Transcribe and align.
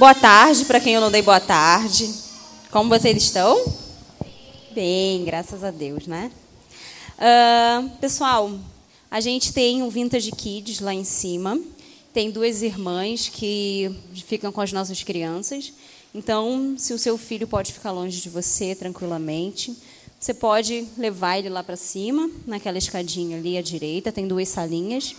Boa 0.00 0.14
tarde 0.14 0.64
para 0.64 0.80
quem 0.80 0.94
eu 0.94 1.00
não 1.02 1.10
dei 1.10 1.20
boa 1.20 1.38
tarde. 1.38 2.10
Como 2.70 2.88
vocês 2.88 3.22
estão? 3.22 3.62
Bem, 4.70 5.26
graças 5.26 5.62
a 5.62 5.70
Deus, 5.70 6.06
né? 6.06 6.32
Uh, 7.18 7.86
pessoal, 7.98 8.50
a 9.10 9.20
gente 9.20 9.52
tem 9.52 9.82
um 9.82 9.90
Vintage 9.90 10.32
Kids 10.32 10.80
lá 10.80 10.94
em 10.94 11.04
cima. 11.04 11.60
Tem 12.14 12.30
duas 12.30 12.62
irmãs 12.62 13.28
que 13.28 13.94
ficam 14.26 14.50
com 14.50 14.62
as 14.62 14.72
nossas 14.72 15.02
crianças. 15.02 15.70
Então, 16.14 16.76
se 16.78 16.94
o 16.94 16.98
seu 16.98 17.18
filho 17.18 17.46
pode 17.46 17.70
ficar 17.70 17.92
longe 17.92 18.22
de 18.22 18.30
você 18.30 18.74
tranquilamente, 18.74 19.76
você 20.18 20.32
pode 20.32 20.86
levar 20.96 21.36
ele 21.36 21.50
lá 21.50 21.62
para 21.62 21.76
cima, 21.76 22.30
naquela 22.46 22.78
escadinha 22.78 23.36
ali 23.36 23.58
à 23.58 23.60
direita, 23.60 24.10
tem 24.10 24.26
duas 24.26 24.48
salinhas. 24.48 25.14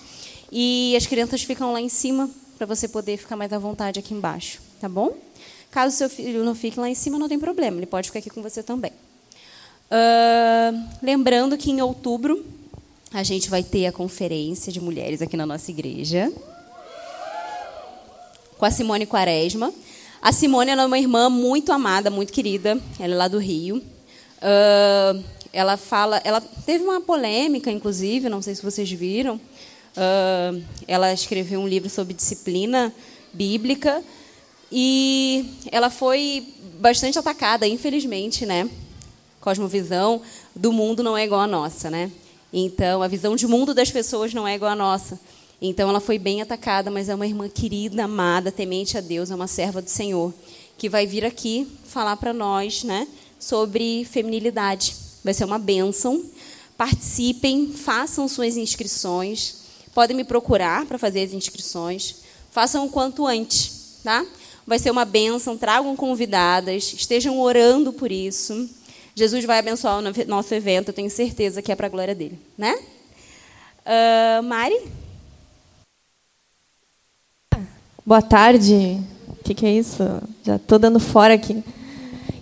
E 0.51 0.95
as 0.97 1.05
crianças 1.05 1.43
ficam 1.43 1.71
lá 1.71 1.79
em 1.79 1.87
cima 1.87 2.27
para 2.57 2.65
você 2.65 2.87
poder 2.87 3.17
ficar 3.17 3.35
mais 3.35 3.53
à 3.53 3.57
vontade 3.57 3.99
aqui 3.99 4.13
embaixo, 4.13 4.59
tá 4.81 4.89
bom? 4.89 5.15
Caso 5.69 5.95
seu 5.95 6.09
filho 6.09 6.43
não 6.43 6.55
fique 6.55 6.79
lá 6.79 6.89
em 6.89 6.95
cima, 6.95 7.17
não 7.17 7.29
tem 7.29 7.39
problema, 7.39 7.77
ele 7.77 7.85
pode 7.85 8.07
ficar 8.07 8.19
aqui 8.19 8.29
com 8.29 8.41
você 8.41 8.61
também. 8.61 8.91
Uh, 9.91 10.89
lembrando 11.01 11.57
que 11.57 11.69
em 11.69 11.81
outubro 11.81 12.45
a 13.13 13.23
gente 13.23 13.49
vai 13.49 13.63
ter 13.63 13.85
a 13.85 13.91
conferência 13.91 14.71
de 14.71 14.81
mulheres 14.81 15.21
aqui 15.21 15.37
na 15.37 15.45
nossa 15.45 15.69
igreja 15.69 16.31
com 18.57 18.65
a 18.65 18.71
Simone 18.71 19.05
Quaresma. 19.05 19.73
A 20.21 20.31
Simone 20.31 20.71
é 20.71 20.85
uma 20.85 20.99
irmã 20.99 21.29
muito 21.29 21.71
amada, 21.71 22.09
muito 22.09 22.31
querida. 22.31 22.79
Ela 22.99 23.13
é 23.13 23.17
lá 23.17 23.27
do 23.27 23.39
Rio. 23.39 23.77
Uh, 23.77 25.23
ela 25.51 25.77
fala, 25.77 26.21
ela 26.23 26.39
teve 26.39 26.83
uma 26.83 27.01
polêmica, 27.01 27.71
inclusive, 27.71 28.29
não 28.29 28.41
sei 28.41 28.55
se 28.55 28.63
vocês 28.63 28.89
viram, 28.91 29.39
Uh, 29.91 30.63
ela 30.87 31.11
escreveu 31.11 31.59
um 31.59 31.67
livro 31.67 31.89
sobre 31.89 32.13
disciplina 32.13 32.93
bíblica 33.33 34.01
e 34.71 35.45
ela 35.71 35.89
foi 35.89 36.47
bastante 36.79 37.19
atacada, 37.19 37.67
infelizmente, 37.67 38.45
né? 38.45 38.69
Cosmovisão 39.39 40.21
do 40.55 40.71
mundo 40.71 41.03
não 41.03 41.17
é 41.17 41.25
igual 41.25 41.41
à 41.41 41.47
nossa, 41.47 41.89
né? 41.89 42.11
Então, 42.53 43.01
a 43.01 43.07
visão 43.07 43.35
de 43.35 43.47
mundo 43.47 43.73
das 43.73 43.91
pessoas 43.91 44.33
não 44.33 44.47
é 44.47 44.55
igual 44.55 44.71
à 44.71 44.75
nossa. 44.75 45.19
Então, 45.61 45.89
ela 45.89 45.99
foi 45.99 46.17
bem 46.17 46.41
atacada, 46.41 46.89
mas 46.89 47.09
é 47.09 47.15
uma 47.15 47.27
irmã 47.27 47.47
querida, 47.47 48.05
amada, 48.05 48.51
temente 48.51 48.97
a 48.97 49.01
Deus, 49.01 49.29
é 49.29 49.35
uma 49.35 49.47
serva 49.47 49.81
do 49.81 49.89
Senhor, 49.89 50.33
que 50.77 50.89
vai 50.89 51.05
vir 51.05 51.23
aqui 51.23 51.67
falar 51.85 52.17
para 52.17 52.33
nós, 52.33 52.83
né, 52.83 53.07
sobre 53.39 54.05
feminilidade. 54.05 54.95
Vai 55.23 55.33
ser 55.33 55.45
uma 55.45 55.59
bênção. 55.59 56.23
Participem, 56.75 57.71
façam 57.71 58.27
suas 58.27 58.57
inscrições. 58.57 59.55
Podem 59.93 60.17
me 60.17 60.23
procurar 60.23 60.85
para 60.85 60.97
fazer 60.97 61.21
as 61.21 61.33
inscrições. 61.33 62.15
Façam 62.49 62.85
o 62.85 62.89
quanto 62.89 63.27
antes, 63.27 63.99
tá? 64.03 64.25
Vai 64.65 64.79
ser 64.79 64.91
uma 64.91 65.05
bênção. 65.05 65.57
Tragam 65.57 65.95
convidadas. 65.95 66.93
Estejam 66.93 67.39
orando 67.39 67.91
por 67.93 68.11
isso. 68.11 68.69
Jesus 69.15 69.43
vai 69.45 69.59
abençoar 69.59 69.99
o 69.99 70.27
nosso 70.27 70.53
evento. 70.53 70.89
Eu 70.89 70.93
tenho 70.93 71.09
certeza 71.09 71.61
que 71.61 71.71
é 71.71 71.75
para 71.75 71.87
a 71.87 71.89
glória 71.89 72.15
dele, 72.15 72.39
né? 72.57 72.77
Uh, 73.85 74.43
Mari? 74.43 74.79
Boa 78.05 78.21
tarde. 78.21 78.99
O 79.27 79.43
que, 79.43 79.53
que 79.53 79.65
é 79.65 79.71
isso? 79.71 80.03
Já 80.43 80.55
estou 80.55 80.79
dando 80.79 80.99
fora 80.99 81.33
aqui. 81.33 81.63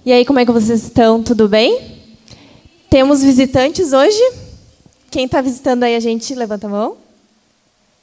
E 0.05 0.11
aí, 0.11 0.25
como 0.25 0.39
é 0.39 0.45
que 0.45 0.51
vocês 0.51 0.83
estão? 0.83 1.23
Tudo 1.23 1.47
bem? 1.47 1.99
Temos 2.89 3.21
visitantes 3.21 3.93
hoje? 3.93 4.21
Quem 5.11 5.25
está 5.25 5.41
visitando 5.41 5.83
aí 5.83 5.95
a 5.95 5.99
gente, 5.99 6.33
levanta 6.35 6.67
a 6.67 6.69
mão. 6.69 6.97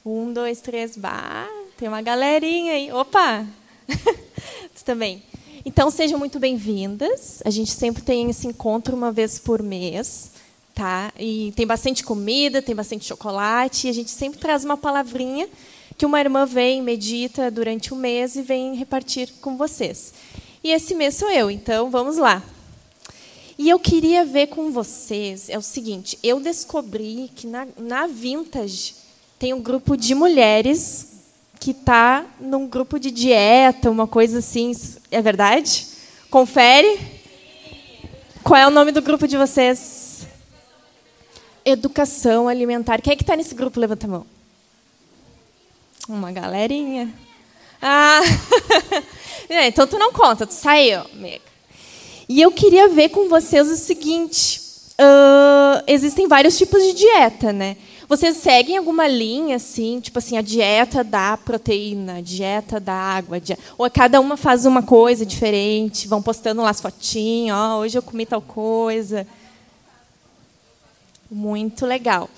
Um, 0.05 0.31
dois, 0.31 0.61
três, 0.61 0.95
bah, 0.95 1.47
tem 1.77 1.87
uma 1.87 2.01
galerinha 2.01 2.73
aí. 2.73 2.91
Opa! 2.91 3.45
também. 4.87 5.21
Então, 5.65 5.91
sejam 5.91 6.17
muito 6.17 6.39
bem-vindas. 6.39 7.41
A 7.43 7.49
gente 7.49 7.71
sempre 7.71 8.01
tem 8.01 8.29
esse 8.29 8.47
encontro 8.47 8.95
uma 8.95 9.11
vez 9.11 9.37
por 9.37 9.61
mês. 9.61 10.31
Tá? 10.73 11.11
E 11.19 11.51
tem 11.57 11.67
bastante 11.67 12.05
comida, 12.05 12.61
tem 12.61 12.73
bastante 12.73 13.03
chocolate. 13.03 13.87
E 13.87 13.89
a 13.89 13.93
gente 13.93 14.11
sempre 14.11 14.39
traz 14.39 14.63
uma 14.63 14.77
palavrinha 14.77 15.49
que 15.97 16.05
uma 16.05 16.21
irmã 16.21 16.45
vem, 16.45 16.81
medita 16.81 17.51
durante 17.51 17.91
o 17.91 17.97
mês 17.97 18.37
e 18.37 18.41
vem 18.41 18.75
repartir 18.75 19.29
com 19.41 19.57
vocês. 19.57 20.13
E 20.63 20.71
esse 20.71 20.95
mês 20.95 21.15
sou 21.15 21.29
eu, 21.29 21.51
então 21.51 21.89
vamos 21.89 22.17
lá. 22.17 22.41
E 23.57 23.67
eu 23.67 23.79
queria 23.79 24.23
ver 24.23 24.47
com 24.47 24.71
vocês, 24.71 25.49
é 25.49 25.57
o 25.57 25.63
seguinte, 25.63 26.19
eu 26.21 26.39
descobri 26.39 27.31
que 27.35 27.47
na, 27.47 27.67
na 27.75 28.05
Vintage 28.05 28.93
tem 29.39 29.51
um 29.51 29.59
grupo 29.59 29.97
de 29.97 30.13
mulheres 30.13 31.16
que 31.59 31.71
está 31.71 32.25
num 32.39 32.67
grupo 32.67 32.99
de 32.99 33.11
dieta, 33.11 33.89
uma 33.89 34.07
coisa 34.07 34.39
assim. 34.39 34.71
É 35.11 35.21
verdade? 35.21 35.87
Confere. 36.29 36.99
Qual 38.43 38.59
é 38.59 38.67
o 38.67 38.71
nome 38.71 38.91
do 38.91 39.01
grupo 39.01 39.27
de 39.27 39.37
vocês? 39.37 40.27
Educação 41.65 42.47
alimentar. 42.47 43.01
Quem 43.01 43.13
é 43.13 43.15
que 43.15 43.23
está 43.23 43.35
nesse 43.35 43.53
grupo? 43.53 43.79
Levanta 43.79 44.07
a 44.07 44.09
mão. 44.09 44.25
Uma 46.07 46.31
galerinha. 46.31 47.13
Ah, 47.81 48.21
é, 49.49 49.67
então 49.67 49.85
tu 49.85 49.99
não 49.99 50.11
conta, 50.11 50.47
tu 50.47 50.53
saiu, 50.53 51.01
amiga. 51.13 51.41
E 52.29 52.41
eu 52.41 52.51
queria 52.51 52.89
ver 52.89 53.09
com 53.09 53.29
vocês 53.29 53.69
o 53.69 53.75
seguinte: 53.75 54.61
uh, 54.99 55.83
existem 55.87 56.27
vários 56.27 56.57
tipos 56.57 56.81
de 56.81 56.93
dieta, 56.93 57.53
né? 57.53 57.77
Vocês 58.07 58.37
seguem 58.37 58.77
alguma 58.77 59.05
linha, 59.05 59.57
assim, 59.57 59.99
tipo 59.99 60.17
assim, 60.19 60.37
a 60.37 60.41
dieta 60.41 61.03
da 61.03 61.35
proteína, 61.35 62.19
a 62.19 62.21
dieta 62.21 62.79
da 62.79 62.93
água, 62.93 63.37
dieta... 63.37 63.61
ou 63.77 63.89
cada 63.91 64.21
uma 64.21 64.37
faz 64.37 64.65
uma 64.65 64.81
coisa 64.81 65.25
diferente, 65.25 66.07
vão 66.07 66.21
postando 66.21 66.61
lá 66.61 66.69
as 66.69 66.79
fotinhas, 66.79 67.57
ó, 67.57 67.75
oh, 67.75 67.79
hoje 67.79 67.97
eu 67.97 68.01
comi 68.01 68.25
tal 68.25 68.41
coisa. 68.41 69.27
Muito 71.29 71.85
legal. 71.85 72.29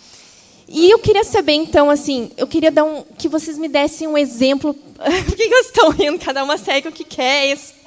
E 0.68 0.90
eu 0.90 0.98
queria 0.98 1.24
saber, 1.24 1.54
então, 1.54 1.92
assim, 1.92 2.32
eu 2.36 2.48
queria 2.48 2.72
dar 2.72 2.84
um, 2.84 3.04
que 3.04 3.28
vocês 3.28 3.56
me 3.56 3.68
dessem 3.68 4.08
um 4.08 4.18
exemplo. 4.18 4.74
Por 4.98 5.36
que 5.36 5.50
vocês 5.50 5.66
estão 5.68 5.90
rindo? 5.90 6.18
Cada 6.18 6.44
uma 6.44 6.58
segue 6.58 6.88
o 6.88 6.92
que 6.92 7.04
quer. 7.04 7.54
Isso. 7.54 7.74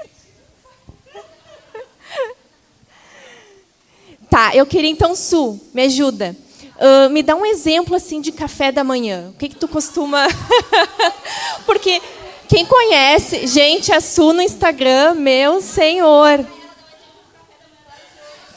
Tá, 4.31 4.57
eu 4.57 4.65
queria 4.65 4.89
então, 4.89 5.15
Su, 5.15 5.61
me 5.75 5.83
ajuda. 5.83 6.35
Uh, 6.83 7.09
me 7.11 7.23
dá 7.23 7.37
um 7.37 7.47
exemplo 7.47 7.95
assim 7.95 8.21
de 8.21 8.33
café 8.33 8.73
da 8.73 8.83
manhã. 8.83 9.29
O 9.29 9.35
que, 9.39 9.49
que 9.51 9.55
tu 9.55 9.69
costuma. 9.69 10.27
Porque 11.65 12.03
quem 12.49 12.67
conhece, 12.67 13.47
gente, 13.47 13.93
a 13.93 14.01
Su 14.01 14.33
no 14.33 14.43
Instagram, 14.43 15.15
meu 15.15 15.61
senhor. 15.63 16.45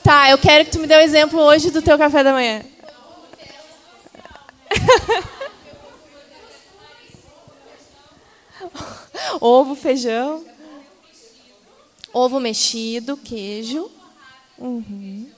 Tá, 0.04 0.32
eu 0.32 0.40
quero 0.40 0.66
que 0.66 0.72
tu 0.72 0.80
me 0.80 0.88
dê 0.88 0.98
um 0.98 1.02
exemplo 1.02 1.40
hoje 1.40 1.70
do 1.70 1.84
teu 1.84 2.00
café 2.00 2.24
da 2.24 2.32
manhã. 2.32 2.64
Ovo, 9.40 9.76
feijão. 9.76 10.44
Ovo 12.12 12.40
mexido, 12.40 13.16
queijo. 13.18 13.92
Uhum. 14.58 15.35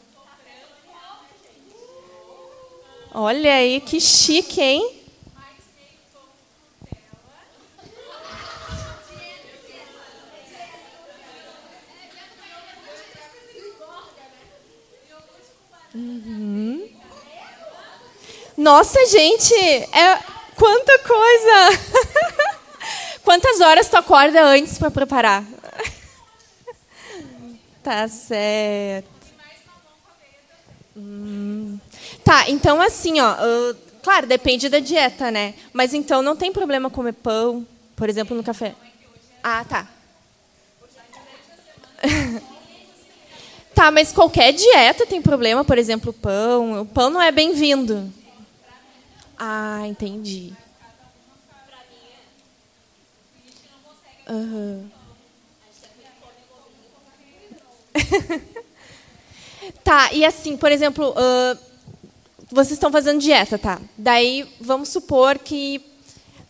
Olha 3.19 3.51
aí 3.51 3.81
que 3.81 3.99
chique, 3.99 4.61
hein? 4.61 4.95
Uhum. 15.95 16.87
Nossa, 18.55 19.03
gente, 19.07 19.55
é 19.55 20.19
quanta 20.55 20.99
coisa! 20.99 22.59
Quantas 23.25 23.59
horas 23.61 23.89
tu 23.89 23.97
acorda 23.97 24.43
antes 24.43 24.77
para 24.77 24.91
preparar? 24.91 25.43
tá 27.81 28.07
certo. 28.07 29.09
Hum. 30.95 31.66
Tá, 32.27 32.49
então 32.49 32.81
assim, 32.81 33.21
ó, 33.21 33.35
uh, 33.35 33.77
claro, 34.03 34.27
depende 34.27 34.67
da 34.67 34.79
dieta, 34.79 35.31
né? 35.31 35.53
Mas 35.71 35.93
então 35.93 36.21
não 36.21 36.35
tem 36.35 36.51
problema 36.51 36.89
comer 36.89 37.13
pão, 37.13 37.65
por 37.95 38.09
exemplo, 38.09 38.35
no 38.35 38.43
café. 38.43 38.75
Ah, 39.41 39.63
tá. 39.63 39.87
tá, 43.73 43.89
mas 43.91 44.11
qualquer 44.11 44.51
dieta 44.51 45.05
tem 45.05 45.21
problema, 45.21 45.63
por 45.63 45.77
exemplo, 45.77 46.11
pão. 46.11 46.81
O 46.81 46.85
pão 46.85 47.09
não 47.09 47.21
é 47.21 47.31
bem-vindo. 47.31 48.11
Ah, 49.39 49.83
entendi. 49.87 50.51
Uhum. 54.27 54.89
tá, 59.81 60.11
e 60.11 60.25
assim, 60.25 60.57
por 60.57 60.73
exemplo, 60.73 61.11
uh, 61.11 61.66
vocês 62.51 62.73
estão 62.73 62.91
fazendo 62.91 63.19
dieta, 63.19 63.57
tá? 63.57 63.81
Daí 63.97 64.47
vamos 64.59 64.89
supor 64.89 65.37
que 65.37 65.81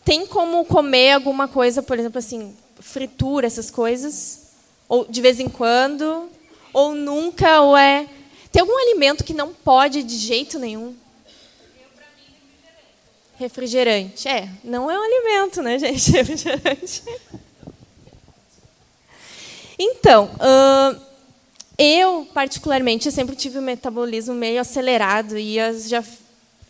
tem 0.04 0.26
como 0.26 0.64
comer 0.64 1.12
alguma 1.12 1.48
coisa, 1.48 1.82
por 1.82 1.98
exemplo, 1.98 2.18
assim, 2.18 2.56
fritura, 2.80 3.46
essas 3.46 3.70
coisas? 3.70 4.48
Ou 4.88 5.04
de 5.04 5.20
vez 5.20 5.40
em 5.40 5.48
quando? 5.48 6.30
Ou 6.72 6.94
nunca? 6.94 7.60
Ou 7.60 7.76
é. 7.76 8.08
Tem 8.50 8.60
algum 8.60 8.78
alimento 8.78 9.24
que 9.24 9.34
não 9.34 9.52
pode 9.52 10.02
de 10.02 10.16
jeito 10.16 10.58
nenhum? 10.58 10.94
Refrigerante. 13.38 14.28
É, 14.28 14.48
não 14.64 14.90
é 14.90 14.98
um 14.98 15.02
alimento, 15.02 15.62
né, 15.62 15.78
gente? 15.78 16.10
Refrigerante. 16.12 17.02
Então, 19.78 20.30
uh, 20.34 21.07
eu, 21.78 22.26
particularmente, 22.34 23.10
sempre 23.12 23.36
tive 23.36 23.58
um 23.58 23.62
metabolismo 23.62 24.34
meio 24.34 24.60
acelerado 24.60 25.38
e 25.38 25.56
já 25.86 26.02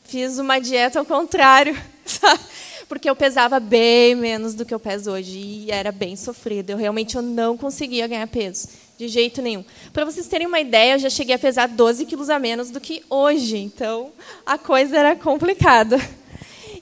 fiz 0.04 0.38
uma 0.38 0.58
dieta 0.58 0.98
ao 0.98 1.04
contrário, 1.04 1.76
sabe? 2.04 2.40
porque 2.88 3.08
eu 3.08 3.14
pesava 3.14 3.60
bem 3.60 4.14
menos 4.14 4.54
do 4.54 4.64
que 4.64 4.72
eu 4.72 4.80
peso 4.80 5.10
hoje 5.10 5.38
e 5.38 5.70
era 5.70 5.92
bem 5.92 6.16
sofrido. 6.16 6.70
Eu 6.70 6.78
realmente 6.78 7.16
eu 7.16 7.22
não 7.22 7.56
conseguia 7.56 8.06
ganhar 8.06 8.26
peso, 8.26 8.68
de 8.96 9.06
jeito 9.08 9.42
nenhum. 9.42 9.64
Para 9.92 10.06
vocês 10.06 10.26
terem 10.26 10.46
uma 10.46 10.58
ideia, 10.58 10.94
eu 10.94 10.98
já 10.98 11.10
cheguei 11.10 11.34
a 11.34 11.38
pesar 11.38 11.68
12 11.68 12.06
quilos 12.06 12.30
a 12.30 12.38
menos 12.38 12.70
do 12.70 12.80
que 12.80 13.04
hoje, 13.10 13.58
então 13.58 14.10
a 14.44 14.56
coisa 14.56 14.96
era 14.96 15.14
complicada. 15.14 15.98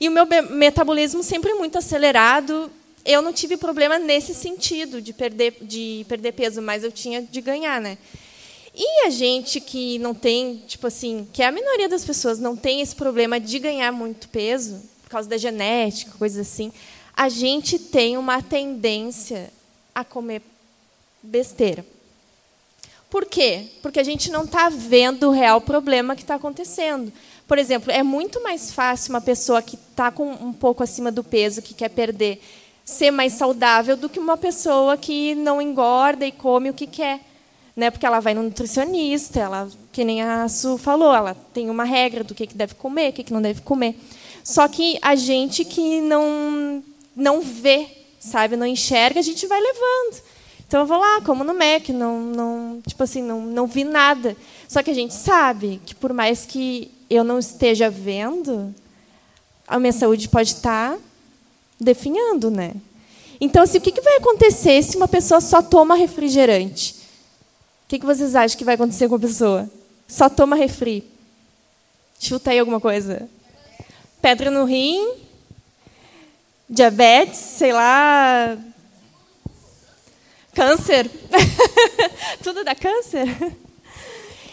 E 0.00 0.08
o 0.08 0.12
meu 0.12 0.26
metabolismo 0.50 1.22
sempre 1.22 1.54
muito 1.54 1.78
acelerado. 1.78 2.70
Eu 3.06 3.22
não 3.22 3.32
tive 3.32 3.56
problema 3.56 4.00
nesse 4.00 4.34
sentido 4.34 5.00
de 5.00 5.12
perder, 5.12 5.56
de 5.62 6.04
perder 6.08 6.32
peso, 6.32 6.60
mas 6.60 6.82
eu 6.82 6.90
tinha 6.90 7.22
de 7.22 7.40
ganhar, 7.40 7.80
né? 7.80 7.96
E 8.74 9.06
a 9.06 9.10
gente 9.10 9.60
que 9.60 9.98
não 10.00 10.12
tem, 10.12 10.62
tipo 10.66 10.88
assim, 10.88 11.26
que 11.32 11.40
é 11.42 11.46
a 11.46 11.52
minoria 11.52 11.88
das 11.88 12.04
pessoas 12.04 12.38
não 12.38 12.56
tem 12.56 12.80
esse 12.80 12.94
problema 12.94 13.38
de 13.38 13.58
ganhar 13.60 13.92
muito 13.92 14.28
peso, 14.28 14.82
por 15.04 15.08
causa 15.08 15.28
da 15.28 15.38
genética, 15.38 16.12
coisas 16.18 16.46
assim, 16.46 16.72
a 17.16 17.28
gente 17.28 17.78
tem 17.78 18.18
uma 18.18 18.42
tendência 18.42 19.50
a 19.94 20.04
comer 20.04 20.42
besteira. 21.22 21.86
Por 23.08 23.24
quê? 23.24 23.68
Porque 23.80 24.00
a 24.00 24.04
gente 24.04 24.30
não 24.30 24.44
está 24.44 24.68
vendo 24.68 25.28
o 25.28 25.32
real 25.32 25.60
problema 25.60 26.16
que 26.16 26.22
está 26.22 26.34
acontecendo. 26.34 27.12
Por 27.46 27.56
exemplo, 27.56 27.90
é 27.90 28.02
muito 28.02 28.42
mais 28.42 28.72
fácil 28.72 29.14
uma 29.14 29.20
pessoa 29.20 29.62
que 29.62 29.76
está 29.76 30.10
com 30.10 30.28
um 30.32 30.52
pouco 30.52 30.82
acima 30.82 31.12
do 31.12 31.22
peso, 31.22 31.62
que 31.62 31.72
quer 31.72 31.88
perder, 31.88 32.42
ser 32.86 33.10
mais 33.10 33.32
saudável 33.32 33.96
do 33.96 34.08
que 34.08 34.20
uma 34.20 34.36
pessoa 34.36 34.96
que 34.96 35.34
não 35.34 35.60
engorda 35.60 36.24
e 36.24 36.30
come 36.30 36.70
o 36.70 36.74
que 36.74 36.86
quer. 36.86 37.20
Né? 37.74 37.90
Porque 37.90 38.06
ela 38.06 38.20
vai 38.20 38.32
no 38.32 38.44
nutricionista, 38.44 39.40
ela, 39.40 39.68
que 39.92 40.04
nem 40.04 40.22
a 40.22 40.48
Su 40.48 40.78
falou, 40.78 41.12
ela 41.12 41.36
tem 41.52 41.68
uma 41.68 41.84
regra 41.84 42.22
do 42.22 42.34
que, 42.34 42.46
que 42.46 42.56
deve 42.56 42.74
comer, 42.74 43.10
o 43.10 43.12
que, 43.12 43.24
que 43.24 43.32
não 43.32 43.42
deve 43.42 43.60
comer. 43.60 43.96
Só 44.44 44.68
que 44.68 44.96
a 45.02 45.16
gente 45.16 45.64
que 45.64 46.00
não, 46.00 46.82
não 47.14 47.40
vê, 47.42 47.88
sabe, 48.20 48.56
não 48.56 48.64
enxerga, 48.64 49.18
a 49.18 49.22
gente 49.22 49.46
vai 49.48 49.60
levando. 49.60 50.22
Então 50.66 50.80
eu 50.80 50.86
vou 50.86 50.98
lá, 50.98 51.20
como 51.22 51.42
no 51.42 51.52
Mac, 51.52 51.88
não, 51.88 52.20
não, 52.20 52.82
tipo 52.86 53.02
assim, 53.02 53.20
não, 53.20 53.42
não 53.42 53.66
vi 53.66 53.82
nada. 53.82 54.36
Só 54.68 54.82
que 54.82 54.90
a 54.90 54.94
gente 54.94 55.12
sabe 55.12 55.80
que 55.84 55.94
por 55.94 56.12
mais 56.12 56.46
que 56.46 56.90
eu 57.10 57.24
não 57.24 57.38
esteja 57.38 57.90
vendo, 57.90 58.72
a 59.66 59.78
minha 59.78 59.92
saúde 59.92 60.28
pode 60.28 60.50
estar 60.50 60.96
definhando, 61.80 62.50
né? 62.50 62.74
Então, 63.40 63.62
assim, 63.62 63.78
o 63.78 63.80
que, 63.80 64.00
vai 64.00 64.16
acontecer 64.16 64.82
se 64.82 64.96
uma 64.96 65.08
pessoa 65.08 65.40
só 65.40 65.60
toma 65.60 65.94
refrigerante? 65.94 66.94
O 67.84 67.88
que, 67.88 67.98
vocês 67.98 68.34
acham 68.34 68.56
que 68.56 68.64
vai 68.64 68.74
acontecer 68.74 69.08
com 69.08 69.14
a 69.14 69.20
pessoa? 69.20 69.70
Só 70.08 70.28
toma 70.28 70.56
refri. 70.56 71.04
Chuta 72.18 72.50
aí 72.50 72.58
alguma 72.58 72.80
coisa. 72.80 73.28
Pedra 74.22 74.50
no 74.50 74.64
rim, 74.64 75.14
diabetes, 76.68 77.38
sei 77.38 77.72
lá, 77.72 78.56
câncer. 80.54 81.10
Tudo 82.42 82.64
dá 82.64 82.74
câncer? 82.74 83.28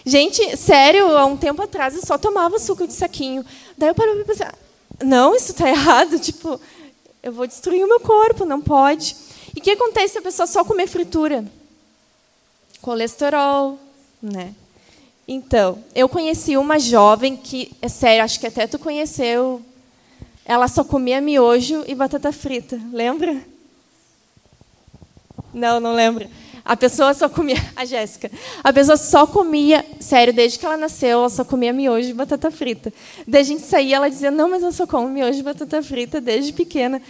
Gente, 0.05 0.57
sério, 0.57 1.17
há 1.17 1.25
um 1.25 1.37
tempo 1.37 1.61
atrás 1.61 1.95
eu 1.95 2.05
só 2.05 2.17
tomava 2.17 2.59
suco 2.59 2.85
de 2.85 2.93
saquinho. 2.93 3.45
Daí 3.77 3.89
eu 3.89 3.95
parei 3.95 4.13
para 4.15 4.25
pensar, 4.25 4.55
não, 5.01 5.33
isso 5.33 5.51
está 5.51 5.69
errado. 5.69 6.19
Tipo, 6.21 6.59
eu 7.23 7.31
vou 7.31 7.47
destruir 7.47 7.83
o 7.85 7.87
meu 7.87 8.01
corpo, 8.01 8.43
não 8.43 8.61
pode. 8.61 9.15
E 9.55 9.59
o 9.59 9.63
que 9.63 9.71
acontece 9.71 10.13
se 10.13 10.19
a 10.19 10.21
pessoa 10.21 10.45
só 10.45 10.65
comer 10.65 10.87
fritura? 10.87 11.45
Colesterol, 12.81 13.79
né? 14.21 14.53
Então, 15.25 15.81
eu 15.95 16.09
conheci 16.09 16.57
uma 16.57 16.77
jovem 16.77 17.37
que, 17.37 17.71
é 17.81 17.87
sério, 17.87 18.25
acho 18.25 18.37
que 18.39 18.47
até 18.47 18.67
tu 18.67 18.77
conheceu. 18.77 19.61
Ela 20.43 20.67
só 20.67 20.83
comia 20.83 21.21
miojo 21.21 21.85
e 21.87 21.95
batata 21.95 22.33
frita, 22.33 22.77
lembra? 22.91 23.41
Não, 25.53 25.79
não 25.79 25.93
lembro. 25.93 26.27
A 26.65 26.77
pessoa 26.77 27.13
só 27.13 27.27
comia. 27.27 27.57
A 27.75 27.85
Jéssica. 27.85 28.31
A 28.63 28.71
pessoa 28.71 28.97
só 28.97 29.27
comia. 29.27 29.85
Sério, 29.99 30.33
desde 30.33 30.57
que 30.57 30.65
ela 30.65 30.77
nasceu, 30.77 31.19
ela 31.19 31.29
só 31.29 31.43
comia 31.43 31.73
miojo 31.73 32.09
e 32.09 32.13
batata 32.13 32.49
frita. 32.49 32.93
Daí 33.27 33.41
a 33.41 33.45
gente 33.45 33.63
saía, 33.63 33.97
ela 33.97 34.09
dizia: 34.09 34.31
Não, 34.31 34.49
mas 34.49 34.63
eu 34.63 34.71
só 34.71 34.87
como 34.87 35.09
miojo 35.09 35.39
e 35.39 35.43
batata 35.43 35.81
frita 35.83 36.21
desde 36.21 36.53
pequena. 36.53 37.01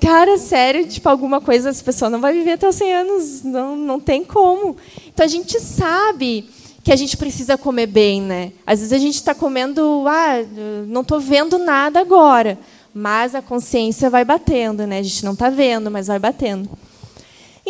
Cara, 0.00 0.38
sério, 0.38 0.86
tipo, 0.86 1.06
alguma 1.08 1.42
coisa, 1.42 1.68
essa 1.68 1.84
pessoa 1.84 2.08
não 2.08 2.20
vai 2.20 2.32
viver 2.32 2.52
até 2.52 2.68
os 2.68 2.76
100 2.76 2.94
anos. 2.94 3.42
Não, 3.42 3.76
não 3.76 4.00
tem 4.00 4.24
como. 4.24 4.76
Então 5.08 5.24
a 5.26 5.28
gente 5.28 5.60
sabe 5.60 6.48
que 6.82 6.90
a 6.90 6.96
gente 6.96 7.16
precisa 7.16 7.58
comer 7.58 7.86
bem, 7.86 8.22
né? 8.22 8.52
Às 8.66 8.78
vezes 8.78 8.92
a 8.92 8.98
gente 8.98 9.16
está 9.16 9.34
comendo, 9.34 10.04
ah, 10.06 10.36
não 10.86 11.02
estou 11.02 11.20
vendo 11.20 11.58
nada 11.58 12.00
agora, 12.00 12.58
mas 12.94 13.34
a 13.34 13.42
consciência 13.42 14.08
vai 14.08 14.24
batendo, 14.24 14.86
né? 14.86 15.00
A 15.00 15.02
gente 15.02 15.24
não 15.24 15.32
está 15.32 15.50
vendo, 15.50 15.90
mas 15.90 16.06
vai 16.06 16.18
batendo. 16.18 16.70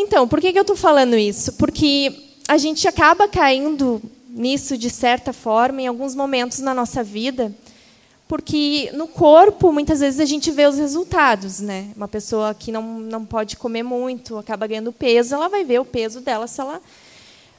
Então, 0.00 0.26
por 0.26 0.40
que, 0.40 0.50
que 0.50 0.58
eu 0.58 0.62
estou 0.62 0.76
falando 0.76 1.14
isso? 1.14 1.52
Porque 1.52 2.30
a 2.48 2.56
gente 2.56 2.88
acaba 2.88 3.28
caindo 3.28 4.00
nisso 4.30 4.78
de 4.78 4.88
certa 4.88 5.30
forma 5.30 5.82
em 5.82 5.86
alguns 5.86 6.14
momentos 6.14 6.60
na 6.60 6.72
nossa 6.72 7.04
vida, 7.04 7.54
porque 8.26 8.90
no 8.94 9.06
corpo 9.06 9.70
muitas 9.70 10.00
vezes 10.00 10.18
a 10.18 10.24
gente 10.24 10.50
vê 10.50 10.66
os 10.66 10.78
resultados, 10.78 11.60
né? 11.60 11.90
Uma 11.94 12.08
pessoa 12.08 12.54
que 12.54 12.72
não, 12.72 12.82
não 12.98 13.26
pode 13.26 13.58
comer 13.58 13.82
muito, 13.82 14.38
acaba 14.38 14.66
ganhando 14.66 14.90
peso, 14.90 15.34
ela 15.34 15.48
vai 15.48 15.64
ver 15.64 15.80
o 15.80 15.84
peso 15.84 16.22
dela 16.22 16.46
se 16.46 16.60
ela. 16.62 16.80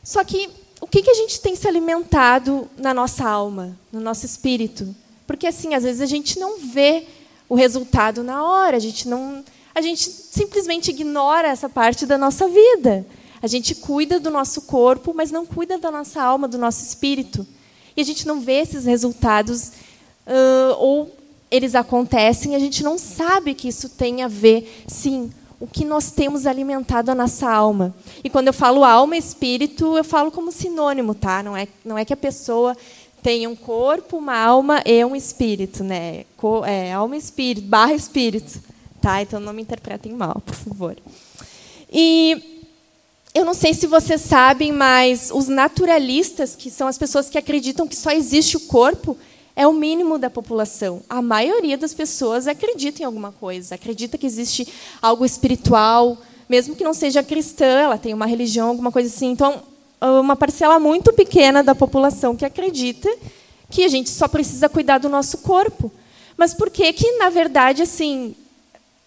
Só 0.03 0.23
que 0.23 0.49
o 0.81 0.87
que, 0.87 1.03
que 1.03 1.11
a 1.11 1.15
gente 1.15 1.39
tem 1.41 1.55
se 1.55 1.67
alimentado 1.67 2.67
na 2.75 2.91
nossa 2.91 3.23
alma, 3.23 3.77
no 3.91 3.99
nosso 3.99 4.25
espírito? 4.25 4.95
Porque 5.27 5.45
assim, 5.45 5.75
às 5.75 5.83
vezes 5.83 6.01
a 6.01 6.07
gente 6.07 6.39
não 6.39 6.57
vê 6.57 7.05
o 7.47 7.53
resultado 7.53 8.23
na 8.23 8.43
hora, 8.43 8.77
a 8.77 8.79
gente 8.79 9.07
não 9.07 9.43
a 9.73 9.81
gente 9.81 10.09
simplesmente 10.09 10.91
ignora 10.91 11.47
essa 11.47 11.69
parte 11.69 12.05
da 12.05 12.17
nossa 12.17 12.47
vida. 12.47 13.05
A 13.41 13.47
gente 13.47 13.73
cuida 13.73 14.19
do 14.19 14.29
nosso 14.29 14.63
corpo, 14.63 15.13
mas 15.15 15.31
não 15.31 15.45
cuida 15.45 15.77
da 15.77 15.89
nossa 15.89 16.21
alma, 16.21 16.47
do 16.47 16.57
nosso 16.57 16.83
espírito. 16.83 17.45
E 17.95 18.01
a 18.01 18.03
gente 18.03 18.27
não 18.27 18.39
vê 18.39 18.61
esses 18.61 18.85
resultados, 18.85 19.69
uh, 20.27 20.75
ou 20.77 21.11
eles 21.49 21.73
acontecem, 21.75 22.53
e 22.53 22.55
a 22.55 22.59
gente 22.59 22.83
não 22.83 22.97
sabe 22.97 23.53
que 23.53 23.67
isso 23.67 23.89
tem 23.89 24.21
a 24.21 24.27
ver, 24.27 24.83
sim, 24.87 25.31
o 25.59 25.67
que 25.67 25.83
nós 25.83 26.11
temos 26.11 26.45
alimentado 26.45 27.11
a 27.11 27.15
nossa 27.15 27.49
alma. 27.49 27.95
E 28.23 28.29
quando 28.29 28.47
eu 28.47 28.53
falo 28.53 28.83
alma 28.83 29.15
e 29.15 29.19
espírito, 29.19 29.97
eu 29.97 30.03
falo 30.03 30.31
como 30.31 30.51
sinônimo, 30.51 31.13
tá? 31.13 31.43
Não 31.43 31.55
é, 31.55 31.67
não 31.83 31.97
é 31.97 32.05
que 32.05 32.13
a 32.13 32.17
pessoa 32.17 32.75
tem 33.21 33.45
um 33.45 33.55
corpo, 33.55 34.17
uma 34.17 34.35
alma 34.35 34.81
e 34.85 35.03
um 35.05 35.15
espírito, 35.15 35.83
né? 35.83 36.25
É, 36.65 36.93
alma 36.93 37.15
e 37.15 37.19
espírito, 37.19 37.67
barra 37.67 37.93
espírito. 37.93 38.70
Tá? 39.01 39.21
Então 39.21 39.39
não 39.39 39.51
me 39.51 39.63
interpretem 39.63 40.13
mal, 40.13 40.41
por 40.45 40.55
favor. 40.55 40.95
E 41.91 42.61
eu 43.33 43.43
não 43.43 43.53
sei 43.53 43.73
se 43.73 43.87
vocês 43.87 44.21
sabem, 44.21 44.71
mas 44.71 45.31
os 45.33 45.47
naturalistas, 45.47 46.55
que 46.55 46.69
são 46.69 46.87
as 46.87 46.97
pessoas 46.97 47.29
que 47.29 47.37
acreditam 47.37 47.87
que 47.87 47.95
só 47.95 48.11
existe 48.11 48.57
o 48.57 48.59
corpo, 48.61 49.17
é 49.55 49.65
o 49.65 49.73
mínimo 49.73 50.17
da 50.17 50.29
população. 50.29 51.01
A 51.09 51.21
maioria 51.21 51.77
das 51.77 51.93
pessoas 51.93 52.47
acredita 52.47 53.01
em 53.01 53.05
alguma 53.05 53.31
coisa, 53.31 53.75
acredita 53.75 54.17
que 54.17 54.25
existe 54.25 54.67
algo 55.01 55.25
espiritual, 55.25 56.17
mesmo 56.47 56.75
que 56.75 56.83
não 56.83 56.93
seja 56.93 57.23
cristã, 57.23 57.65
ela 57.65 57.97
tem 57.97 58.13
uma 58.13 58.25
religião, 58.25 58.67
alguma 58.67 58.91
coisa 58.91 59.09
assim. 59.09 59.31
Então, 59.31 59.63
uma 59.99 60.35
parcela 60.35 60.79
muito 60.79 61.11
pequena 61.13 61.63
da 61.63 61.73
população 61.73 62.35
que 62.35 62.45
acredita 62.45 63.09
que 63.69 63.83
a 63.83 63.87
gente 63.87 64.09
só 64.09 64.27
precisa 64.27 64.69
cuidar 64.69 64.97
do 64.97 65.09
nosso 65.09 65.39
corpo. 65.39 65.91
Mas 66.37 66.53
por 66.53 66.69
que 66.69 66.91
que, 66.93 67.17
na 67.17 67.29
verdade, 67.29 67.83
assim, 67.83 68.35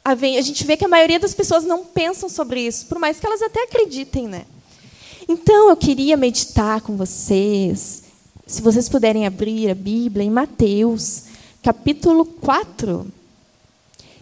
a 0.05 0.43
gente 0.43 0.65
vê 0.65 0.77
que 0.77 0.85
a 0.85 0.89
maioria 0.89 1.19
das 1.19 1.33
pessoas 1.33 1.65
não 1.65 1.83
pensam 1.83 2.29
sobre 2.29 2.61
isso, 2.61 2.85
por 2.87 2.99
mais 2.99 3.19
que 3.19 3.27
elas 3.27 3.41
até 3.41 3.63
acreditem, 3.63 4.29
né? 4.29 4.45
Então, 5.27 5.71
eu 5.71 5.77
queria 5.77 6.15
meditar 6.17 6.83
com 6.83 6.95
vocês, 6.95 8.03
se 8.47 8.61
vocês 8.61 8.87
puderem 8.87 9.27
abrir 9.27 9.71
a 9.71 9.75
Bíblia 9.75 10.25
em 10.25 10.31
Mateus, 10.31 11.23
capítulo 11.63 12.27
4. 12.27 13.11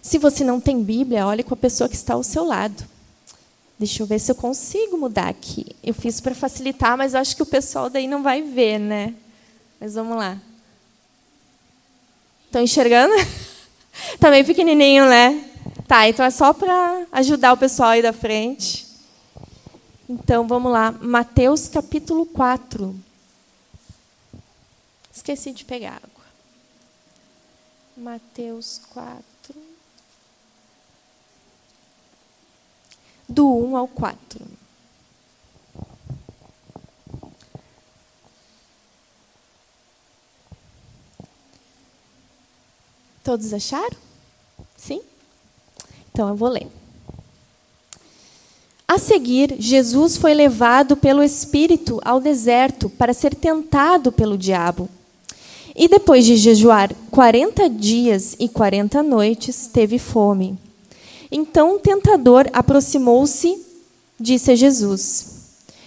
Se 0.01 0.19
você 0.19 0.45
não 0.45 0.61
tem 0.61 0.81
Bíblia, 0.81 1.27
olhe 1.27 1.43
com 1.43 1.55
a 1.55 1.57
pessoa 1.57 1.89
que 1.89 1.97
está 1.97 2.15
ao 2.15 2.23
seu 2.23 2.45
lado. 2.45 2.85
Deixa 3.77 4.01
eu 4.01 4.07
ver 4.07 4.21
se 4.21 4.31
eu 4.31 4.37
consigo 4.37 4.97
mudar 4.97 5.29
aqui. 5.29 5.67
Eu 5.83 5.93
fiz 5.93 6.21
para 6.21 6.37
facilitar, 6.37 6.97
mas 6.97 7.17
acho 7.17 7.35
que 7.35 7.43
o 7.43 7.47
pessoal 7.47 7.91
daí 7.91 8.07
não 8.07 8.23
vai 8.23 8.43
ver, 8.43 8.79
né? 8.79 9.13
Mas 9.81 9.95
vamos 9.95 10.17
lá. 10.17 10.39
Estão 12.47 12.63
enxergando? 12.63 13.15
Está 14.15 14.31
meio 14.31 14.45
pequenininho, 14.45 15.09
né? 15.09 15.52
Tá, 15.93 16.09
então 16.09 16.25
é 16.25 16.31
só 16.31 16.55
para 16.55 17.07
ajudar 17.13 17.53
o 17.53 17.57
pessoal 17.59 17.91
aí 17.91 18.01
da 18.01 18.15
frente. 18.15 18.87
Então, 20.09 20.49
vamos 20.49 20.73
lá. 20.73 20.91
Mateus 20.91 21.69
capítulo 21.69 22.25
4. 22.25 22.99
Esqueci 25.13 25.53
de 25.53 25.67
pegar 25.67 25.97
água. 25.97 26.25
Mateus 27.95 28.81
4. 28.89 29.23
Do 33.29 33.55
1 33.55 33.77
ao 33.77 33.87
4. 33.87 34.41
Todos 43.23 43.53
acharam? 43.53 44.12
Então 46.13 46.29
eu 46.29 46.37
vou 46.37 46.49
ler. 46.51 46.69
A 48.87 48.99
seguir, 48.99 49.57
Jesus 49.59 50.19
foi 50.19 50.35
levado 50.35 50.97
pelo 50.97 51.23
Espírito 51.23 51.99
ao 52.05 52.21
deserto 52.21 52.91
para 52.91 53.15
ser 53.15 53.35
tentado 53.35 54.13
pelo 54.13 54.37
diabo. 54.37 54.87
E 55.75 55.89
depois 55.89 56.27
de 56.27 56.37
jejuar 56.37 56.95
quarenta 57.11 57.71
dias 57.71 58.37
e 58.39 58.47
quarenta 58.49 59.03
noites, 59.03 59.67
teve 59.67 59.99
fome. 59.99 60.59
Então 61.31 61.77
o 61.77 61.79
tentador 61.79 62.47
aproximou-se, 62.53 63.59
disse 64.21 64.51
a 64.51 64.55
Jesus: 64.55 65.27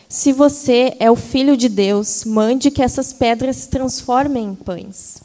Se 0.10 0.32
você 0.34 0.96
é 1.00 1.12
o 1.12 1.15
filho 1.15 1.55
de 1.55 1.70
Deus, 1.70 2.24
mande 2.25 2.72
que 2.72 2.82
essas 2.82 3.13
pedras 3.13 3.58
se 3.58 3.70
transformem 3.70 4.46
em 4.46 4.55
pães. 4.55 5.22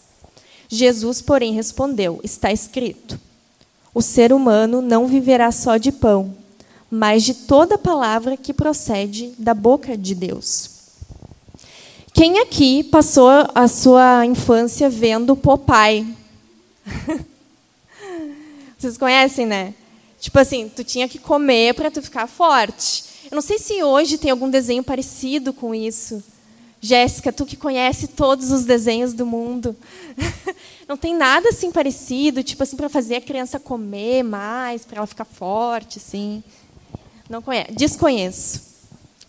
Jesus, 0.68 1.22
porém, 1.22 1.54
respondeu: 1.54 2.20
Está 2.22 2.52
escrito: 2.52 3.18
O 3.94 4.00
ser 4.00 4.32
humano 4.32 4.80
não 4.80 5.06
viverá 5.06 5.50
só 5.50 5.76
de 5.76 5.90
pão, 5.90 6.36
mas 6.90 7.22
de 7.22 7.34
toda 7.34 7.76
palavra 7.78 8.36
que 8.36 8.54
procede 8.54 9.32
da 9.38 9.54
boca 9.54 9.96
de 9.96 10.14
Deus. 10.14 10.70
Quem 12.12 12.38
aqui 12.38 12.84
passou 12.84 13.30
a 13.54 13.66
sua 13.68 14.26
infância 14.26 14.90
vendo 14.90 15.36
Popeye? 15.36 16.06
Vocês 18.78 18.96
conhecem, 18.96 19.46
né? 19.46 19.74
Tipo 20.20 20.38
assim, 20.38 20.68
tu 20.68 20.84
tinha 20.84 21.08
que 21.08 21.18
comer 21.18 21.74
para 21.74 21.90
tu 21.90 22.02
ficar 22.02 22.26
forte. 22.26 23.04
Eu 23.30 23.34
não 23.34 23.42
sei 23.42 23.58
se 23.58 23.82
hoje 23.82 24.18
tem 24.18 24.30
algum 24.30 24.50
desenho 24.50 24.84
parecido 24.84 25.52
com 25.52 25.74
isso. 25.74 26.22
Jéssica, 26.80 27.30
tu 27.32 27.44
que 27.44 27.56
conhece 27.56 28.08
todos 28.08 28.50
os 28.50 28.64
desenhos 28.64 29.12
do 29.12 29.26
mundo, 29.26 29.76
não 30.88 30.96
tem 30.96 31.14
nada 31.14 31.50
assim 31.50 31.70
parecido, 31.70 32.42
tipo 32.42 32.62
assim, 32.62 32.76
para 32.76 32.88
fazer 32.88 33.16
a 33.16 33.20
criança 33.20 33.60
comer 33.60 34.22
mais, 34.22 34.84
para 34.86 34.98
ela 34.98 35.06
ficar 35.06 35.26
forte, 35.26 35.98
assim. 35.98 36.42
Não 37.28 37.42
conhece? 37.42 37.72
Desconheço. 37.72 38.62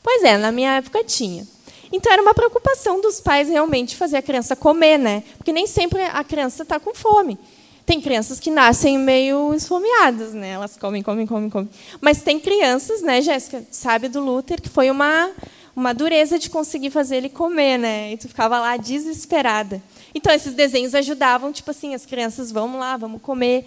Pois 0.02 0.24
é, 0.24 0.38
na 0.38 0.52
minha 0.52 0.78
época 0.78 1.04
tinha. 1.04 1.46
Então 1.92 2.12
era 2.12 2.22
uma 2.22 2.34
preocupação 2.34 3.02
dos 3.02 3.20
pais 3.20 3.50
realmente 3.50 3.98
fazer 3.98 4.18
a 4.18 4.22
criança 4.22 4.56
comer, 4.56 4.98
né? 4.98 5.24
Porque 5.38 5.52
nem 5.52 5.68
sempre 5.68 6.02
a 6.02 6.24
criança 6.24 6.64
está 6.64 6.80
com 6.80 6.96
fome. 6.96 7.38
Tem 7.86 8.00
crianças 8.00 8.40
que 8.40 8.50
nascem 8.50 8.98
meio 8.98 9.54
esfomeadas, 9.54 10.34
né? 10.34 10.52
Elas 10.52 10.78
comem, 10.78 11.04
comem, 11.04 11.28
comem, 11.28 11.50
comem. 11.50 11.70
Mas 12.00 12.22
tem 12.22 12.40
crianças, 12.40 13.02
né, 13.02 13.22
Jéssica? 13.22 13.64
Sabe 13.70 14.08
do 14.08 14.22
Luther 14.22 14.62
que 14.62 14.70
foi 14.70 14.90
uma 14.90 15.30
uma 15.76 15.94
dureza 15.94 16.38
de 16.38 16.50
conseguir 16.50 16.90
fazer 16.90 17.18
ele 17.18 17.30
comer, 17.30 17.78
né? 17.78 18.14
E 18.14 18.18
tu 18.18 18.28
ficava 18.28 18.60
lá 18.60 18.78
desesperada. 18.78 19.82
Então 20.14 20.34
esses 20.34 20.54
desenhos 20.54 20.94
ajudavam, 20.94 21.52
tipo 21.52 21.72
assim, 21.72 21.94
as 21.94 22.06
crianças, 22.06 22.52
vamos 22.52 22.80
lá, 22.80 22.98
vamos 22.98 23.22
comer. 23.22 23.66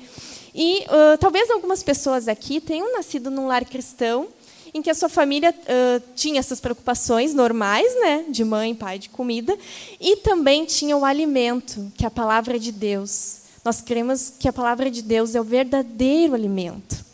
E 0.55 0.85
uh, 0.85 1.19
talvez 1.19 1.51
algumas 1.51 1.83
pessoas 1.83 2.29
aqui 2.29 2.61
tenham 2.61 2.93
nascido 2.93 3.31
num 3.31 3.47
lar 3.47 3.65
cristão 3.65 4.29
em 4.73 4.83
que 4.83 4.91
a 4.91 4.95
sua 4.95 5.09
família 5.09 5.55
uh, 5.55 6.03
tinha 6.17 6.41
essas 6.41 6.61
preocupações 6.61 7.33
normais, 7.33 7.95
né, 8.01 8.25
de 8.29 8.45
mãe, 8.45 8.75
pai, 8.75 8.99
de 8.99 9.09
comida, 9.09 9.57
e 10.01 10.17
também 10.17 10.65
tinha 10.65 10.97
o 10.97 11.05
alimento, 11.05 11.93
que 11.97 12.05
é 12.05 12.09
a 12.09 12.11
palavra 12.11 12.59
de 12.59 12.73
Deus. 12.73 13.43
Nós 13.65 13.81
cremos 13.81 14.33
que 14.37 14.49
a 14.49 14.53
palavra 14.53 14.91
de 14.91 15.01
Deus 15.01 15.35
é 15.37 15.41
o 15.41 15.45
verdadeiro 15.45 16.35
alimento. 16.35 17.05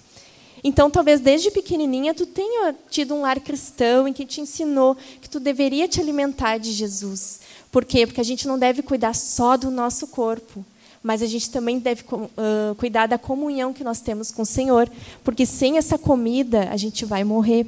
Então, 0.62 0.90
talvez 0.90 1.21
desde 1.21 1.50
pequenininha 1.50 2.14
tu 2.14 2.26
tenha 2.26 2.75
tido 2.90 3.14
um 3.14 3.23
lar 3.23 3.40
cristão 3.40 4.07
em 4.07 4.12
que 4.12 4.26
te 4.26 4.40
ensinou 4.40 4.97
que 5.21 5.29
tu 5.29 5.40
deveria 5.40 5.88
te 5.88 6.00
alimentar 6.00 6.59
de 6.59 6.71
Jesus. 6.73 7.40
Por 7.73 7.85
quê? 7.85 8.07
Porque 8.07 8.21
a 8.21 8.25
gente 8.25 8.47
não 8.47 8.59
deve 8.59 8.83
cuidar 8.83 9.14
só 9.14 9.57
do 9.57 9.71
nosso 9.71 10.09
corpo, 10.09 10.64
mas 11.02 11.23
a 11.23 11.26
gente 11.26 11.50
também 11.50 11.79
deve 11.79 12.05
uh, 12.12 12.75
cuidar 12.76 13.07
da 13.07 13.17
comunhão 13.17 13.73
que 13.73 13.85
nós 13.85 14.00
temos 14.00 14.31
com 14.31 14.43
o 14.43 14.47
Senhor, 14.47 14.90
porque 15.25 15.47
sem 15.47 15.79
essa 15.79 15.97
comida 15.97 16.69
a 16.71 16.76
gente 16.76 17.05
vai 17.05 17.25
morrer. 17.25 17.67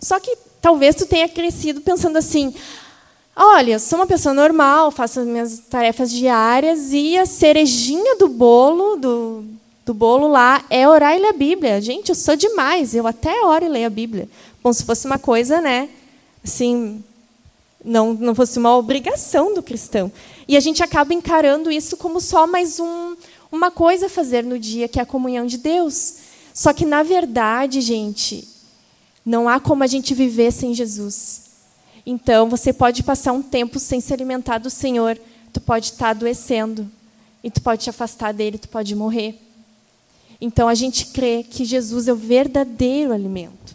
Só 0.00 0.18
que 0.18 0.36
talvez 0.60 0.96
tu 0.96 1.06
tenha 1.06 1.28
crescido 1.28 1.80
pensando 1.80 2.16
assim: 2.16 2.52
olha, 3.36 3.78
sou 3.78 4.00
uma 4.00 4.06
pessoa 4.06 4.34
normal, 4.34 4.90
faço 4.90 5.20
as 5.20 5.26
minhas 5.26 5.58
tarefas 5.70 6.10
diárias 6.10 6.92
e 6.92 7.16
a 7.16 7.24
cerejinha 7.24 8.16
do 8.16 8.28
bolo, 8.28 8.96
do, 8.96 9.44
do 9.84 9.92
bolo 9.92 10.28
lá 10.28 10.64
é 10.70 10.88
orar 10.88 11.14
e 11.14 11.20
ler 11.20 11.28
a 11.28 11.32
Bíblia. 11.32 11.80
Gente, 11.80 12.08
eu 12.08 12.14
sou 12.14 12.36
demais, 12.36 12.94
eu 12.94 13.06
até 13.06 13.44
oro 13.44 13.64
e 13.64 13.68
leio 13.68 13.86
a 13.86 13.90
Bíblia. 13.90 14.28
Como 14.62 14.72
se 14.72 14.84
fosse 14.84 15.06
uma 15.06 15.18
coisa, 15.18 15.60
né? 15.60 15.88
Assim, 16.42 17.04
não, 17.84 18.14
não 18.14 18.34
fosse 18.34 18.58
uma 18.58 18.74
obrigação 18.76 19.54
do 19.54 19.62
cristão. 19.62 20.10
E 20.48 20.56
a 20.56 20.60
gente 20.60 20.82
acaba 20.82 21.12
encarando 21.12 21.70
isso 21.70 21.96
como 21.96 22.20
só 22.20 22.46
mais 22.46 22.80
um, 22.80 23.14
uma 23.52 23.70
coisa 23.70 24.06
a 24.06 24.10
fazer 24.10 24.42
no 24.42 24.58
dia, 24.58 24.88
que 24.88 24.98
é 24.98 25.02
a 25.02 25.06
comunhão 25.06 25.46
de 25.46 25.58
Deus. 25.58 26.16
Só 26.54 26.72
que, 26.72 26.86
na 26.86 27.02
verdade, 27.02 27.80
gente, 27.80 28.48
não 29.24 29.48
há 29.48 29.60
como 29.60 29.84
a 29.84 29.86
gente 29.86 30.14
viver 30.14 30.50
sem 30.50 30.72
Jesus. 30.72 31.42
Então, 32.06 32.48
você 32.48 32.72
pode 32.72 33.02
passar 33.02 33.32
um 33.32 33.42
tempo 33.42 33.78
sem 33.78 34.00
se 34.00 34.12
alimentar 34.12 34.58
do 34.58 34.70
Senhor, 34.70 35.18
tu 35.52 35.60
pode 35.60 35.86
estar 35.86 36.10
adoecendo, 36.10 36.90
e 37.42 37.50
tu 37.50 37.60
pode 37.60 37.82
te 37.82 37.90
afastar 37.90 38.32
dele, 38.32 38.58
tu 38.58 38.68
pode 38.68 38.94
morrer. 38.94 39.38
Então 40.44 40.68
a 40.68 40.74
gente 40.74 41.06
crê 41.06 41.42
que 41.42 41.64
Jesus 41.64 42.06
é 42.06 42.12
o 42.12 42.16
verdadeiro 42.16 43.14
alimento. 43.14 43.74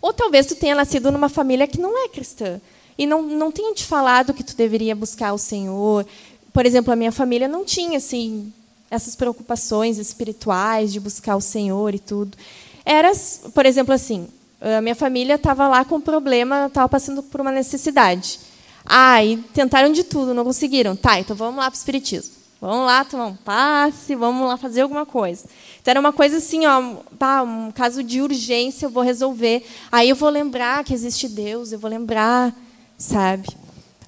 Ou 0.00 0.10
talvez 0.10 0.46
tu 0.46 0.54
tenha 0.54 0.74
nascido 0.74 1.12
numa 1.12 1.28
família 1.28 1.66
que 1.66 1.78
não 1.78 2.02
é 2.02 2.08
cristã 2.08 2.58
e 2.96 3.06
não, 3.06 3.20
não 3.20 3.52
tenha 3.52 3.74
te 3.74 3.84
falado 3.84 4.32
que 4.32 4.42
tu 4.42 4.56
deveria 4.56 4.96
buscar 4.96 5.34
o 5.34 5.38
Senhor. 5.38 6.06
Por 6.50 6.64
exemplo, 6.64 6.94
a 6.94 6.96
minha 6.96 7.12
família 7.12 7.46
não 7.46 7.62
tinha 7.62 7.98
assim 7.98 8.50
essas 8.90 9.14
preocupações 9.14 9.98
espirituais 9.98 10.94
de 10.94 10.98
buscar 10.98 11.36
o 11.36 11.42
Senhor 11.42 11.94
e 11.94 11.98
tudo. 11.98 12.38
Era, 12.82 13.12
por 13.52 13.66
exemplo, 13.66 13.92
assim, 13.92 14.26
a 14.58 14.80
minha 14.80 14.94
família 14.94 15.34
estava 15.34 15.68
lá 15.68 15.84
com 15.84 15.96
um 15.96 16.00
problema, 16.00 16.68
estava 16.68 16.88
passando 16.88 17.22
por 17.22 17.42
uma 17.42 17.52
necessidade. 17.52 18.40
Ah, 18.82 19.22
e 19.22 19.36
tentaram 19.52 19.92
de 19.92 20.04
tudo, 20.04 20.32
não 20.32 20.44
conseguiram. 20.44 20.96
Tá, 20.96 21.20
então 21.20 21.36
vamos 21.36 21.56
lá 21.56 21.70
para 21.70 21.76
o 21.76 21.78
Espiritismo. 21.78 22.35
Vamos 22.60 22.86
lá 22.86 23.04
tomar 23.04 23.26
um 23.26 23.36
passe, 23.36 24.14
vamos 24.14 24.48
lá 24.48 24.56
fazer 24.56 24.80
alguma 24.80 25.04
coisa. 25.04 25.44
Então 25.80 25.92
era 25.92 26.00
uma 26.00 26.12
coisa 26.12 26.38
assim, 26.38 26.64
ó, 26.66 26.96
pá, 27.18 27.42
um 27.42 27.70
caso 27.70 28.02
de 28.02 28.22
urgência, 28.22 28.86
eu 28.86 28.90
vou 28.90 29.02
resolver. 29.02 29.64
Aí 29.92 30.08
eu 30.08 30.16
vou 30.16 30.30
lembrar 30.30 30.82
que 30.82 30.94
existe 30.94 31.28
Deus, 31.28 31.72
eu 31.72 31.78
vou 31.78 31.90
lembrar, 31.90 32.56
sabe? 32.96 33.48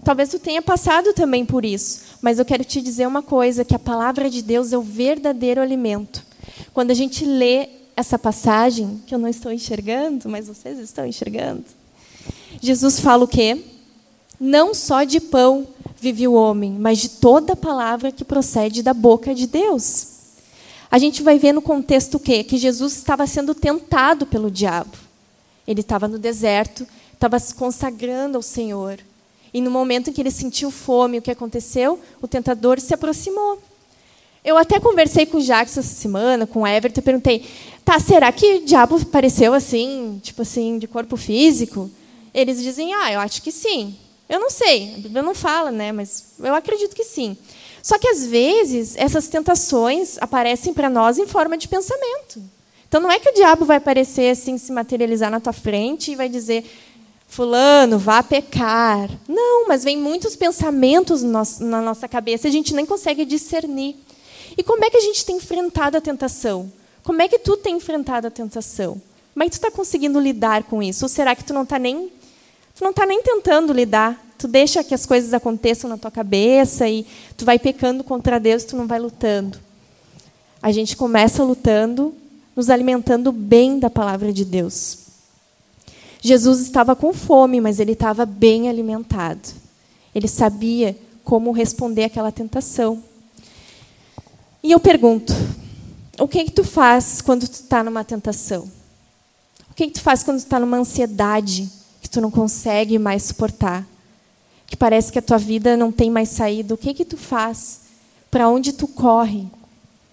Talvez 0.02 0.30
tu 0.30 0.38
tenha 0.38 0.62
passado 0.62 1.12
também 1.12 1.44
por 1.44 1.64
isso, 1.64 2.16
mas 2.22 2.38
eu 2.38 2.44
quero 2.44 2.64
te 2.64 2.80
dizer 2.80 3.06
uma 3.06 3.22
coisa, 3.22 3.64
que 3.64 3.74
a 3.74 3.78
palavra 3.78 4.30
de 4.30 4.40
Deus 4.40 4.72
é 4.72 4.78
o 4.78 4.82
verdadeiro 4.82 5.60
alimento. 5.60 6.24
Quando 6.72 6.90
a 6.90 6.94
gente 6.94 7.26
lê 7.26 7.68
essa 7.94 8.18
passagem, 8.18 9.02
que 9.06 9.14
eu 9.14 9.18
não 9.18 9.28
estou 9.28 9.52
enxergando, 9.52 10.28
mas 10.28 10.46
vocês 10.46 10.78
estão 10.78 11.04
enxergando, 11.04 11.64
Jesus 12.62 13.00
fala 13.00 13.24
o 13.24 13.28
quê? 13.28 13.62
Não 14.40 14.72
só 14.72 15.04
de 15.04 15.20
pão 15.20 15.66
vive 16.00 16.28
o 16.28 16.32
homem, 16.32 16.72
mas 16.72 16.98
de 16.98 17.08
toda 17.08 17.56
palavra 17.56 18.12
que 18.12 18.24
procede 18.24 18.82
da 18.82 18.94
boca 18.94 19.34
de 19.34 19.46
Deus. 19.46 20.18
A 20.90 20.98
gente 20.98 21.22
vai 21.22 21.38
ver 21.38 21.52
no 21.52 21.60
contexto 21.60 22.14
o 22.14 22.20
quê? 22.20 22.42
Que 22.42 22.56
Jesus 22.56 22.94
estava 22.94 23.26
sendo 23.26 23.54
tentado 23.54 24.26
pelo 24.26 24.50
diabo. 24.50 24.96
Ele 25.66 25.80
estava 25.80 26.08
no 26.08 26.18
deserto, 26.18 26.86
estava 27.12 27.38
se 27.38 27.54
consagrando 27.54 28.38
ao 28.38 28.42
Senhor. 28.42 28.98
E 29.52 29.60
no 29.60 29.70
momento 29.70 30.08
em 30.08 30.12
que 30.12 30.20
ele 30.20 30.30
sentiu 30.30 30.70
fome, 30.70 31.18
o 31.18 31.22
que 31.22 31.30
aconteceu? 31.30 32.00
O 32.22 32.28
tentador 32.28 32.80
se 32.80 32.94
aproximou. 32.94 33.60
Eu 34.44 34.56
até 34.56 34.80
conversei 34.80 35.26
com 35.26 35.38
o 35.38 35.40
Jacques 35.42 35.76
essa 35.76 35.94
semana, 35.94 36.46
com 36.46 36.62
o 36.62 36.66
Everton, 36.66 37.00
e 37.00 37.02
perguntei: 37.02 37.44
tá, 37.84 37.98
será 37.98 38.32
que 38.32 38.54
o 38.54 38.64
diabo 38.64 38.96
apareceu 38.96 39.52
assim, 39.52 40.20
tipo 40.22 40.42
assim, 40.42 40.78
de 40.78 40.86
corpo 40.86 41.16
físico? 41.16 41.90
Eles 42.32 42.62
dizem: 42.62 42.94
ah, 42.94 43.12
eu 43.12 43.20
acho 43.20 43.42
que 43.42 43.52
sim. 43.52 43.94
Eu 44.28 44.38
não 44.40 44.50
sei, 44.50 44.94
a 44.94 44.98
Bíblia 44.98 45.22
não 45.22 45.34
fala, 45.34 45.70
né? 45.70 45.90
mas 45.90 46.32
eu 46.38 46.54
acredito 46.54 46.94
que 46.94 47.04
sim. 47.04 47.36
Só 47.82 47.98
que, 47.98 48.08
às 48.08 48.26
vezes, 48.26 48.94
essas 48.96 49.28
tentações 49.28 50.18
aparecem 50.18 50.74
para 50.74 50.90
nós 50.90 51.18
em 51.18 51.26
forma 51.26 51.56
de 51.56 51.68
pensamento. 51.68 52.42
Então, 52.86 53.00
não 53.00 53.10
é 53.10 53.18
que 53.18 53.30
o 53.30 53.34
diabo 53.34 53.64
vai 53.64 53.76
aparecer 53.78 54.30
assim, 54.30 54.58
se 54.58 54.72
materializar 54.72 55.30
na 55.30 55.40
tua 55.40 55.52
frente 55.52 56.12
e 56.12 56.16
vai 56.16 56.28
dizer, 56.28 56.64
Fulano, 57.28 57.98
vá 57.98 58.22
pecar. 58.22 59.10
Não, 59.28 59.68
mas 59.68 59.84
vem 59.84 59.96
muitos 59.96 60.34
pensamentos 60.34 61.22
na 61.22 61.80
nossa 61.82 62.08
cabeça 62.08 62.46
e 62.46 62.50
a 62.50 62.52
gente 62.52 62.74
nem 62.74 62.86
consegue 62.86 63.24
discernir. 63.24 63.96
E 64.56 64.62
como 64.62 64.84
é 64.84 64.90
que 64.90 64.96
a 64.96 65.00
gente 65.00 65.24
tem 65.24 65.36
enfrentado 65.36 65.96
a 65.96 66.00
tentação? 66.00 66.72
Como 67.04 67.22
é 67.22 67.28
que 67.28 67.38
tu 67.38 67.56
tem 67.56 67.76
enfrentado 67.76 68.26
a 68.26 68.30
tentação? 68.30 69.00
Como 69.32 69.44
é 69.44 69.46
que 69.46 69.52
tu 69.52 69.54
está 69.54 69.70
conseguindo 69.70 70.18
lidar 70.18 70.64
com 70.64 70.82
isso? 70.82 71.04
Ou 71.04 71.08
será 71.08 71.36
que 71.36 71.44
tu 71.44 71.54
não 71.54 71.62
está 71.62 71.78
nem, 71.78 72.10
tu 72.78 72.84
não 72.84 72.92
tá 72.92 73.04
nem 73.04 73.20
tentando 73.20 73.72
lidar? 73.72 74.24
Tu 74.38 74.46
deixa 74.46 74.84
que 74.84 74.94
as 74.94 75.04
coisas 75.04 75.34
aconteçam 75.34 75.90
na 75.90 75.98
tua 75.98 76.12
cabeça 76.12 76.88
e 76.88 77.04
tu 77.36 77.44
vai 77.44 77.58
pecando 77.58 78.04
contra 78.04 78.38
Deus, 78.38 78.62
tu 78.62 78.76
não 78.76 78.86
vai 78.86 79.00
lutando. 79.00 79.58
A 80.62 80.70
gente 80.70 80.96
começa 80.96 81.42
lutando, 81.42 82.14
nos 82.54 82.70
alimentando 82.70 83.32
bem 83.32 83.80
da 83.80 83.90
palavra 83.90 84.32
de 84.32 84.44
Deus. 84.44 84.98
Jesus 86.20 86.60
estava 86.60 86.94
com 86.94 87.12
fome, 87.12 87.60
mas 87.60 87.80
ele 87.80 87.92
estava 87.92 88.24
bem 88.24 88.68
alimentado. 88.68 89.48
Ele 90.14 90.28
sabia 90.28 90.96
como 91.24 91.50
responder 91.50 92.04
àquela 92.04 92.30
tentação. 92.30 93.02
E 94.62 94.70
eu 94.70 94.78
pergunto: 94.78 95.32
o 96.16 96.28
que, 96.28 96.38
é 96.38 96.44
que 96.44 96.52
tu 96.52 96.62
faz 96.62 97.20
quando 97.20 97.48
tu 97.48 97.54
está 97.54 97.82
numa 97.82 98.04
tentação? 98.04 98.70
O 99.68 99.74
que, 99.74 99.82
é 99.82 99.86
que 99.88 99.94
tu 99.94 100.00
faz 100.00 100.22
quando 100.22 100.38
tu 100.38 100.44
está 100.44 100.60
numa 100.60 100.76
ansiedade 100.76 101.77
que 102.08 102.14
tu 102.14 102.20
não 102.22 102.30
consegue 102.30 102.98
mais 102.98 103.22
suportar? 103.24 103.86
Que 104.66 104.76
parece 104.76 105.12
que 105.12 105.18
a 105.18 105.22
tua 105.22 105.38
vida 105.38 105.76
não 105.76 105.92
tem 105.92 106.10
mais 106.10 106.30
saída. 106.30 106.74
O 106.74 106.78
que, 106.78 106.94
que 106.94 107.04
tu 107.04 107.16
faz? 107.16 107.82
Para 108.30 108.48
onde 108.48 108.72
tu 108.72 108.88
corre? 108.88 109.46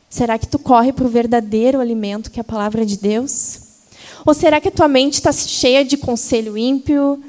Será 0.09 0.37
que 0.37 0.47
tu 0.47 0.59
corre 0.59 0.91
para 0.91 1.05
o 1.05 1.09
verdadeiro 1.09 1.79
alimento 1.79 2.29
que 2.29 2.39
é 2.39 2.41
a 2.41 2.43
palavra 2.43 2.85
de 2.85 2.97
Deus? 2.97 3.59
Ou 4.25 4.33
será 4.33 4.59
que 4.59 4.67
a 4.67 4.71
tua 4.71 4.87
mente 4.87 5.15
está 5.15 5.31
cheia 5.31 5.83
de 5.85 5.97
conselho 5.97 6.57
ímpio, 6.57 7.21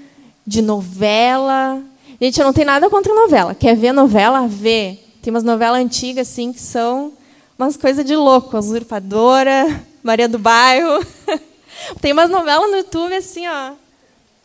de 0.46 0.60
novela? 0.60 1.80
Gente, 2.20 2.40
eu 2.40 2.46
não 2.46 2.52
tenho 2.52 2.66
nada 2.66 2.90
contra 2.90 3.14
novela. 3.14 3.54
Quer 3.54 3.76
ver 3.76 3.92
novela? 3.92 4.46
Vê. 4.48 4.98
Tem 5.22 5.32
umas 5.32 5.44
novelas 5.44 5.80
antigas 5.80 6.28
assim 6.28 6.52
que 6.52 6.60
são 6.60 7.12
umas 7.58 7.76
coisas 7.76 8.04
de 8.04 8.16
louco, 8.16 8.56
Usurpadora, 8.56 9.84
Maria 10.02 10.28
do 10.28 10.38
Bairro. 10.38 11.04
tem 12.00 12.12
umas 12.12 12.30
novelas 12.30 12.70
no 12.70 12.76
YouTube 12.78 13.14
assim, 13.14 13.46
ó, 13.46 13.72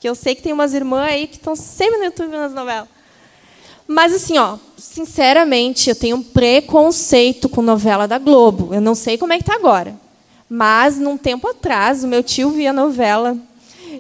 que 0.02 0.10
eu 0.10 0.16
sei 0.16 0.34
que 0.34 0.42
tem 0.42 0.52
umas 0.52 0.74
irmãs 0.74 1.12
aí 1.12 1.28
que 1.28 1.36
estão 1.36 1.56
sempre 1.56 2.00
no 2.00 2.06
YouTube 2.06 2.32
nas 2.32 2.54
novelas. 2.54 2.90
Mas 3.88 4.16
assim, 4.16 4.36
ó, 4.40 4.58
sinceramente, 4.76 5.90
eu 5.90 5.96
tenho 5.96 6.16
um 6.16 6.24
preconceito 6.24 7.48
com 7.48 7.62
novela 7.62 8.08
da 8.08 8.18
Globo. 8.18 8.74
Eu 8.74 8.82
não 8.82 8.96
sei 8.96 9.16
como 9.16 9.32
é 9.32 9.38
que 9.38 9.44
tá 9.44 9.54
agora. 9.54 9.96
Mas 10.50 10.98
num 10.98 11.18
tempo 11.18 11.48
atrás, 11.48 12.04
o 12.04 12.08
meu 12.08 12.24
tio 12.24 12.50
via 12.50 12.74
novela 12.74 13.38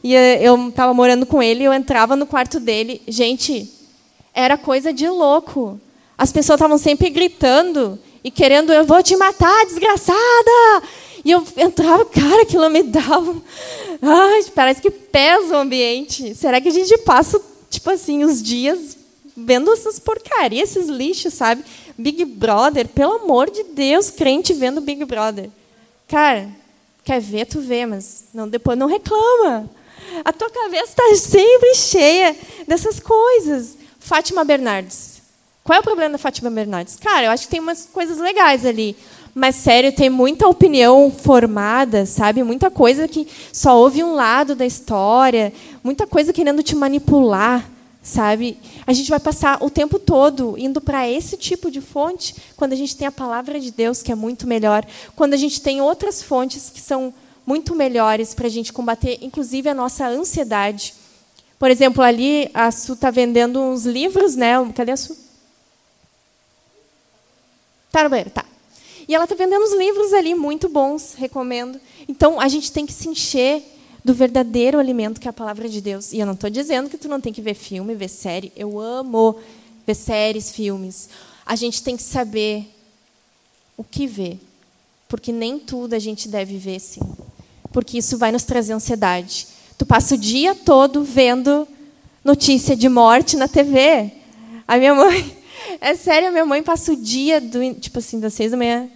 e 0.03 0.15
eu 0.15 0.69
estava 0.69 0.91
morando 0.91 1.25
com 1.25 1.43
ele, 1.43 1.63
eu 1.63 1.73
entrava 1.73 2.15
no 2.15 2.25
quarto 2.25 2.59
dele, 2.59 2.99
gente, 3.07 3.69
era 4.33 4.57
coisa 4.57 4.91
de 4.91 5.07
louco. 5.07 5.79
As 6.17 6.31
pessoas 6.31 6.57
estavam 6.57 6.79
sempre 6.79 7.11
gritando 7.11 7.99
e 8.23 8.31
querendo, 8.31 8.73
eu 8.73 8.85
vou 8.85 9.03
te 9.03 9.15
matar, 9.15 9.65
desgraçada! 9.67 10.83
E 11.23 11.31
eu 11.31 11.45
entrava, 11.57 12.05
cara, 12.09 12.41
aquilo 12.41 12.69
me 12.69 12.83
dava. 12.83 13.35
Ai, 14.01 14.43
parece 14.55 14.81
que 14.81 14.89
pesa 14.89 15.55
o 15.55 15.59
ambiente. 15.59 16.33
Será 16.35 16.59
que 16.59 16.69
a 16.69 16.71
gente 16.71 16.97
passa, 16.99 17.39
tipo 17.69 17.89
assim, 17.89 18.23
os 18.23 18.41
dias 18.41 18.97
vendo 19.35 19.71
essas 19.71 19.99
porcarias, 19.99 20.75
esses 20.75 20.89
lixos, 20.89 21.33
sabe? 21.33 21.63
Big 21.97 22.25
Brother, 22.25 22.87
pelo 22.87 23.13
amor 23.13 23.49
de 23.49 23.63
Deus, 23.63 24.09
crente 24.09 24.53
vendo 24.53 24.81
Big 24.81 25.05
Brother. 25.05 25.49
Cara, 26.07 26.49
quer 27.03 27.21
ver, 27.21 27.45
tu 27.45 27.61
vê, 27.61 27.85
mas 27.85 28.25
não, 28.33 28.47
depois 28.47 28.77
não 28.77 28.87
reclama. 28.87 29.69
A 30.25 30.33
tua 30.33 30.49
cabeça 30.49 30.89
está 30.89 31.15
sempre 31.15 31.75
cheia 31.75 32.35
dessas 32.67 32.99
coisas. 32.99 33.77
Fátima 33.99 34.43
Bernardes. 34.43 35.21
Qual 35.63 35.77
é 35.77 35.79
o 35.79 35.83
problema 35.83 36.13
da 36.13 36.17
Fátima 36.17 36.49
Bernardes? 36.49 36.97
Cara, 36.97 37.27
eu 37.27 37.31
acho 37.31 37.43
que 37.43 37.51
tem 37.51 37.59
umas 37.59 37.85
coisas 37.85 38.17
legais 38.17 38.65
ali. 38.65 38.97
Mas, 39.33 39.55
sério, 39.55 39.93
tem 39.93 40.09
muita 40.09 40.47
opinião 40.47 41.09
formada, 41.09 42.05
sabe? 42.05 42.43
Muita 42.43 42.69
coisa 42.69 43.07
que 43.07 43.27
só 43.53 43.77
ouve 43.77 44.03
um 44.03 44.13
lado 44.13 44.55
da 44.55 44.65
história, 44.65 45.53
muita 45.83 46.05
coisa 46.05 46.33
querendo 46.33 46.61
te 46.61 46.75
manipular, 46.75 47.69
sabe? 48.03 48.57
A 48.85 48.91
gente 48.91 49.09
vai 49.09 49.19
passar 49.19 49.63
o 49.63 49.69
tempo 49.69 49.97
todo 49.97 50.57
indo 50.57 50.81
para 50.81 51.09
esse 51.09 51.37
tipo 51.37 51.71
de 51.71 51.79
fonte 51.79 52.35
quando 52.57 52.73
a 52.73 52.75
gente 52.75 52.95
tem 52.95 53.07
a 53.07 53.11
palavra 53.11 53.59
de 53.59 53.71
Deus, 53.71 54.03
que 54.03 54.11
é 54.11 54.15
muito 54.15 54.45
melhor, 54.45 54.85
quando 55.15 55.33
a 55.33 55.37
gente 55.37 55.61
tem 55.61 55.79
outras 55.81 56.21
fontes 56.21 56.69
que 56.69 56.81
são 56.81 57.13
muito 57.45 57.73
melhores 57.73 58.33
para 58.33 58.47
a 58.47 58.49
gente 58.49 58.73
combater, 58.73 59.17
inclusive, 59.21 59.69
a 59.69 59.73
nossa 59.73 60.07
ansiedade. 60.07 60.93
Por 61.57 61.71
exemplo, 61.71 62.03
ali 62.03 62.49
a 62.53 62.69
Su 62.71 62.93
está 62.93 63.11
vendendo 63.11 63.61
uns 63.61 63.85
livros, 63.85 64.35
né? 64.35 64.53
Cadê 64.75 64.91
a 64.91 64.97
Su? 64.97 65.15
Tá 67.91 68.03
no 68.03 68.09
banheiro, 68.09 68.29
tá. 68.29 68.50
E 69.11 69.13
ela 69.13 69.25
está 69.25 69.35
vendendo 69.35 69.61
uns 69.61 69.73
livros 69.73 70.13
ali 70.13 70.33
muito 70.33 70.69
bons, 70.69 71.15
recomendo. 71.17 71.77
Então, 72.07 72.39
a 72.39 72.47
gente 72.47 72.71
tem 72.71 72.85
que 72.85 72.93
se 72.93 73.09
encher 73.09 73.61
do 74.05 74.13
verdadeiro 74.13 74.79
alimento 74.79 75.19
que 75.19 75.27
é 75.27 75.29
a 75.29 75.33
palavra 75.33 75.67
de 75.67 75.81
Deus. 75.81 76.13
E 76.13 76.19
eu 76.19 76.25
não 76.25 76.31
estou 76.31 76.49
dizendo 76.49 76.89
que 76.89 76.97
tu 76.97 77.09
não 77.09 77.19
tem 77.19 77.33
que 77.33 77.41
ver 77.41 77.53
filme, 77.53 77.93
ver 77.93 78.07
série. 78.07 78.53
Eu 78.55 78.79
amo 78.79 79.35
ver 79.85 79.95
séries, 79.95 80.51
filmes. 80.51 81.09
A 81.45 81.57
gente 81.57 81.83
tem 81.83 81.97
que 81.97 82.03
saber 82.03 82.65
o 83.75 83.83
que 83.83 84.07
ver. 84.07 84.39
Porque 85.09 85.33
nem 85.33 85.59
tudo 85.59 85.93
a 85.93 85.99
gente 85.99 86.29
deve 86.29 86.57
ver, 86.57 86.79
sim. 86.79 87.01
Porque 87.73 87.97
isso 87.97 88.17
vai 88.17 88.31
nos 88.31 88.45
trazer 88.45 88.71
ansiedade. 88.71 89.45
Tu 89.77 89.85
passa 89.85 90.15
o 90.15 90.17
dia 90.17 90.55
todo 90.55 91.03
vendo 91.03 91.67
notícia 92.23 92.77
de 92.77 92.87
morte 92.87 93.35
na 93.35 93.49
TV. 93.49 94.09
A 94.65 94.77
minha 94.77 94.95
mãe, 94.95 95.37
é 95.81 95.95
sério, 95.95 96.29
a 96.29 96.31
minha 96.31 96.45
mãe 96.45 96.63
passa 96.63 96.93
o 96.93 96.95
dia, 96.95 97.41
do, 97.41 97.73
tipo 97.73 97.99
assim, 97.99 98.17
das 98.17 98.33
seis 98.33 98.51
da 98.51 98.57
manhã, 98.57 98.89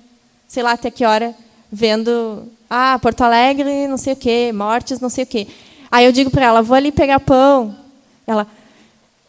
sei 0.47 0.63
lá 0.63 0.71
até 0.71 0.89
que 0.89 1.05
hora, 1.05 1.36
vendo, 1.71 2.43
ah, 2.69 2.97
Porto 3.01 3.21
Alegre, 3.21 3.88
não 3.88 3.97
sei 3.97 4.13
o 4.13 4.15
quê, 4.15 4.51
mortes, 4.53 4.99
não 4.99 5.10
sei 5.10 5.23
o 5.23 5.27
quê. 5.27 5.47
Aí 5.91 6.05
eu 6.05 6.12
digo 6.12 6.29
para 6.29 6.45
ela, 6.45 6.62
vou 6.62 6.75
ali 6.75 6.91
pegar 6.91 7.19
pão. 7.19 7.75
Ela, 8.25 8.47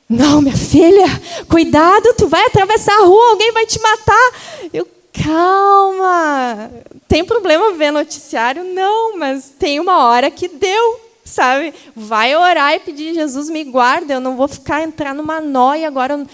não, 0.09 0.41
minha 0.41 0.57
filha, 0.57 1.07
cuidado, 1.49 2.15
tu 2.17 2.29
vai 2.29 2.45
atravessar 2.47 2.95
a 2.95 3.05
rua, 3.05 3.31
alguém 3.31 3.53
vai 3.53 3.67
te 3.67 3.81
matar. 3.81 4.33
Eu, 4.73 4.87
calma, 5.13 6.71
tem 7.09 7.25
problema 7.25 7.73
ver 7.73 7.91
noticiário? 7.91 8.65
Não, 8.65 9.19
mas 9.19 9.53
tem 9.59 9.81
uma 9.81 10.05
hora 10.05 10.31
que 10.31 10.49
deu, 10.49 11.01
sabe? 11.25 11.75
Vai 11.95 12.37
orar 12.37 12.75
e 12.75 12.81
pedir, 12.81 13.15
Jesus, 13.15 13.49
me 13.51 13.65
guarda, 13.65 14.15
eu 14.15 14.21
não 14.21 14.37
vou 14.37 14.49
ficar, 14.49 14.83
entrar 14.83 15.15
numa 15.15 15.41
noia 15.41 15.89
agora 15.89 16.27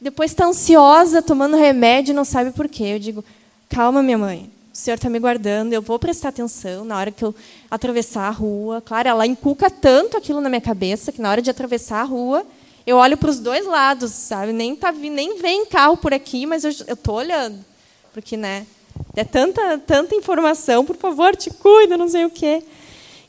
depois 0.00 0.30
está 0.30 0.46
ansiosa, 0.46 1.22
tomando 1.22 1.56
remédio, 1.56 2.14
não 2.14 2.24
sabe 2.24 2.50
por 2.52 2.68
quê. 2.68 2.84
Eu 2.84 2.98
digo, 2.98 3.24
calma, 3.68 4.02
minha 4.02 4.18
mãe, 4.18 4.50
o 4.72 4.76
senhor 4.76 4.96
está 4.96 5.08
me 5.08 5.18
guardando, 5.18 5.72
eu 5.72 5.80
vou 5.80 5.98
prestar 5.98 6.28
atenção 6.28 6.84
na 6.84 6.98
hora 6.98 7.10
que 7.10 7.24
eu 7.24 7.34
atravessar 7.70 8.28
a 8.28 8.30
rua. 8.30 8.80
Claro, 8.80 9.08
ela 9.08 9.26
inculca 9.26 9.70
tanto 9.70 10.16
aquilo 10.16 10.40
na 10.40 10.48
minha 10.48 10.60
cabeça 10.60 11.10
que 11.10 11.20
na 11.20 11.30
hora 11.30 11.40
de 11.40 11.50
atravessar 11.50 12.00
a 12.00 12.04
rua, 12.04 12.46
eu 12.86 12.96
olho 12.96 13.16
para 13.16 13.30
os 13.30 13.38
dois 13.38 13.66
lados, 13.66 14.12
sabe? 14.12 14.52
Nem, 14.52 14.76
tá, 14.76 14.92
nem 14.92 15.38
vem 15.38 15.66
carro 15.66 15.96
por 15.96 16.12
aqui, 16.12 16.46
mas 16.46 16.64
eu 16.64 16.70
estou 16.70 17.16
olhando. 17.16 17.64
Porque, 18.12 18.36
né? 18.36 18.66
É 19.14 19.24
tanta, 19.24 19.78
tanta 19.78 20.14
informação, 20.14 20.84
por 20.84 20.96
favor, 20.96 21.34
te 21.34 21.50
cuida, 21.50 21.96
não 21.96 22.08
sei 22.08 22.24
o 22.24 22.30
quê. 22.30 22.62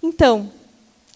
Então, 0.04 0.52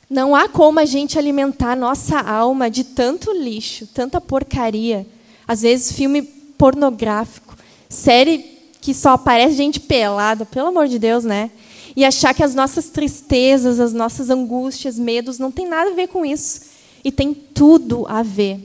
não 0.10 0.36
há 0.36 0.50
como 0.50 0.80
a 0.80 0.86
gente 0.86 1.18
alimentar 1.18 1.76
nossa 1.76 2.20
alma 2.20 2.70
de 2.70 2.84
tanto 2.84 3.32
lixo, 3.32 3.88
tanta 3.88 4.20
porcaria 4.20 5.06
às 5.48 5.62
vezes 5.62 5.92
filme 5.92 6.22
pornográfico, 6.22 7.58
série 7.90 8.38
que 8.82 8.96
só 8.96 9.12
aparece 9.12 9.56
gente 9.56 9.80
pelada, 9.80 10.44
pelo 10.44 10.70
amor 10.70 10.88
de 10.88 10.98
Deus, 10.98 11.24
né? 11.24 11.52
E 11.96 12.04
achar 12.04 12.34
que 12.34 12.44
as 12.44 12.56
nossas 12.56 12.89
tristezas, 12.89 13.80
as 13.80 13.94
nossas 13.94 14.32
angústias, 14.32 14.98
medos 14.98 15.38
não 15.38 15.52
tem 15.52 15.67
nada 15.67 15.91
a 15.91 15.94
ver 15.94 16.08
com 16.08 16.26
isso 16.26 16.62
e 17.04 17.12
tem 17.12 17.34
tudo 17.34 18.06
a 18.10 18.24
ver. 18.24 18.60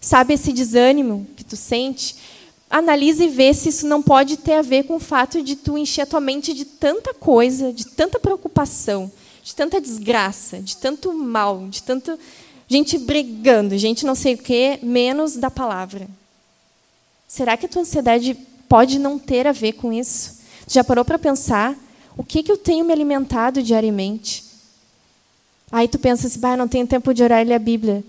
Sabe 0.00 0.34
esse 0.34 0.52
desânimo 0.52 1.26
que 1.36 1.44
tu 1.44 1.56
sente? 1.56 2.14
Analise 2.70 3.24
e 3.24 3.28
vê 3.28 3.52
se 3.52 3.68
isso 3.68 3.86
não 3.86 4.00
pode 4.00 4.36
ter 4.36 4.54
a 4.54 4.62
ver 4.62 4.84
com 4.84 4.96
o 4.96 5.00
fato 5.00 5.42
de 5.42 5.56
tu 5.56 5.76
encher 5.76 6.02
a 6.02 6.06
tua 6.06 6.20
mente 6.20 6.54
de 6.54 6.64
tanta 6.64 7.12
coisa, 7.12 7.72
de 7.72 7.86
tanta 7.86 8.18
preocupação, 8.18 9.10
de 9.42 9.54
tanta 9.54 9.80
desgraça, 9.80 10.60
de 10.60 10.76
tanto 10.76 11.12
mal, 11.12 11.66
de 11.68 11.82
tanto 11.82 12.18
gente 12.68 12.96
brigando, 12.96 13.76
gente 13.76 14.06
não 14.06 14.14
sei 14.14 14.34
o 14.34 14.38
quê, 14.38 14.78
menos 14.82 15.36
da 15.36 15.50
palavra. 15.50 16.08
Será 17.28 17.56
que 17.56 17.66
a 17.66 17.68
tua 17.68 17.82
ansiedade 17.82 18.36
pode 18.72 18.98
não 18.98 19.18
ter 19.18 19.46
a 19.46 19.52
ver 19.52 19.74
com 19.74 19.92
isso? 19.92 20.38
Já 20.66 20.82
parou 20.82 21.04
para 21.04 21.18
pensar 21.18 21.76
o 22.16 22.24
que, 22.24 22.42
que 22.42 22.50
eu 22.50 22.56
tenho 22.56 22.86
me 22.86 22.90
alimentado 22.94 23.62
diariamente? 23.62 24.44
Aí 25.70 25.86
tu 25.86 25.98
pensa 25.98 26.26
assim, 26.26 26.40
bah, 26.40 26.56
não 26.56 26.66
tenho 26.66 26.86
tempo 26.86 27.12
de 27.12 27.22
orar 27.22 27.42
e 27.42 27.44
ler 27.44 27.56
a 27.56 27.58
Bíblia. 27.58 28.02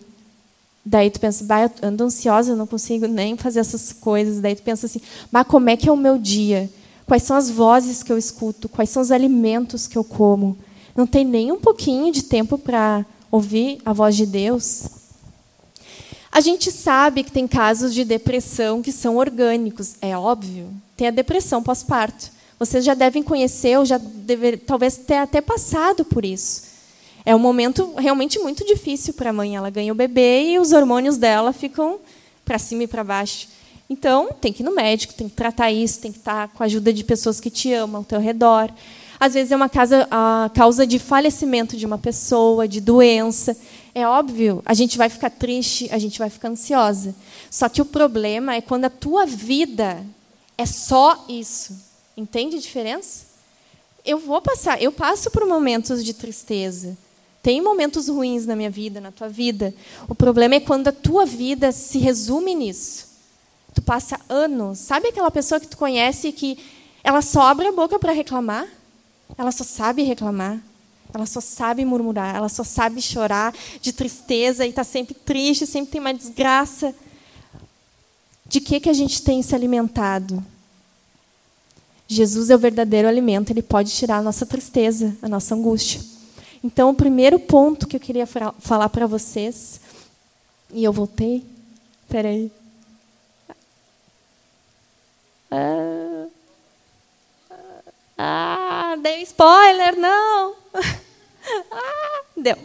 Daí 0.86 1.12
tu 1.12 1.19
pensa, 1.19 1.43
bah, 1.43 1.63
eu 1.63 1.71
ando 1.82 2.06
ansiosa, 2.06 2.56
não 2.56 2.65
consigo 2.65 3.08
nem 3.08 3.36
fazer 3.36 3.60
essas 3.60 3.91
coisas. 3.91 4.39
Daí 4.39 4.56
tu 4.56 4.63
pensa 4.63 4.86
assim, 4.86 5.02
bah, 5.30 5.43
como 5.43 5.69
é 5.69 5.76
que 5.76 5.89
é 5.89 5.91
o 5.91 5.97
meu 5.97 6.17
dia? 6.17 6.69
Quais 7.06 7.23
são 7.23 7.36
as 7.36 7.49
vozes 7.49 8.02
que 8.02 8.13
eu 8.13 8.17
escuto? 8.17 8.69
Quais 8.69 8.89
são 8.89 9.02
os 9.02 9.12
alimentos 9.12 9.86
que 9.86 9.97
eu 9.97 10.04
como? 10.06 10.58
Não 10.95 11.06
tem 11.06 11.26
nem 11.26 11.52
um 11.52 11.60
pouquinho 11.60 12.10
de 12.10 12.23
tempo 12.23 12.58
para 12.58 13.06
ouvir 13.30 13.80
a 13.84 13.91
voz 13.91 14.15
de 14.15 14.26
Deus. 14.26 14.86
A 16.34 16.41
gente 16.41 16.72
sabe 16.72 17.24
que 17.24 17.32
tem 17.32 17.48
casos 17.48 17.93
de 17.93 18.04
depressão 18.04 18.82
que 18.82 18.91
são 18.91 19.17
orgânicos, 19.17 19.93
é 20.02 20.17
óbvio. 20.17 20.67
Tem 20.98 21.08
a 21.08 21.12
depressão 21.12 21.62
pós-parto. 21.62 22.32
Vocês 22.58 22.84
já 22.84 22.96
devem 22.96 23.22
conhecer, 23.22 23.78
ou 23.78 23.86
já 23.86 24.00
dever, 24.00 24.58
talvez 24.65 24.98
ter 24.98 25.17
até 25.17 25.41
passado 25.41 26.04
por 26.04 26.26
isso. 26.26 26.63
É 27.24 27.36
um 27.36 27.39
momento 27.39 27.93
realmente 28.00 28.39
muito 28.39 28.65
difícil 28.65 29.13
para 29.13 29.30
a 29.30 29.34
mãe. 29.34 29.56
Ela 29.56 29.69
ganha 29.69 29.93
o 29.93 29.96
bebê 29.96 30.54
e 30.54 30.58
os 30.58 30.72
hormônios 30.72 31.17
dela 31.17 31.54
ficam 31.54 32.00
para 32.43 32.58
cima 32.58 32.82
e 32.82 32.88
para 32.88 33.04
baixo. 33.04 33.48
Então, 33.88 34.30
tem 34.41 34.52
que 34.52 34.63
ir 34.63 34.65
no 34.65 34.74
médico, 34.74 35.13
tem 35.13 35.30
que 35.30 35.36
tratar 35.36 35.72
isso, 35.72 36.00
tem 36.00 36.12
que 36.12 36.17
estar 36.17 36.48
com 36.48 36.63
a 36.63 36.65
ajuda 36.65 36.91
de 36.91 37.04
pessoas 37.04 37.39
que 37.39 37.52
te 37.52 37.72
amam 37.72 37.98
ao 37.98 38.04
teu 38.04 38.19
redor. 38.19 38.72
Às 39.19 39.36
vezes 39.36 39.52
é 39.52 39.56
uma 39.56 39.69
casa, 39.69 40.08
a 40.10 40.50
causa 40.52 40.88
de 40.88 40.98
falecimento 40.98 41.78
de 41.78 41.86
uma 41.86 42.00
pessoa, 42.00 42.67
de 42.67 42.82
doença. 42.82 43.56
É 43.95 44.08
óbvio, 44.08 44.62
a 44.65 44.73
gente 44.73 44.97
vai 44.97 45.08
ficar 45.08 45.29
triste, 45.29 45.88
a 45.91 45.99
gente 45.99 46.17
vai 46.17 46.29
ficar 46.29 46.49
ansiosa. 46.49 47.15
Só 47.49 47.69
que 47.69 47.82
o 47.82 47.86
problema 47.86 48.56
é 48.56 48.62
quando 48.62 48.86
a 48.86 48.89
tua 48.89 49.25
vida 49.25 50.03
é 50.58 50.65
só 50.65 51.25
isso. 51.29 51.79
Entende 52.17 52.56
a 52.56 52.60
diferença? 52.60 53.25
Eu 54.03 54.17
vou 54.17 54.41
passar, 54.41 54.82
eu 54.82 54.91
passo 54.91 55.29
por 55.29 55.45
momentos 55.45 56.03
de 56.03 56.13
tristeza. 56.13 56.97
Tem 57.43 57.62
momentos 57.62 58.08
ruins 58.08 58.45
na 58.45 58.56
minha 58.56 58.69
vida, 58.69 58.99
na 58.99 59.12
tua 59.12 59.29
vida. 59.29 59.75
O 60.08 60.15
problema 60.15 60.56
é 60.56 60.60
quando 60.60 60.88
a 60.88 60.93
tua 60.93 61.25
vida 61.25 61.71
se 61.71 61.99
resume 61.99 62.56
nisso. 62.56 63.08
Tu 63.75 63.82
passa 63.82 64.19
anos. 64.29 64.79
Sabe 64.79 65.10
aquela 65.10 65.29
pessoa 65.29 65.60
que 65.60 65.67
tu 65.67 65.77
conhece 65.77 66.32
que 66.32 66.58
ela 67.03 67.21
só 67.21 67.41
abre 67.41 67.67
a 67.67 67.71
boca 67.71 67.99
para 67.99 68.13
reclamar? 68.13 68.67
Ela 69.38 69.51
só 69.51 69.63
sabe 69.63 70.03
reclamar. 70.03 70.60
Ela 71.13 71.26
só 71.26 71.39
sabe 71.39 71.86
murmurar. 71.86 72.36
Ela 72.36 72.49
só 72.49 72.63
sabe 72.63 73.02
chorar 73.02 73.54
de 73.82 73.93
tristeza 73.93 74.65
e 74.65 74.69
está 74.69 74.84
sempre 74.84 75.13
triste, 75.13 75.67
sempre 75.67 75.91
tem 75.91 76.02
uma 76.02 76.13
desgraça. 76.13 76.93
De 78.45 78.60
que, 78.60 78.80
que 78.80 78.89
a 78.89 78.93
gente 78.93 79.21
tem 79.21 79.41
se 79.41 79.56
alimentado? 79.56 80.43
Jesus 82.08 82.49
é 82.49 82.56
o 82.56 82.60
verdadeiro 82.60 83.08
alimento, 83.08 83.52
ele 83.52 83.62
pode 83.62 83.91
tirar 83.91 84.17
a 84.17 84.21
nossa 84.21 84.45
tristeza, 84.45 85.17
a 85.21 85.28
nossa 85.28 85.56
angústia. 85.56 86.02
Então, 86.63 86.89
o 86.89 86.95
primeiro 86.95 87.39
ponto 87.39 87.88
que 87.88 87.95
eu 87.95 87.99
queria 87.99 88.28
falar 88.28 88.89
para 88.89 89.08
vocês, 89.08 89.82
e 90.71 90.84
eu 90.84 90.93
voltei, 90.93 91.43
peraí. 92.08 92.52
Ah, 95.49 96.28
ah, 98.17 98.95
dei 99.02 99.23
spoiler, 99.23 99.97
não. 99.97 100.56
Ah, 101.72 102.22
deu. 102.36 102.58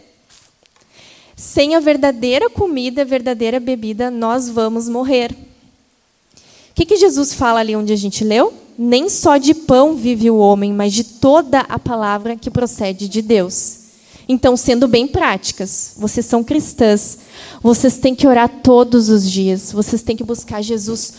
Sem 1.35 1.75
a 1.75 1.79
verdadeira 1.79 2.49
comida, 2.49 3.01
a 3.01 3.05
verdadeira 3.05 3.59
bebida, 3.59 4.11
nós 4.11 4.49
vamos 4.49 4.89
morrer. 4.89 5.31
O 5.31 6.73
que, 6.75 6.85
que 6.85 6.97
Jesus 6.97 7.33
fala 7.33 7.59
ali 7.59 7.75
onde 7.75 7.93
a 7.93 7.95
gente 7.95 8.23
leu? 8.23 8.53
Nem 8.77 9.09
só 9.09 9.37
de 9.37 9.53
pão 9.53 9.95
vive 9.95 10.29
o 10.29 10.37
homem, 10.37 10.73
mas 10.73 10.93
de 10.93 11.03
toda 11.03 11.61
a 11.61 11.77
palavra 11.77 12.35
que 12.35 12.49
procede 12.49 13.07
de 13.07 13.21
Deus. 13.21 13.79
Então, 14.27 14.55
sendo 14.55 14.87
bem 14.87 15.07
práticas, 15.07 15.93
vocês 15.97 16.25
são 16.25 16.43
cristãs, 16.43 17.17
vocês 17.63 17.97
têm 17.97 18.13
que 18.13 18.27
orar 18.27 18.47
todos 18.63 19.09
os 19.09 19.29
dias, 19.29 19.71
vocês 19.71 20.03
têm 20.03 20.15
que 20.15 20.23
buscar 20.23 20.61
Jesus 20.61 21.13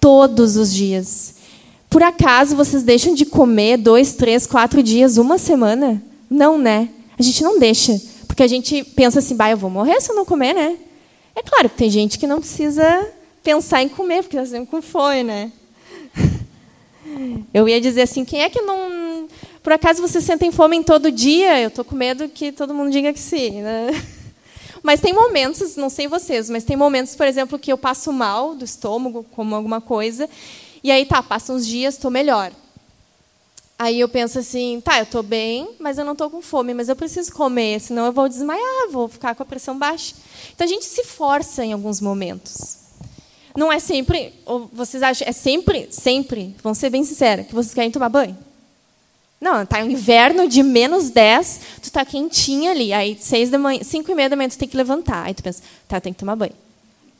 todos 0.00 0.56
os 0.56 0.72
dias. 0.72 1.34
Por 1.90 2.02
acaso 2.02 2.56
vocês 2.56 2.82
deixam 2.82 3.14
de 3.14 3.24
comer 3.24 3.76
dois, 3.76 4.14
três, 4.14 4.46
quatro 4.46 4.82
dias, 4.82 5.16
uma 5.16 5.38
semana? 5.38 6.02
Não, 6.28 6.58
né? 6.58 6.88
A 7.18 7.22
gente 7.22 7.42
não 7.42 7.58
deixa. 7.58 8.00
Porque 8.26 8.42
a 8.42 8.48
gente 8.48 8.82
pensa 8.82 9.20
assim, 9.20 9.36
bah, 9.36 9.50
eu 9.50 9.56
vou 9.56 9.70
morrer 9.70 10.00
se 10.00 10.10
eu 10.10 10.16
não 10.16 10.24
comer, 10.24 10.54
né? 10.54 10.76
É 11.36 11.42
claro 11.42 11.68
que 11.68 11.76
tem 11.76 11.90
gente 11.90 12.18
que 12.18 12.26
não 12.26 12.40
precisa 12.40 13.08
pensar 13.42 13.82
em 13.82 13.88
comer, 13.88 14.22
porque 14.22 14.36
está 14.36 14.48
sempre 14.48 14.70
com 14.70 14.82
fome, 14.82 15.22
né? 15.22 15.52
Eu 17.52 17.68
ia 17.68 17.80
dizer 17.80 18.02
assim, 18.02 18.24
quem 18.24 18.42
é 18.42 18.48
que 18.48 18.60
não. 18.62 19.28
Por 19.62 19.72
acaso 19.72 20.00
vocês 20.00 20.24
sentem 20.24 20.50
fome 20.50 20.76
em 20.76 20.82
todo 20.82 21.12
dia? 21.12 21.60
Eu 21.60 21.68
estou 21.68 21.84
com 21.84 21.94
medo 21.94 22.28
que 22.28 22.50
todo 22.50 22.74
mundo 22.74 22.90
diga 22.90 23.12
que 23.12 23.20
sim. 23.20 23.62
Né? 23.62 23.88
Mas 24.82 25.00
tem 25.00 25.12
momentos, 25.12 25.76
não 25.76 25.88
sei 25.88 26.08
vocês, 26.08 26.50
mas 26.50 26.62
tem 26.62 26.76
momentos, 26.76 27.14
por 27.14 27.26
exemplo, 27.26 27.58
que 27.58 27.72
eu 27.72 27.78
passo 27.78 28.12
mal 28.12 28.54
do 28.54 28.66
estômago, 28.66 29.24
como 29.30 29.54
alguma 29.54 29.80
coisa, 29.80 30.28
e 30.82 30.90
aí 30.90 31.06
tá, 31.06 31.22
passam 31.22 31.56
uns 31.56 31.66
dias, 31.66 31.94
estou 31.94 32.10
melhor. 32.10 32.52
Aí 33.78 33.98
eu 33.98 34.08
penso 34.08 34.38
assim, 34.38 34.80
tá, 34.80 34.98
eu 34.98 35.02
estou 35.02 35.22
bem, 35.22 35.68
mas 35.80 35.98
eu 35.98 36.04
não 36.04 36.12
estou 36.12 36.30
com 36.30 36.40
fome, 36.40 36.72
mas 36.72 36.88
eu 36.88 36.94
preciso 36.94 37.32
comer, 37.32 37.80
senão 37.80 38.06
eu 38.06 38.12
vou 38.12 38.28
desmaiar, 38.28 38.88
vou 38.90 39.08
ficar 39.08 39.34
com 39.34 39.42
a 39.42 39.46
pressão 39.46 39.76
baixa. 39.76 40.14
Então 40.54 40.64
a 40.64 40.68
gente 40.68 40.84
se 40.84 41.02
força 41.04 41.64
em 41.64 41.72
alguns 41.72 42.00
momentos. 42.00 42.78
Não 43.56 43.72
é 43.72 43.78
sempre, 43.78 44.32
ou 44.46 44.70
vocês 44.72 45.02
acham, 45.02 45.26
é 45.26 45.32
sempre, 45.32 45.88
sempre, 45.90 46.54
vamos 46.62 46.78
ser 46.78 46.90
bem 46.90 47.04
sinceros, 47.04 47.46
que 47.46 47.54
vocês 47.54 47.74
querem 47.74 47.90
tomar 47.90 48.08
banho? 48.08 48.36
Não, 49.40 49.62
está 49.62 49.80
um 49.80 49.90
inverno 49.90 50.48
de 50.48 50.62
menos 50.62 51.10
10, 51.10 51.60
tu 51.76 51.84
está 51.84 52.04
quentinha 52.04 52.70
ali, 52.70 52.92
aí 52.92 53.18
seis 53.20 53.50
da 53.50 53.58
manhã, 53.58 53.82
cinco 53.82 54.10
e 54.10 54.14
meia 54.14 54.30
da 54.30 54.36
manhã 54.36 54.48
tu 54.48 54.56
tem 54.56 54.68
que 54.68 54.76
levantar. 54.76 55.26
Aí 55.26 55.34
tu 55.34 55.42
pensa, 55.42 55.62
tá, 55.86 56.00
tem 56.00 56.12
que 56.12 56.18
tomar 56.18 56.34
banho. 56.34 56.54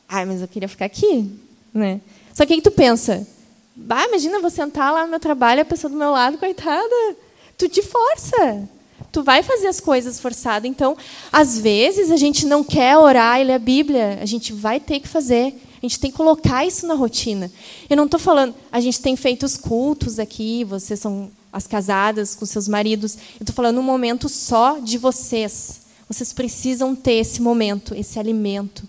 Ai, 0.07 0.25
mas 0.25 0.41
eu 0.41 0.47
queria 0.47 0.67
ficar 0.67 0.85
aqui. 0.85 1.31
Né? 1.73 2.01
Só 2.33 2.45
que 2.45 2.53
aí 2.53 2.61
tu 2.61 2.71
pensa, 2.71 3.27
bah, 3.75 4.05
imagina 4.07 4.39
vou 4.39 4.49
sentar 4.49 4.93
lá 4.93 5.03
no 5.03 5.09
meu 5.09 5.19
trabalho, 5.19 5.61
a 5.61 5.65
pessoa 5.65 5.91
do 5.91 5.97
meu 5.97 6.11
lado, 6.11 6.37
coitada. 6.37 7.15
Tu 7.57 7.67
te 7.67 7.81
força. 7.81 8.67
Tu 9.11 9.23
vai 9.23 9.43
fazer 9.43 9.67
as 9.67 9.79
coisas 9.79 10.19
forçado. 10.19 10.67
Então, 10.67 10.97
às 11.31 11.57
vezes, 11.57 12.11
a 12.11 12.17
gente 12.17 12.45
não 12.45 12.63
quer 12.63 12.97
orar 12.97 13.39
e 13.39 13.43
ler 13.43 13.53
a 13.53 13.59
Bíblia. 13.59 14.19
A 14.21 14.25
gente 14.25 14.53
vai 14.53 14.79
ter 14.79 14.99
que 14.99 15.07
fazer. 15.07 15.53
A 15.77 15.85
gente 15.85 15.99
tem 15.99 16.11
que 16.11 16.17
colocar 16.17 16.65
isso 16.65 16.87
na 16.87 16.93
rotina. 16.93 17.51
Eu 17.89 17.95
não 17.95 18.05
estou 18.05 18.19
falando, 18.19 18.55
a 18.71 18.79
gente 18.79 18.99
tem 18.99 19.15
feito 19.15 19.45
os 19.45 19.55
cultos 19.55 20.17
aqui, 20.17 20.63
vocês 20.63 20.99
são 20.99 21.29
as 21.53 21.67
casadas 21.67 22.33
com 22.35 22.45
seus 22.45 22.67
maridos. 22.67 23.15
Eu 23.39 23.43
estou 23.43 23.55
falando 23.55 23.79
um 23.79 23.83
momento 23.83 24.27
só 24.27 24.79
de 24.79 24.97
vocês. 24.97 25.81
Vocês 26.07 26.33
precisam 26.33 26.95
ter 26.95 27.13
esse 27.13 27.41
momento, 27.41 27.93
esse 27.95 28.19
alimento. 28.19 28.83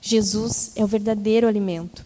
Jesus 0.00 0.72
é 0.76 0.84
o 0.84 0.86
verdadeiro 0.86 1.48
alimento. 1.48 2.04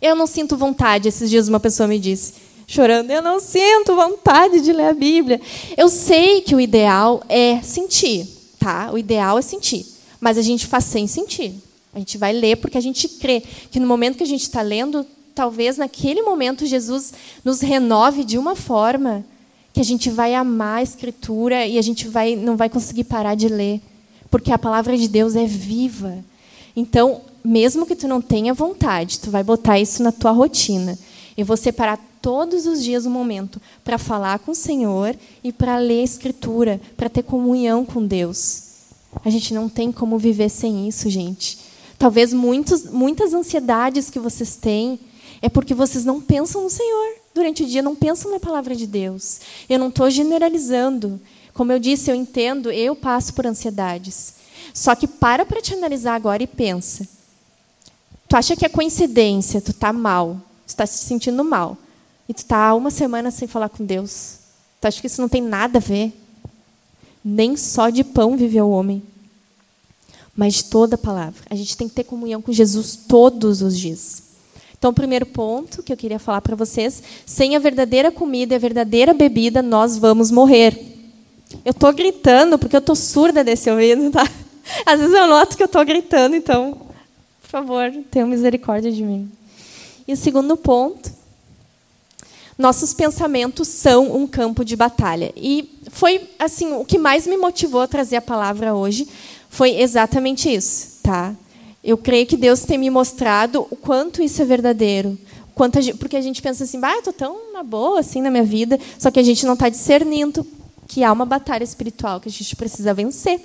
Eu 0.00 0.14
não 0.14 0.26
sinto 0.26 0.56
vontade. 0.56 1.08
Esses 1.08 1.30
dias 1.30 1.48
uma 1.48 1.60
pessoa 1.60 1.86
me 1.86 1.98
disse, 1.98 2.34
chorando, 2.66 3.10
eu 3.10 3.22
não 3.22 3.38
sinto 3.40 3.94
vontade 3.94 4.60
de 4.60 4.72
ler 4.72 4.88
a 4.88 4.94
Bíblia. 4.94 5.40
Eu 5.76 5.88
sei 5.88 6.40
que 6.40 6.54
o 6.54 6.60
ideal 6.60 7.22
é 7.28 7.60
sentir, 7.62 8.26
tá? 8.58 8.90
O 8.92 8.98
ideal 8.98 9.38
é 9.38 9.42
sentir, 9.42 9.86
mas 10.20 10.36
a 10.36 10.42
gente 10.42 10.66
faz 10.66 10.84
sem 10.84 11.06
sentir. 11.06 11.54
A 11.94 11.98
gente 11.98 12.18
vai 12.18 12.32
ler 12.32 12.56
porque 12.56 12.76
a 12.76 12.80
gente 12.80 13.08
crê 13.08 13.42
que 13.70 13.80
no 13.80 13.86
momento 13.86 14.18
que 14.18 14.22
a 14.22 14.26
gente 14.26 14.42
está 14.42 14.60
lendo, 14.60 15.06
talvez 15.34 15.78
naquele 15.78 16.22
momento 16.22 16.66
Jesus 16.66 17.12
nos 17.44 17.60
renove 17.60 18.24
de 18.24 18.36
uma 18.36 18.54
forma 18.54 19.24
que 19.72 19.80
a 19.80 19.84
gente 19.84 20.10
vai 20.10 20.34
amar 20.34 20.78
a 20.78 20.82
Escritura 20.82 21.66
e 21.66 21.78
a 21.78 21.82
gente 21.82 22.08
vai, 22.08 22.34
não 22.34 22.56
vai 22.56 22.68
conseguir 22.68 23.04
parar 23.04 23.34
de 23.34 23.48
ler, 23.48 23.80
porque 24.30 24.50
a 24.50 24.58
palavra 24.58 24.96
de 24.96 25.06
Deus 25.06 25.36
é 25.36 25.44
viva. 25.44 26.24
Então, 26.74 27.20
mesmo 27.46 27.86
que 27.86 27.94
tu 27.94 28.08
não 28.08 28.20
tenha 28.20 28.52
vontade, 28.52 29.20
tu 29.20 29.30
vai 29.30 29.44
botar 29.44 29.78
isso 29.78 30.02
na 30.02 30.10
tua 30.10 30.32
rotina. 30.32 30.98
Eu 31.36 31.46
vou 31.46 31.56
separar 31.56 31.96
todos 32.20 32.66
os 32.66 32.82
dias 32.82 33.06
um 33.06 33.10
momento 33.10 33.62
para 33.84 33.98
falar 33.98 34.40
com 34.40 34.50
o 34.50 34.54
Senhor 34.54 35.16
e 35.44 35.52
para 35.52 35.78
ler 35.78 36.00
a 36.00 36.04
Escritura, 36.04 36.80
para 36.96 37.08
ter 37.08 37.22
comunhão 37.22 37.84
com 37.84 38.04
Deus. 38.04 38.64
A 39.24 39.30
gente 39.30 39.54
não 39.54 39.68
tem 39.68 39.92
como 39.92 40.18
viver 40.18 40.48
sem 40.48 40.88
isso, 40.88 41.08
gente. 41.08 41.58
Talvez 41.96 42.32
muitos, 42.32 42.90
muitas 42.90 43.32
ansiedades 43.32 44.10
que 44.10 44.18
vocês 44.18 44.56
têm 44.56 44.98
é 45.40 45.48
porque 45.48 45.72
vocês 45.72 46.04
não 46.04 46.20
pensam 46.20 46.64
no 46.64 46.70
Senhor. 46.70 47.14
Durante 47.32 47.62
o 47.62 47.66
dia 47.66 47.80
não 47.80 47.94
pensam 47.94 48.32
na 48.32 48.40
palavra 48.40 48.74
de 48.74 48.88
Deus. 48.88 49.40
Eu 49.68 49.78
não 49.78 49.88
estou 49.88 50.10
generalizando. 50.10 51.20
Como 51.54 51.70
eu 51.70 51.78
disse, 51.78 52.10
eu 52.10 52.14
entendo, 52.16 52.72
eu 52.72 52.96
passo 52.96 53.32
por 53.34 53.46
ansiedades. 53.46 54.34
Só 54.74 54.96
que 54.96 55.06
para 55.06 55.46
para 55.46 55.62
te 55.62 55.72
analisar 55.74 56.16
agora 56.16 56.42
e 56.42 56.46
pensa. 56.46 57.15
Tu 58.28 58.36
acha 58.36 58.56
que 58.56 58.64
é 58.64 58.68
coincidência, 58.68 59.60
tu 59.60 59.70
está 59.70 59.92
mal, 59.92 60.40
tu 60.66 60.70
está 60.70 60.86
se 60.86 61.04
sentindo 61.04 61.44
mal, 61.44 61.76
e 62.28 62.34
tu 62.34 62.38
está 62.38 62.74
uma 62.74 62.90
semana 62.90 63.30
sem 63.30 63.46
falar 63.46 63.68
com 63.68 63.84
Deus. 63.84 64.38
Tu 64.80 64.88
acha 64.88 65.00
que 65.00 65.06
isso 65.06 65.20
não 65.20 65.28
tem 65.28 65.42
nada 65.42 65.78
a 65.78 65.80
ver? 65.80 66.12
Nem 67.24 67.56
só 67.56 67.88
de 67.88 68.02
pão 68.04 68.36
viveu 68.36 68.66
o 68.66 68.70
homem 68.70 69.02
mas 70.36 70.54
de 70.54 70.64
toda 70.64 70.96
a 70.96 70.98
palavra. 70.98 71.40
A 71.48 71.54
gente 71.54 71.76
tem 71.76 71.88
que 71.88 71.94
ter 71.94 72.04
comunhão 72.04 72.42
com 72.42 72.52
Jesus 72.52 72.94
todos 72.94 73.62
os 73.62 73.76
dias. 73.76 74.22
Então, 74.78 74.90
o 74.90 74.94
primeiro 74.94 75.24
ponto 75.24 75.82
que 75.82 75.92
eu 75.92 75.96
queria 75.96 76.18
falar 76.18 76.42
para 76.42 76.54
vocês: 76.54 77.02
sem 77.24 77.56
a 77.56 77.58
verdadeira 77.58 78.12
comida 78.12 78.54
e 78.54 78.56
a 78.56 78.60
verdadeira 78.60 79.14
bebida, 79.14 79.62
nós 79.62 79.96
vamos 79.96 80.30
morrer. 80.30 80.78
Eu 81.64 81.70
estou 81.70 81.92
gritando 81.92 82.58
porque 82.58 82.76
eu 82.76 82.80
estou 82.80 82.94
surda 82.94 83.42
desse 83.42 83.70
ouvido, 83.70 84.10
tá? 84.10 84.28
Às 84.84 85.00
vezes 85.00 85.14
eu 85.14 85.26
noto 85.26 85.56
que 85.56 85.62
eu 85.62 85.66
estou 85.66 85.84
gritando, 85.84 86.36
então, 86.36 86.76
por 87.46 87.50
favor, 87.50 87.92
tenha 88.10 88.26
misericórdia 88.26 88.90
de 88.90 89.04
mim. 89.04 89.30
E 90.06 90.12
o 90.12 90.16
segundo 90.16 90.56
ponto: 90.56 91.08
nossos 92.58 92.92
pensamentos 92.92 93.68
são 93.68 94.16
um 94.16 94.26
campo 94.26 94.64
de 94.64 94.74
batalha. 94.74 95.32
E 95.36 95.78
foi 95.90 96.28
assim 96.40 96.72
o 96.72 96.84
que 96.84 96.98
mais 96.98 97.24
me 97.24 97.36
motivou 97.36 97.82
a 97.82 97.86
trazer 97.86 98.16
a 98.16 98.22
palavra 98.22 98.74
hoje 98.74 99.06
foi 99.48 99.80
exatamente 99.80 100.52
isso, 100.52 100.98
tá? 101.04 101.34
Eu 101.84 101.96
creio 101.96 102.26
que 102.26 102.36
Deus 102.36 102.64
tem 102.64 102.76
me 102.76 102.90
mostrado 102.90 103.64
o 103.70 103.76
quanto 103.76 104.20
isso 104.20 104.42
é 104.42 104.44
verdadeiro, 104.44 105.16
Quanto 105.54 105.78
a 105.78 105.80
gente, 105.80 105.96
porque 105.96 106.18
a 106.18 106.20
gente 106.20 106.42
pensa 106.42 106.64
assim, 106.64 106.78
ah, 106.82 107.00
eu 107.06 107.12
tão 107.14 107.54
na 107.54 107.62
boa 107.62 108.00
assim 108.00 108.20
na 108.20 108.30
minha 108.30 108.44
vida, 108.44 108.78
só 108.98 109.10
que 109.10 109.18
a 109.18 109.22
gente 109.22 109.46
não 109.46 109.54
está 109.54 109.70
discernindo 109.70 110.46
que 110.86 111.02
há 111.02 111.10
uma 111.10 111.24
batalha 111.24 111.64
espiritual 111.64 112.20
que 112.20 112.28
a 112.28 112.32
gente 112.32 112.54
precisa 112.54 112.92
vencer. 112.92 113.40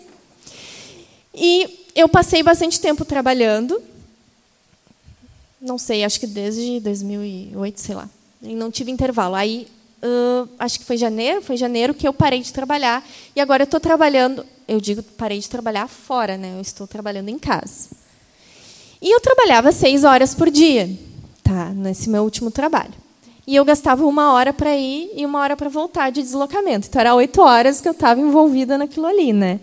E 1.33 1.85
eu 1.95 2.09
passei 2.09 2.43
bastante 2.43 2.81
tempo 2.81 3.05
trabalhando, 3.05 3.81
não 5.61 5.77
sei, 5.77 6.03
acho 6.03 6.19
que 6.19 6.27
desde 6.27 6.79
2008, 6.79 7.79
sei 7.79 7.95
lá, 7.95 8.09
e 8.41 8.55
não 8.55 8.71
tive 8.71 8.91
intervalo. 8.91 9.35
Aí, 9.35 9.67
uh, 10.03 10.49
acho 10.57 10.79
que 10.79 10.85
foi 10.85 10.97
janeiro, 10.97 11.41
foi 11.41 11.55
janeiro 11.55 11.93
que 11.93 12.07
eu 12.07 12.13
parei 12.13 12.41
de 12.41 12.51
trabalhar 12.51 13.07
e 13.35 13.39
agora 13.39 13.63
eu 13.63 13.65
estou 13.65 13.79
trabalhando. 13.79 14.45
Eu 14.67 14.81
digo 14.81 15.03
parei 15.03 15.39
de 15.39 15.49
trabalhar 15.49 15.87
fora, 15.87 16.37
né? 16.37 16.55
Eu 16.55 16.61
estou 16.61 16.87
trabalhando 16.87 17.29
em 17.29 17.37
casa. 17.37 17.89
E 19.01 19.13
eu 19.13 19.19
trabalhava 19.19 19.71
seis 19.71 20.03
horas 20.03 20.33
por 20.33 20.49
dia, 20.49 20.89
tá? 21.43 21.69
Nesse 21.69 22.09
meu 22.09 22.23
último 22.23 22.49
trabalho. 22.49 22.93
E 23.45 23.55
eu 23.55 23.65
gastava 23.65 24.05
uma 24.05 24.33
hora 24.33 24.53
para 24.53 24.75
ir 24.75 25.11
e 25.15 25.25
uma 25.25 25.39
hora 25.39 25.57
para 25.57 25.67
voltar 25.67 26.11
de 26.11 26.21
deslocamento. 26.21 26.87
Então, 26.87 26.99
era 27.01 27.15
oito 27.15 27.41
horas 27.41 27.81
que 27.81 27.87
eu 27.87 27.91
estava 27.91 28.21
envolvida 28.21 28.77
naquilo 28.77 29.07
ali, 29.07 29.33
né? 29.33 29.59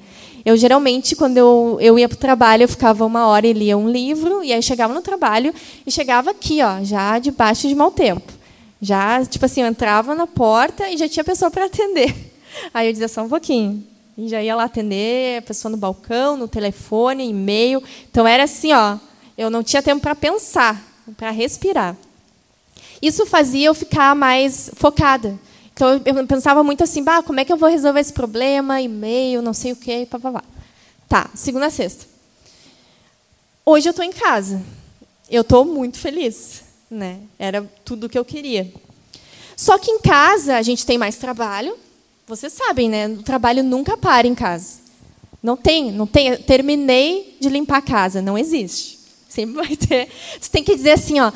Eu, 0.49 0.57
geralmente, 0.57 1.15
quando 1.15 1.37
eu, 1.37 1.77
eu 1.79 1.99
ia 1.99 2.09
para 2.09 2.17
o 2.17 2.19
trabalho, 2.19 2.63
eu 2.63 2.69
ficava 2.69 3.05
uma 3.05 3.27
hora 3.27 3.47
e 3.47 3.53
lia 3.53 3.77
um 3.77 3.87
livro, 3.87 4.43
e 4.43 4.51
aí 4.51 4.63
chegava 4.63 4.95
no 4.95 5.03
trabalho 5.03 5.53
e 5.87 5.93
chegava 5.93 6.31
aqui, 6.31 6.63
ó, 6.63 6.83
já 6.83 7.19
debaixo 7.19 7.69
de 7.69 7.75
mau 7.75 7.91
tempo. 7.91 8.33
Já, 8.81 9.23
tipo 9.27 9.45
assim, 9.45 9.61
eu 9.61 9.67
entrava 9.67 10.15
na 10.15 10.27
porta 10.27 10.89
e 10.89 10.97
já 10.97 11.07
tinha 11.07 11.23
pessoa 11.23 11.51
para 11.51 11.67
atender. 11.67 12.17
Aí 12.73 12.87
eu 12.87 12.93
dizia 12.93 13.09
só 13.09 13.25
um 13.25 13.29
pouquinho. 13.29 13.85
E 14.17 14.27
já 14.27 14.43
ia 14.43 14.57
lá 14.57 14.65
atender 14.65 15.41
a 15.41 15.43
pessoa 15.43 15.71
no 15.71 15.77
balcão, 15.77 16.35
no 16.35 16.49
telefone, 16.49 17.29
e-mail. 17.29 17.83
Então, 18.11 18.27
era 18.27 18.45
assim, 18.45 18.73
ó, 18.73 18.97
eu 19.37 19.51
não 19.51 19.63
tinha 19.63 19.83
tempo 19.83 20.01
para 20.01 20.15
pensar, 20.15 20.83
para 21.19 21.31
respirar. 21.31 21.95
Isso 23.03 23.27
fazia 23.27 23.67
eu 23.67 23.75
ficar 23.75 24.15
mais 24.15 24.71
focada. 24.77 25.39
Então 25.79 26.03
eu 26.05 26.27
pensava 26.27 26.65
muito 26.65 26.83
assim, 26.83 27.05
bah, 27.05 27.23
como 27.23 27.39
é 27.39 27.45
que 27.45 27.53
eu 27.53 27.57
vou 27.57 27.69
resolver 27.69 28.01
esse 28.01 28.13
problema, 28.13 28.83
e-mail, 28.83 29.41
não 29.41 29.55
sei 29.55 29.71
o 29.71 29.77
quê, 29.77 30.09
papapá. 30.11 30.43
Tá, 31.09 31.31
segunda 31.37 31.67
a 31.67 31.71
sexta. 31.71 32.05
Hoje 33.65 33.89
eu 33.89 33.93
estou 33.93 34.05
em 34.05 34.11
casa. 34.11 34.61
Eu 35.31 35.43
estou 35.43 35.65
muito 35.65 35.97
feliz, 35.97 36.65
né? 36.91 37.21
Era 37.39 37.63
tudo 37.85 38.07
o 38.07 38.09
que 38.09 38.19
eu 38.19 38.25
queria. 38.25 38.73
Só 39.57 39.79
que 39.79 39.89
em 39.89 40.01
casa 40.01 40.57
a 40.57 40.63
gente 40.63 40.85
tem 40.85 40.99
mais 40.99 41.15
trabalho. 41.15 41.79
Vocês 42.27 42.53
sabem, 42.55 42.89
né? 42.89 43.07
O 43.07 43.23
trabalho 43.23 43.63
nunca 43.63 43.97
para 43.97 44.27
em 44.27 44.35
casa. 44.35 44.79
Não 45.41 45.57
tem, 45.57 45.93
não 45.93 46.09
tem. 46.09 46.37
Terminei 46.39 47.37
de 47.41 47.49
limpar 47.49 47.77
a 47.77 47.83
casa, 47.83 48.21
não 48.21 48.37
existe. 48.37 48.99
Sempre 49.29 49.55
vai 49.55 49.77
ter. 49.77 50.09
Você 50.41 50.51
tem 50.51 50.65
que 50.65 50.75
dizer 50.75 50.91
assim, 50.91 51.21
ó. 51.21 51.31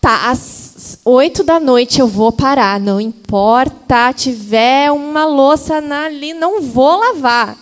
Tá, 0.00 0.30
às 0.30 0.71
oito 1.04 1.42
da 1.42 1.60
noite 1.60 2.00
eu 2.00 2.06
vou 2.06 2.32
parar. 2.32 2.80
Não 2.80 3.00
importa, 3.00 4.12
tiver 4.12 4.90
uma 4.90 5.24
louça 5.24 5.76
ali, 5.76 6.32
não 6.34 6.60
vou 6.62 6.98
lavar. 6.98 7.58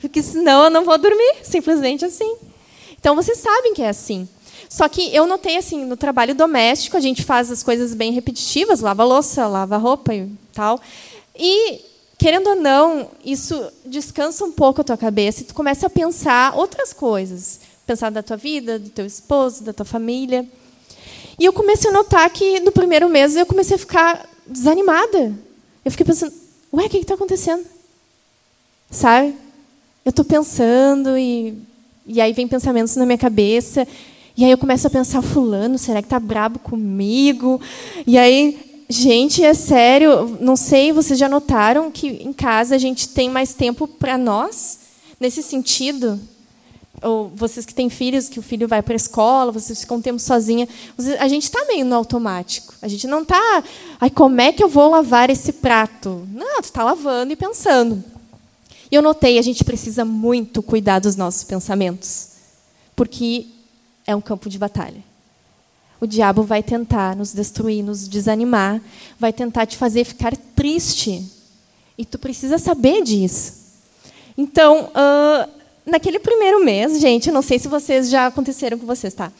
Porque 0.00 0.22
senão 0.22 0.64
eu 0.64 0.70
não 0.70 0.84
vou 0.84 0.98
dormir. 0.98 1.36
Simplesmente 1.42 2.04
assim. 2.04 2.36
Então 2.98 3.14
vocês 3.14 3.38
sabem 3.38 3.74
que 3.74 3.82
é 3.82 3.88
assim. 3.88 4.28
Só 4.68 4.88
que 4.88 5.14
eu 5.14 5.26
notei 5.26 5.56
assim, 5.56 5.84
no 5.84 5.96
trabalho 5.96 6.34
doméstico, 6.34 6.96
a 6.96 7.00
gente 7.00 7.22
faz 7.22 7.50
as 7.50 7.62
coisas 7.62 7.94
bem 7.94 8.12
repetitivas, 8.12 8.80
lava 8.80 9.04
louça, 9.04 9.46
lava 9.46 9.76
roupa 9.76 10.14
e 10.14 10.30
tal. 10.52 10.80
E, 11.38 11.80
querendo 12.16 12.48
ou 12.48 12.56
não, 12.56 13.08
isso 13.24 13.70
descansa 13.84 14.44
um 14.44 14.52
pouco 14.52 14.80
a 14.80 14.84
tua 14.84 14.96
cabeça 14.96 15.42
e 15.42 15.44
tu 15.44 15.54
começa 15.54 15.86
a 15.86 15.90
pensar 15.90 16.56
outras 16.56 16.92
coisas 16.92 17.60
pensar 17.86 18.10
da 18.10 18.22
tua 18.22 18.36
vida, 18.36 18.78
do 18.78 18.90
teu 18.90 19.04
esposo, 19.04 19.64
da 19.64 19.72
tua 19.72 19.84
família. 19.84 20.46
E 21.42 21.44
eu 21.44 21.52
comecei 21.52 21.90
a 21.90 21.92
notar 21.92 22.30
que 22.30 22.60
no 22.60 22.70
primeiro 22.70 23.08
mês 23.08 23.34
eu 23.34 23.44
comecei 23.44 23.74
a 23.74 23.78
ficar 23.78 24.28
desanimada. 24.46 25.36
Eu 25.84 25.90
fiquei 25.90 26.06
pensando, 26.06 26.32
ué, 26.72 26.86
o 26.86 26.88
que 26.88 26.98
está 26.98 27.14
acontecendo? 27.14 27.64
Sabe? 28.88 29.34
Eu 30.04 30.10
estou 30.10 30.24
pensando 30.24 31.18
e, 31.18 31.58
e 32.06 32.20
aí 32.20 32.32
vem 32.32 32.46
pensamentos 32.46 32.94
na 32.94 33.04
minha 33.04 33.18
cabeça. 33.18 33.88
E 34.36 34.44
aí 34.44 34.52
eu 34.52 34.56
começo 34.56 34.86
a 34.86 34.90
pensar, 34.90 35.20
fulano, 35.20 35.78
será 35.78 36.00
que 36.00 36.06
está 36.06 36.20
brabo 36.20 36.60
comigo? 36.60 37.60
E 38.06 38.16
aí, 38.16 38.84
gente, 38.88 39.42
é 39.42 39.52
sério, 39.52 40.38
não 40.40 40.54
sei, 40.54 40.92
vocês 40.92 41.18
já 41.18 41.28
notaram 41.28 41.90
que 41.90 42.06
em 42.06 42.32
casa 42.32 42.76
a 42.76 42.78
gente 42.78 43.08
tem 43.08 43.28
mais 43.28 43.52
tempo 43.52 43.88
para 43.88 44.16
nós? 44.16 44.78
Nesse 45.18 45.42
sentido, 45.42 46.20
ou 47.02 47.28
vocês 47.34 47.66
que 47.66 47.74
têm 47.74 47.90
filhos, 47.90 48.28
que 48.28 48.38
o 48.38 48.42
filho 48.42 48.68
vai 48.68 48.82
para 48.82 48.94
a 48.94 48.96
escola, 48.96 49.52
vocês 49.52 49.80
ficam 49.80 49.96
um 49.96 50.00
tempo 50.00 50.18
sozinha, 50.18 50.68
a 51.18 51.28
gente 51.28 51.44
está 51.44 51.64
meio 51.66 51.84
no 51.84 51.94
automático. 51.94 52.74
A 52.80 52.88
gente 52.88 53.06
não 53.06 53.22
está, 53.22 53.64
ai, 54.00 54.10
como 54.10 54.40
é 54.40 54.52
que 54.52 54.62
eu 54.62 54.68
vou 54.68 54.90
lavar 54.90 55.30
esse 55.30 55.54
prato? 55.54 56.26
Não, 56.32 56.60
tu 56.60 56.64
está 56.64 56.84
lavando 56.84 57.32
e 57.32 57.36
pensando. 57.36 58.02
E 58.90 58.94
eu 58.94 59.02
notei, 59.02 59.38
a 59.38 59.42
gente 59.42 59.64
precisa 59.64 60.04
muito 60.04 60.62
cuidar 60.62 60.98
dos 60.98 61.16
nossos 61.16 61.44
pensamentos, 61.44 62.28
porque 62.94 63.46
é 64.06 64.14
um 64.14 64.20
campo 64.20 64.48
de 64.48 64.58
batalha. 64.58 65.02
O 66.00 66.06
diabo 66.06 66.42
vai 66.42 66.62
tentar 66.62 67.14
nos 67.14 67.32
destruir, 67.32 67.82
nos 67.82 68.08
desanimar, 68.08 68.82
vai 69.18 69.32
tentar 69.32 69.66
te 69.66 69.76
fazer 69.76 70.04
ficar 70.04 70.36
triste. 70.36 71.24
E 71.96 72.04
tu 72.04 72.18
precisa 72.18 72.58
saber 72.58 73.02
disso. 73.02 73.62
Então, 74.36 74.90
uh, 74.90 75.61
naquele 75.84 76.18
primeiro 76.18 76.64
mês, 76.64 77.00
gente, 77.00 77.30
não 77.30 77.42
sei 77.42 77.58
se 77.58 77.68
vocês 77.68 78.10
já 78.10 78.26
aconteceram 78.26 78.78
com 78.78 78.86
vocês, 78.86 79.14
tá? 79.14 79.32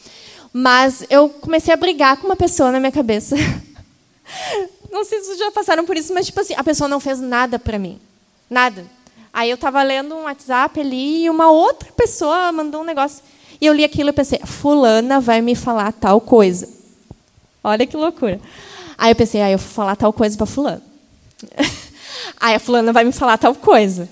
Mas 0.52 1.04
eu 1.08 1.28
comecei 1.28 1.72
a 1.72 1.76
brigar 1.76 2.18
com 2.18 2.26
uma 2.26 2.36
pessoa 2.36 2.70
na 2.70 2.78
minha 2.78 2.92
cabeça. 2.92 3.36
Não 4.90 5.04
sei 5.04 5.20
se 5.20 5.28
vocês 5.28 5.38
já 5.38 5.50
passaram 5.50 5.86
por 5.86 5.96
isso, 5.96 6.12
mas 6.12 6.26
tipo 6.26 6.38
assim, 6.38 6.52
a 6.54 6.62
pessoa 6.62 6.86
não 6.86 7.00
fez 7.00 7.18
nada 7.18 7.58
para 7.58 7.78
mim. 7.78 7.98
Nada. 8.50 8.84
Aí 9.32 9.48
eu 9.48 9.54
estava 9.54 9.82
lendo 9.82 10.14
um 10.14 10.24
WhatsApp 10.24 10.78
ali 10.78 11.24
e 11.24 11.30
uma 11.30 11.50
outra 11.50 11.90
pessoa 11.92 12.52
mandou 12.52 12.82
um 12.82 12.84
negócio. 12.84 13.24
E 13.58 13.64
eu 13.64 13.72
li 13.72 13.84
aquilo 13.84 14.10
e 14.10 14.12
pensei, 14.12 14.38
fulana 14.44 15.18
vai 15.18 15.40
me 15.40 15.54
falar 15.54 15.92
tal 15.92 16.20
coisa. 16.20 16.68
Olha 17.64 17.86
que 17.86 17.96
loucura. 17.96 18.38
Aí 18.98 19.12
eu 19.12 19.16
pensei, 19.16 19.40
ah, 19.40 19.50
eu 19.50 19.56
vou 19.56 19.68
falar 19.68 19.96
tal 19.96 20.12
coisa 20.12 20.36
para 20.36 20.46
fulana. 20.46 20.82
Aí 22.38 22.54
a 22.54 22.60
fulana 22.60 22.92
vai 22.92 23.04
me 23.04 23.12
falar 23.12 23.38
tal 23.38 23.54
coisa. 23.54 24.08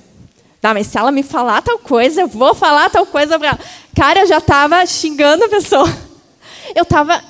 Tá, 0.60 0.74
mas 0.74 0.88
se 0.88 0.98
ela 0.98 1.10
me 1.10 1.22
falar 1.22 1.62
tal 1.62 1.78
coisa, 1.78 2.20
eu 2.20 2.28
vou 2.28 2.54
falar 2.54 2.90
tal 2.90 3.06
coisa 3.06 3.38
para 3.38 3.48
ela. 3.48 3.58
Cara, 3.96 4.20
eu 4.20 4.26
já 4.26 4.38
estava 4.38 4.84
xingando 4.84 5.44
a 5.44 5.48
pessoa. 5.48 5.88
Eu 6.74 6.82
estava. 6.82 7.20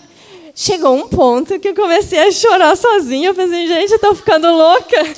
Chegou 0.54 0.94
um 0.94 1.08
ponto 1.08 1.58
que 1.58 1.68
eu 1.68 1.74
comecei 1.74 2.18
a 2.18 2.30
chorar 2.30 2.76
sozinha. 2.76 3.28
Eu 3.28 3.34
pensei, 3.34 3.66
gente, 3.66 3.92
eu 3.92 3.96
estou 3.96 4.14
ficando 4.14 4.50
louca. 4.50 5.14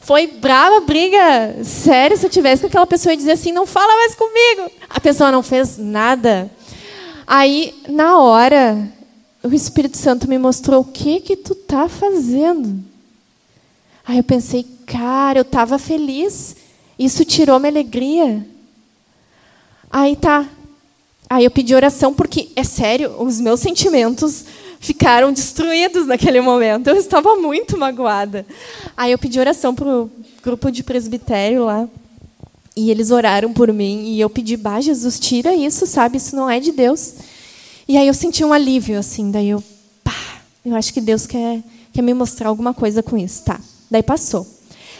Foi 0.00 0.26
brava 0.26 0.80
briga. 0.80 1.64
Sério, 1.64 2.14
se 2.14 2.26
eu 2.26 2.30
tivesse 2.30 2.60
com 2.60 2.66
aquela 2.66 2.86
pessoa 2.86 3.14
e 3.14 3.16
dizer 3.16 3.32
assim, 3.32 3.52
não 3.52 3.64
fala 3.64 3.96
mais 3.96 4.14
comigo. 4.14 4.70
A 4.90 5.00
pessoa 5.00 5.32
não 5.32 5.42
fez 5.42 5.78
nada. 5.78 6.50
Aí, 7.26 7.74
na 7.88 8.18
hora, 8.18 8.76
o 9.42 9.54
Espírito 9.54 9.96
Santo 9.96 10.28
me 10.28 10.38
mostrou 10.38 10.82
o 10.82 10.84
que 10.84 11.20
que 11.20 11.36
tu 11.36 11.54
tá 11.54 11.88
fazendo. 11.88 12.84
Aí 14.06 14.18
eu 14.18 14.24
pensei, 14.24 14.66
cara, 14.88 15.38
eu 15.38 15.42
estava 15.42 15.78
feliz. 15.78 16.56
Isso 16.98 17.24
tirou 17.24 17.58
minha 17.60 17.70
alegria. 17.70 18.44
Aí 19.90 20.16
tá. 20.16 20.48
Aí 21.30 21.44
eu 21.44 21.50
pedi 21.50 21.74
oração 21.74 22.14
porque, 22.14 22.48
é 22.56 22.64
sério, 22.64 23.22
os 23.22 23.38
meus 23.38 23.60
sentimentos 23.60 24.46
ficaram 24.80 25.32
destruídos 25.32 26.06
naquele 26.06 26.40
momento. 26.40 26.88
Eu 26.88 26.96
estava 26.96 27.36
muito 27.36 27.76
magoada. 27.76 28.46
Aí 28.96 29.12
eu 29.12 29.18
pedi 29.18 29.38
oração 29.38 29.74
para 29.74 29.86
o 29.86 30.10
grupo 30.42 30.70
de 30.70 30.82
presbitério 30.82 31.64
lá. 31.66 31.86
E 32.74 32.90
eles 32.90 33.10
oraram 33.10 33.52
por 33.52 33.72
mim. 33.72 34.04
E 34.06 34.20
eu 34.20 34.30
pedi, 34.30 34.56
bah, 34.56 34.80
Jesus, 34.80 35.20
tira 35.20 35.54
isso, 35.54 35.86
sabe? 35.86 36.16
Isso 36.16 36.34
não 36.34 36.48
é 36.48 36.58
de 36.58 36.72
Deus. 36.72 37.14
E 37.86 37.96
aí 37.96 38.06
eu 38.06 38.14
senti 38.14 38.42
um 38.42 38.52
alívio, 38.52 38.98
assim. 38.98 39.30
Daí 39.30 39.50
eu, 39.50 39.62
pá, 40.02 40.40
eu 40.64 40.74
acho 40.74 40.94
que 40.94 41.00
Deus 41.00 41.26
quer, 41.26 41.62
quer 41.92 42.02
me 42.02 42.14
mostrar 42.14 42.48
alguma 42.48 42.72
coisa 42.72 43.02
com 43.02 43.18
isso. 43.18 43.42
Tá. 43.42 43.60
Daí 43.90 44.02
passou. 44.02 44.57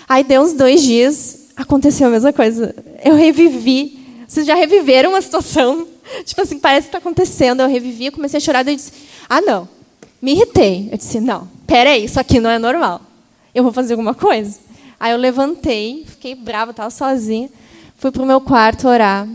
Aí 0.09 0.25
deu 0.25 0.41
uns 0.41 0.55
dois 0.55 0.83
dias, 0.83 1.49
aconteceu 1.55 2.07
a 2.07 2.11
mesma 2.11 2.33
coisa. 2.33 2.75
Eu 3.05 3.15
revivi. 3.15 3.99
Vocês 4.27 4.47
já 4.47 4.55
reviveram 4.55 5.11
uma 5.11 5.21
situação? 5.21 5.87
Tipo 6.25 6.41
assim, 6.41 6.59
parece 6.59 6.87
que 6.87 6.89
está 6.89 6.99
acontecendo. 6.99 7.61
Eu 7.61 7.69
revivi, 7.69 8.07
eu 8.07 8.13
comecei 8.13 8.39
a 8.39 8.41
chorar. 8.41 8.63
Daí 8.63 8.75
eu 8.75 8.77
disse, 8.77 8.93
ah, 9.29 9.41
não. 9.41 9.69
Me 10.21 10.33
irritei. 10.33 10.89
Eu 10.91 10.97
disse, 10.97 11.21
não, 11.21 11.49
peraí, 11.67 12.05
isso 12.05 12.19
aqui 12.19 12.41
não 12.41 12.51
é 12.51 12.59
normal. 12.59 13.03
Eu 13.55 13.63
vou 13.63 13.73
fazer 13.73 13.93
alguma 13.93 14.15
coisa. 14.15 14.59
Aí 14.99 15.13
eu 15.13 15.19
levantei, 15.19 16.05
fiquei 16.07 16.35
brava, 16.35 16.71
estava 16.71 16.91
sozinha. 16.91 17.51
Fui 17.99 18.11
para 18.11 18.23
o 18.23 18.27
meu 18.27 18.41
quarto 18.41 18.89
orar. 18.89 19.29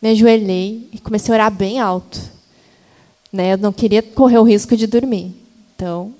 Me 0.00 0.10
ajoelhei 0.10 0.88
e 0.92 0.98
comecei 0.98 1.32
a 1.32 1.36
orar 1.36 1.50
bem 1.50 1.80
alto. 1.80 2.20
Né? 3.32 3.52
Eu 3.52 3.58
não 3.58 3.72
queria 3.72 4.02
correr 4.02 4.38
o 4.38 4.42
risco 4.42 4.76
de 4.76 4.86
dormir. 4.86 5.34
Então, 5.74 6.14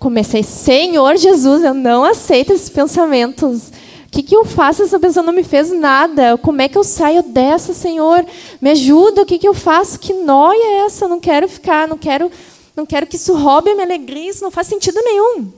comecei, 0.00 0.42
Senhor 0.42 1.16
Jesus, 1.16 1.62
eu 1.62 1.74
não 1.74 2.02
aceito 2.02 2.52
esses 2.54 2.70
pensamentos 2.70 3.68
O 4.06 4.10
que, 4.10 4.22
que 4.22 4.34
eu 4.34 4.44
faço? 4.44 4.82
Essa 4.82 4.98
pessoa 4.98 5.24
não 5.24 5.32
me 5.32 5.44
fez 5.44 5.70
nada. 5.70 6.36
Como 6.38 6.60
é 6.60 6.68
que 6.68 6.76
eu 6.76 6.82
saio 6.82 7.22
dessa, 7.22 7.72
Senhor? 7.72 8.26
Me 8.60 8.70
ajuda. 8.70 9.22
O 9.22 9.26
que, 9.26 9.38
que 9.38 9.46
eu 9.46 9.54
faço? 9.54 10.00
Que 10.00 10.12
noia 10.14 10.64
é 10.64 10.76
essa? 10.86 11.04
Eu 11.04 11.08
não 11.08 11.20
quero 11.20 11.48
ficar, 11.48 11.86
não 11.86 11.96
quero, 11.96 12.32
não 12.74 12.84
quero 12.84 13.06
que 13.06 13.14
isso 13.14 13.34
roube 13.34 13.70
a 13.70 13.74
minha 13.74 13.86
alegria. 13.86 14.30
Isso 14.30 14.42
não 14.42 14.50
faz 14.50 14.66
sentido 14.66 15.00
nenhum. 15.04 15.52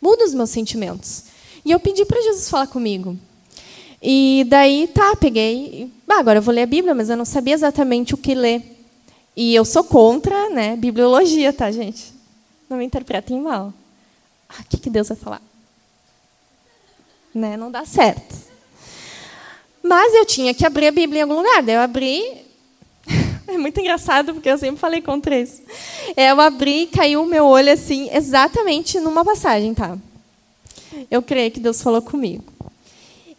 Muda 0.00 0.24
os 0.24 0.34
meus 0.34 0.50
sentimentos. 0.50 1.24
E 1.64 1.70
eu 1.70 1.78
pedi 1.78 2.04
para 2.04 2.20
Jesus 2.20 2.50
falar 2.50 2.66
comigo. 2.66 3.16
E 4.02 4.44
daí, 4.48 4.88
tá, 4.88 5.14
peguei. 5.14 5.88
Ah, 6.08 6.18
agora 6.18 6.38
eu 6.38 6.42
vou 6.42 6.54
ler 6.54 6.62
a 6.62 6.66
Bíblia, 6.66 6.94
mas 6.94 7.08
eu 7.08 7.16
não 7.16 7.24
sabia 7.24 7.54
exatamente 7.54 8.14
o 8.14 8.16
que 8.16 8.34
ler. 8.34 8.62
E 9.36 9.54
eu 9.54 9.64
sou 9.64 9.84
contra, 9.84 10.50
né, 10.50 10.76
bibliologia, 10.76 11.52
tá, 11.52 11.70
gente? 11.70 12.15
Não 12.68 12.76
me 12.76 12.84
interpretem 12.84 13.40
mal. 13.40 13.72
Ah, 14.48 14.60
o 14.60 14.64
que, 14.64 14.78
que 14.78 14.90
Deus 14.90 15.08
vai 15.08 15.16
falar? 15.16 15.42
Né, 17.34 17.56
não 17.56 17.70
dá 17.70 17.84
certo. 17.84 18.34
Mas 19.82 20.14
eu 20.14 20.24
tinha 20.24 20.52
que 20.52 20.66
abrir 20.66 20.88
a 20.88 20.92
Bíblia 20.92 21.20
em 21.20 21.22
algum 21.22 21.36
lugar. 21.36 21.62
Daí 21.62 21.74
eu 21.74 21.80
abri. 21.80 22.44
É 23.48 23.56
muito 23.56 23.78
engraçado, 23.78 24.34
porque 24.34 24.50
eu 24.50 24.58
sempre 24.58 24.76
falei 24.76 25.00
contra 25.00 25.38
isso. 25.38 25.62
É, 26.16 26.32
eu 26.32 26.40
abri 26.40 26.82
e 26.82 26.86
caiu 26.88 27.22
o 27.22 27.26
meu 27.26 27.44
olho 27.44 27.72
assim, 27.72 28.10
exatamente 28.12 28.98
numa 28.98 29.24
passagem, 29.24 29.72
tá? 29.72 29.96
Eu 31.08 31.22
creio 31.22 31.52
que 31.52 31.60
Deus 31.60 31.80
falou 31.80 32.02
comigo. 32.02 32.42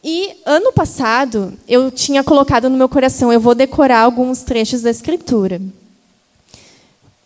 E 0.02 0.38
ano 0.46 0.72
passado, 0.72 1.54
eu 1.68 1.92
tinha 1.92 2.24
colocado 2.24 2.70
no 2.70 2.78
meu 2.78 2.88
coração, 2.88 3.34
eu 3.34 3.40
vou 3.42 3.54
decorar 3.54 4.00
alguns 4.00 4.44
trechos 4.44 4.82
da 4.82 4.90
Escritura. 4.90 5.62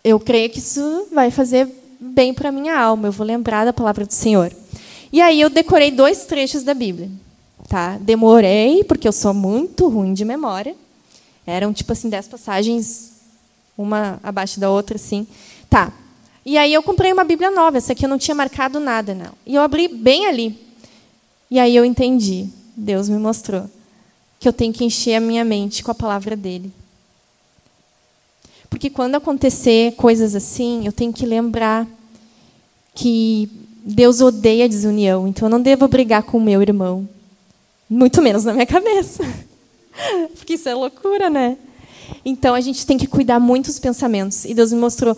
Eu 0.02 0.18
creio 0.18 0.50
que 0.50 0.58
isso 0.58 1.06
vai 1.12 1.30
fazer 1.30 1.68
bem 2.02 2.34
para 2.34 2.50
minha 2.50 2.76
alma, 2.76 3.06
eu 3.06 3.12
vou 3.12 3.24
lembrar 3.24 3.64
da 3.64 3.72
palavra 3.72 4.04
do 4.04 4.12
Senhor. 4.12 4.52
E 5.12 5.20
aí 5.20 5.40
eu 5.40 5.48
decorei 5.48 5.90
dois 5.90 6.24
trechos 6.24 6.64
da 6.64 6.74
Bíblia. 6.74 7.08
Tá? 7.68 7.96
Demorei, 7.98 8.82
porque 8.84 9.06
eu 9.06 9.12
sou 9.12 9.32
muito 9.32 9.88
ruim 9.88 10.12
de 10.12 10.24
memória. 10.24 10.74
Eram, 11.46 11.72
tipo 11.72 11.92
assim, 11.92 12.08
dez 12.08 12.26
passagens, 12.26 13.12
uma 13.78 14.18
abaixo 14.22 14.58
da 14.58 14.68
outra, 14.68 14.96
assim. 14.96 15.26
Tá. 15.70 15.92
E 16.44 16.58
aí 16.58 16.74
eu 16.74 16.82
comprei 16.82 17.12
uma 17.12 17.24
Bíblia 17.24 17.50
nova, 17.50 17.78
essa 17.78 17.92
aqui 17.92 18.04
eu 18.04 18.08
não 18.08 18.18
tinha 18.18 18.34
marcado 18.34 18.80
nada, 18.80 19.14
não. 19.14 19.32
E 19.46 19.54
eu 19.54 19.62
abri 19.62 19.86
bem 19.86 20.26
ali. 20.26 20.58
E 21.50 21.58
aí 21.58 21.76
eu 21.76 21.84
entendi. 21.84 22.48
Deus 22.76 23.08
me 23.08 23.18
mostrou 23.18 23.70
que 24.40 24.48
eu 24.48 24.52
tenho 24.52 24.72
que 24.72 24.84
encher 24.84 25.14
a 25.14 25.20
minha 25.20 25.44
mente 25.44 25.84
com 25.84 25.90
a 25.92 25.94
palavra 25.94 26.34
dele. 26.34 26.72
Porque 28.72 28.88
quando 28.88 29.16
acontecer 29.16 29.92
coisas 29.96 30.34
assim, 30.34 30.86
eu 30.86 30.92
tenho 30.92 31.12
que 31.12 31.26
lembrar 31.26 31.86
que 32.94 33.46
Deus 33.84 34.22
odeia 34.22 34.64
a 34.64 34.68
desunião, 34.68 35.28
então 35.28 35.46
eu 35.46 35.50
não 35.50 35.60
devo 35.60 35.86
brigar 35.86 36.22
com 36.22 36.38
o 36.38 36.40
meu 36.40 36.62
irmão. 36.62 37.06
Muito 37.88 38.22
menos 38.22 38.44
na 38.44 38.54
minha 38.54 38.64
cabeça. 38.64 39.22
Porque 40.34 40.54
isso 40.54 40.70
é 40.70 40.74
loucura, 40.74 41.28
né? 41.28 41.58
Então 42.24 42.54
a 42.54 42.62
gente 42.62 42.86
tem 42.86 42.96
que 42.96 43.06
cuidar 43.06 43.38
muito 43.38 43.66
dos 43.66 43.78
pensamentos. 43.78 44.46
E 44.46 44.54
Deus 44.54 44.72
me 44.72 44.80
mostrou: 44.80 45.14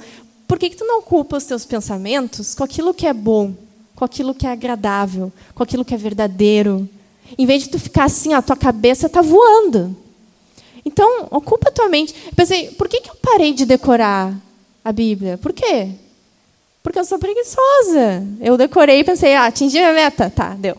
por 0.48 0.58
que, 0.58 0.70
que 0.70 0.76
tu 0.76 0.84
não 0.84 0.98
ocupa 0.98 1.36
os 1.36 1.44
teus 1.44 1.64
pensamentos 1.64 2.56
com 2.56 2.64
aquilo 2.64 2.92
que 2.92 3.06
é 3.06 3.14
bom, 3.14 3.54
com 3.94 4.04
aquilo 4.04 4.34
que 4.34 4.48
é 4.48 4.50
agradável, 4.50 5.32
com 5.54 5.62
aquilo 5.62 5.84
que 5.84 5.94
é 5.94 5.96
verdadeiro, 5.96 6.88
em 7.38 7.46
vez 7.46 7.62
de 7.62 7.68
tu 7.68 7.78
ficar 7.78 8.06
assim, 8.06 8.34
a 8.34 8.42
tua 8.42 8.56
cabeça 8.56 9.06
está 9.06 9.22
voando. 9.22 9.96
Então, 10.84 11.28
ocupa 11.30 11.68
a 11.68 11.72
tua 11.72 11.88
mente. 11.88 12.14
Eu 12.26 12.34
pensei, 12.34 12.70
por 12.72 12.88
que, 12.88 13.00
que 13.00 13.10
eu 13.10 13.16
parei 13.16 13.52
de 13.52 13.64
decorar 13.64 14.34
a 14.84 14.92
Bíblia? 14.92 15.38
Por 15.38 15.52
quê? 15.52 15.90
Porque 16.82 16.98
eu 16.98 17.04
sou 17.04 17.18
preguiçosa. 17.18 18.26
Eu 18.40 18.58
decorei 18.58 19.00
e 19.00 19.04
pensei, 19.04 19.34
ah, 19.34 19.46
atingi 19.46 19.78
a 19.78 19.92
meta. 19.94 20.28
Tá, 20.28 20.50
deu. 20.50 20.76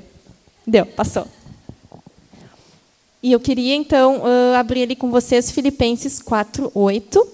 Deu, 0.66 0.86
passou. 0.86 1.28
E 3.24 3.32
eu 3.32 3.40
queria, 3.40 3.74
então, 3.74 4.22
uh, 4.22 4.56
abrir 4.56 4.84
ali 4.84 4.96
com 4.96 5.10
vocês 5.10 5.50
Filipenses 5.50 6.22
4, 6.22 6.72
8. 6.76 7.28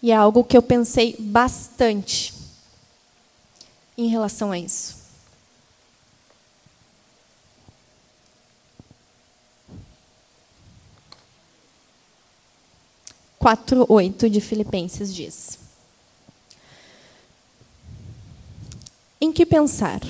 E 0.00 0.12
é 0.12 0.14
algo 0.14 0.44
que 0.44 0.56
eu 0.56 0.62
pensei 0.62 1.16
bastante 1.18 2.32
em 3.98 4.06
relação 4.06 4.52
a 4.52 4.58
isso. 4.58 4.99
4:8 13.40 14.28
de 14.28 14.40
Filipenses 14.40 15.14
diz: 15.14 15.58
Em 19.18 19.32
que 19.32 19.46
pensar? 19.46 20.00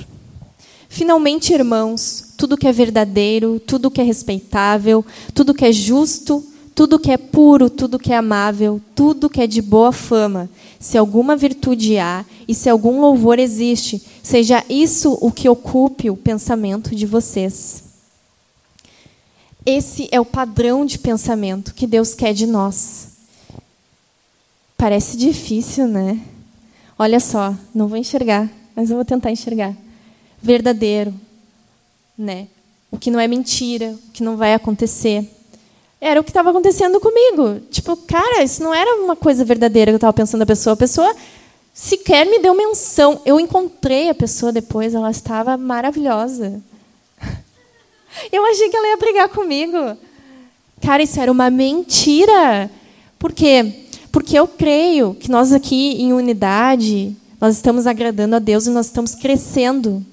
Finalmente, 0.88 1.52
irmãos, 1.52 2.34
tudo 2.36 2.56
que 2.56 2.66
é 2.66 2.72
verdadeiro, 2.72 3.60
tudo 3.60 3.90
que 3.90 4.00
é 4.00 4.04
respeitável, 4.04 5.06
tudo 5.32 5.54
que 5.54 5.64
é 5.64 5.70
justo, 5.70 6.44
tudo 6.74 6.98
que 6.98 7.12
é 7.12 7.16
puro, 7.16 7.70
tudo 7.70 7.98
que 7.98 8.12
é 8.12 8.16
amável, 8.16 8.80
tudo 8.96 9.30
que 9.30 9.40
é 9.40 9.46
de 9.46 9.62
boa 9.62 9.92
fama, 9.92 10.50
se 10.80 10.98
alguma 10.98 11.36
virtude 11.36 11.98
há 11.98 12.24
e 12.48 12.54
se 12.54 12.68
algum 12.68 13.00
louvor 13.00 13.38
existe, 13.38 14.02
seja 14.22 14.64
isso 14.68 15.16
o 15.20 15.30
que 15.30 15.48
ocupe 15.48 16.10
o 16.10 16.16
pensamento 16.16 16.94
de 16.96 17.06
vocês. 17.06 17.84
Esse 19.64 20.08
é 20.10 20.20
o 20.20 20.24
padrão 20.24 20.84
de 20.84 20.98
pensamento 20.98 21.74
que 21.74 21.86
Deus 21.86 22.14
quer 22.14 22.32
de 22.32 22.46
nós. 22.46 23.09
Parece 24.80 25.14
difícil, 25.14 25.86
né? 25.86 26.18
Olha 26.98 27.20
só, 27.20 27.54
não 27.74 27.86
vou 27.86 27.98
enxergar, 27.98 28.48
mas 28.74 28.88
eu 28.88 28.96
vou 28.96 29.04
tentar 29.04 29.30
enxergar. 29.30 29.76
Verdadeiro, 30.40 31.12
né? 32.16 32.48
O 32.90 32.96
que 32.96 33.10
não 33.10 33.20
é 33.20 33.28
mentira, 33.28 33.90
o 33.90 34.10
que 34.10 34.22
não 34.22 34.38
vai 34.38 34.54
acontecer. 34.54 35.28
Era 36.00 36.18
o 36.18 36.24
que 36.24 36.30
estava 36.30 36.48
acontecendo 36.48 36.98
comigo. 36.98 37.60
Tipo, 37.70 37.94
cara, 37.94 38.42
isso 38.42 38.62
não 38.62 38.74
era 38.74 39.02
uma 39.02 39.14
coisa 39.14 39.44
verdadeira 39.44 39.90
que 39.90 39.96
eu 39.96 39.98
estava 39.98 40.14
pensando 40.14 40.40
da 40.40 40.46
pessoa. 40.46 40.72
A 40.72 40.78
pessoa 40.78 41.14
sequer 41.74 42.24
me 42.24 42.38
deu 42.38 42.54
menção. 42.54 43.20
Eu 43.26 43.38
encontrei 43.38 44.08
a 44.08 44.14
pessoa 44.14 44.50
depois, 44.50 44.94
ela 44.94 45.10
estava 45.10 45.58
maravilhosa. 45.58 46.58
Eu 48.32 48.46
achei 48.46 48.70
que 48.70 48.76
ela 48.78 48.88
ia 48.88 48.96
brigar 48.96 49.28
comigo. 49.28 49.76
Cara, 50.80 51.02
isso 51.02 51.20
era 51.20 51.30
uma 51.30 51.50
mentira. 51.50 52.70
Por 53.18 53.30
quê? 53.30 53.89
Porque 54.10 54.38
eu 54.38 54.48
creio 54.48 55.14
que 55.14 55.30
nós 55.30 55.52
aqui 55.52 56.02
em 56.02 56.12
unidade, 56.12 57.16
nós 57.40 57.56
estamos 57.56 57.86
agradando 57.86 58.36
a 58.36 58.38
Deus 58.38 58.66
e 58.66 58.70
nós 58.70 58.86
estamos 58.86 59.14
crescendo 59.14 60.04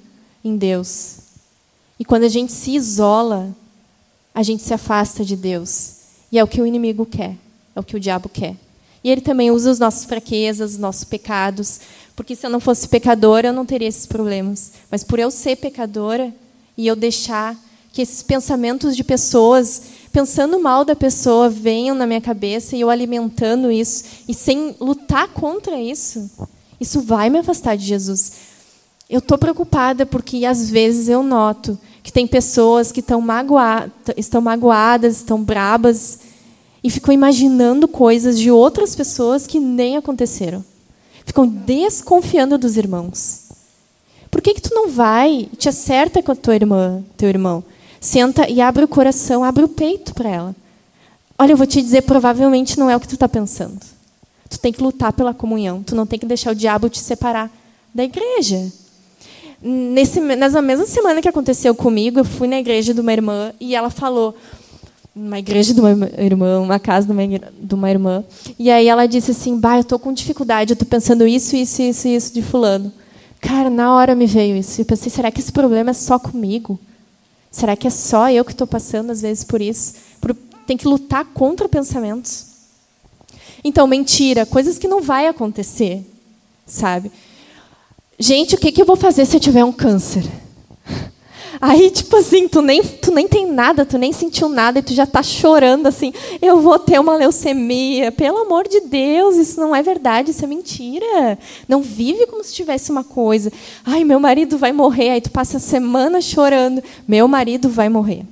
em 0.44 0.56
Deus. 0.56 1.18
E 2.00 2.06
quando 2.06 2.24
a 2.24 2.30
gente 2.30 2.52
se 2.52 2.72
isola, 2.72 3.56
a 4.34 4.44
gente 4.44 4.62
se 4.62 4.74
afasta 4.74 5.26
de 5.26 5.36
Deus. 5.36 5.96
E 6.32 6.38
é 6.38 6.44
o 6.44 6.48
que 6.48 6.62
o 6.62 6.66
inimigo 6.66 7.06
quer, 7.06 7.36
é 7.76 7.80
o 7.80 7.84
que 7.84 7.96
o 7.96 8.00
diabo 8.00 8.30
quer. 8.30 8.56
E 9.04 9.10
ele 9.10 9.22
também 9.22 9.50
usa 9.52 9.72
as 9.72 9.80
nossas 9.80 10.06
fraquezas, 10.06 10.74
os 10.74 10.78
nossos 10.78 11.04
pecados, 11.04 11.80
porque 12.16 12.36
se 12.36 12.46
eu 12.46 12.50
não 12.50 12.60
fosse 12.60 12.88
pecadora, 12.88 13.48
eu 13.48 13.54
não 13.54 13.66
teria 13.66 13.88
esses 13.88 14.06
problemas. 14.06 14.72
Mas 14.92 15.04
por 15.04 15.18
eu 15.18 15.32
ser 15.32 15.56
pecadora 15.56 16.34
e 16.78 16.86
eu 16.86 16.96
deixar 16.96 17.56
que 17.94 18.02
esses 18.02 18.22
pensamentos 18.22 18.96
de 18.96 19.04
pessoas 19.04 19.82
pensando 20.18 20.60
mal 20.60 20.84
da 20.84 20.96
pessoa 20.96 21.48
venham 21.48 21.96
na 21.96 22.08
minha 22.08 22.20
cabeça 22.20 22.76
e 22.76 22.82
eu 22.82 22.90
alimentando 22.90 23.72
isso 23.72 24.04
e 24.28 24.34
sem 24.34 24.76
lutar 24.80 25.28
contra 25.28 25.80
isso, 25.80 26.28
isso 26.82 27.02
vai 27.02 27.30
me 27.30 27.38
afastar 27.38 27.78
de 27.78 27.86
Jesus. 27.86 28.32
Eu 29.08 29.20
estou 29.20 29.38
preocupada 29.38 30.08
porque 30.08 30.44
às 30.44 30.72
vezes 30.72 31.08
eu 31.08 31.22
noto 31.22 31.78
que 32.02 32.12
tem 32.12 32.26
pessoas 32.26 32.92
que 32.92 33.00
estão, 33.00 33.22
magoa 33.22 33.92
estão 34.18 34.42
magoadas, 34.42 35.18
estão 35.18 35.40
brabas 35.44 36.18
e 36.84 36.90
ficam 36.90 37.14
imaginando 37.14 37.88
coisas 37.88 38.40
de 38.40 38.50
outras 38.50 38.96
pessoas 38.96 39.46
que 39.46 39.60
nem 39.60 39.98
aconteceram. 39.98 40.66
Ficam 41.28 41.48
desconfiando 41.48 42.58
dos 42.58 42.76
irmãos. 42.76 43.50
Por 44.32 44.42
que, 44.42 44.56
que 44.56 44.62
tu 44.62 44.74
não 44.74 44.90
vai 44.90 45.48
te 45.60 45.70
acerta 45.70 46.24
com 46.24 46.32
a 46.32 46.36
tua 46.36 46.56
irmã, 46.56 47.04
teu 47.16 47.30
irmão? 47.30 47.64
Senta 48.00 48.50
e 48.50 48.62
abre 48.62 48.84
o 48.84 48.88
coração, 48.88 49.44
abre 49.44 49.64
o 49.64 49.68
peito 49.68 50.14
para 50.14 50.30
ela. 50.30 50.56
Olha, 51.38 51.52
eu 51.52 51.58
vou 51.58 51.68
te 51.68 51.82
dizer, 51.82 52.04
provavelmente 52.04 52.80
não 52.80 52.90
é 52.90 52.96
o 52.96 53.00
que 53.00 53.08
tu 53.08 53.16
está 53.16 53.28
pensando. 53.28 53.80
Tu 54.50 54.60
tem 54.60 54.72
que 54.72 54.82
lutar 54.82 55.14
pela 55.14 55.34
comunhão. 55.34 55.84
Tu 55.84 55.96
não 55.96 56.06
tem 56.06 56.18
que 56.18 56.26
deixar 56.26 56.52
o 56.52 56.56
diabo 56.56 56.90
te 56.90 57.00
separar 57.00 57.52
da 57.94 58.04
igreja. 58.04 58.72
Nesse, 59.62 60.20
nessa 60.20 60.62
mesma 60.62 60.86
semana 60.86 61.22
que 61.22 61.28
aconteceu 61.28 61.74
comigo, 61.74 62.20
eu 62.20 62.26
fui 62.26 62.48
na 62.48 62.60
igreja 62.60 62.94
de 62.94 63.02
uma 63.02 63.12
irmã 63.12 63.52
e 63.60 63.76
ela 63.76 63.90
falou, 63.90 64.36
uma 65.16 65.40
igreja 65.40 65.74
de 65.74 65.80
uma 65.80 65.92
irmã, 66.20 66.60
uma 66.60 66.80
casa 66.80 67.08
de 67.08 67.12
uma, 67.12 67.24
de 67.28 67.76
uma 67.76 67.90
irmã, 67.90 68.24
e 68.60 68.70
aí 68.70 68.88
ela 68.88 69.08
disse 69.08 69.32
assim, 69.32 69.60
bah, 69.60 69.78
eu 69.78 69.82
estou 69.82 69.98
com 69.98 70.14
dificuldade, 70.14 70.72
eu 70.72 70.76
estou 70.76 70.88
pensando 70.88 71.26
isso, 71.26 71.56
isso, 71.56 71.82
isso, 71.82 72.08
isso 72.08 72.34
de 72.34 72.44
fulano. 72.44 72.94
Cara, 73.42 73.70
na 73.70 73.94
hora 73.96 74.14
me 74.14 74.28
veio 74.28 74.56
isso. 74.56 74.82
Eu 74.82 74.86
pensei, 74.86 75.12
será 75.12 75.32
que 75.32 75.40
esse 75.40 75.52
problema 75.52 75.90
é 75.90 75.94
só 75.94 76.20
comigo? 76.20 76.80
Será 77.52 77.76
que 77.76 77.88
é 77.88 77.90
só 77.90 78.30
eu 78.30 78.46
que 78.46 78.52
estou 78.52 78.68
passando, 78.68 79.12
às 79.12 79.22
vezes, 79.22 79.44
por 79.44 79.62
isso? 79.62 79.96
Por, 80.22 80.36
tem 80.66 80.78
que 80.78 80.88
lutar 80.88 81.26
contra 81.26 81.70
pensamentos. 81.70 82.46
Então, 83.64 83.88
mentira, 83.88 84.46
coisas 84.46 84.78
que 84.78 84.88
não 84.88 85.02
vai 85.02 85.28
acontecer, 85.28 86.06
sabe? 86.66 87.12
Gente, 88.20 88.56
o 88.56 88.58
que, 88.58 88.72
que 88.72 88.82
eu 88.82 88.86
vou 88.86 88.96
fazer 88.96 89.26
se 89.26 89.36
eu 89.36 89.40
tiver 89.40 89.64
um 89.64 89.72
câncer? 89.72 90.24
Aí, 91.60 91.90
tipo 91.90 92.16
assim, 92.16 92.48
tu 92.48 92.62
nem, 92.62 92.82
tu 92.82 93.12
nem 93.12 93.28
tem 93.28 93.48
nada, 93.48 93.86
tu 93.86 93.98
nem 93.98 94.12
sentiu 94.12 94.48
nada 94.48 94.80
e 94.80 94.82
tu 94.82 94.94
já 94.94 95.04
está 95.04 95.24
chorando 95.24 95.88
assim, 95.88 96.14
eu 96.42 96.62
vou 96.62 96.78
ter 96.78 97.00
uma 97.00 97.16
leucemia. 97.16 98.12
Pelo 98.12 98.40
amor 98.40 98.68
de 98.68 98.82
Deus, 98.82 99.36
isso 99.36 99.60
não 99.60 99.76
é 99.76 99.82
verdade, 99.82 100.32
isso 100.32 100.44
é 100.44 100.48
mentira. 100.48 101.38
Não 101.68 101.82
vive 101.82 102.28
como 102.28 102.44
se 102.44 102.54
tivesse 102.54 102.92
uma 102.92 103.04
coisa. 103.04 103.52
Ai, 103.84 104.04
meu 104.04 104.20
marido 104.20 104.58
vai 104.58 104.72
morrer. 104.72 105.12
Aí 105.12 105.22
tu 105.22 105.32
passa 105.32 105.58
a 105.58 105.60
semana 105.60 106.22
chorando, 106.22 106.84
meu 107.08 107.28
marido 107.28 107.70
vai 107.70 107.90
morrer. 107.90 108.24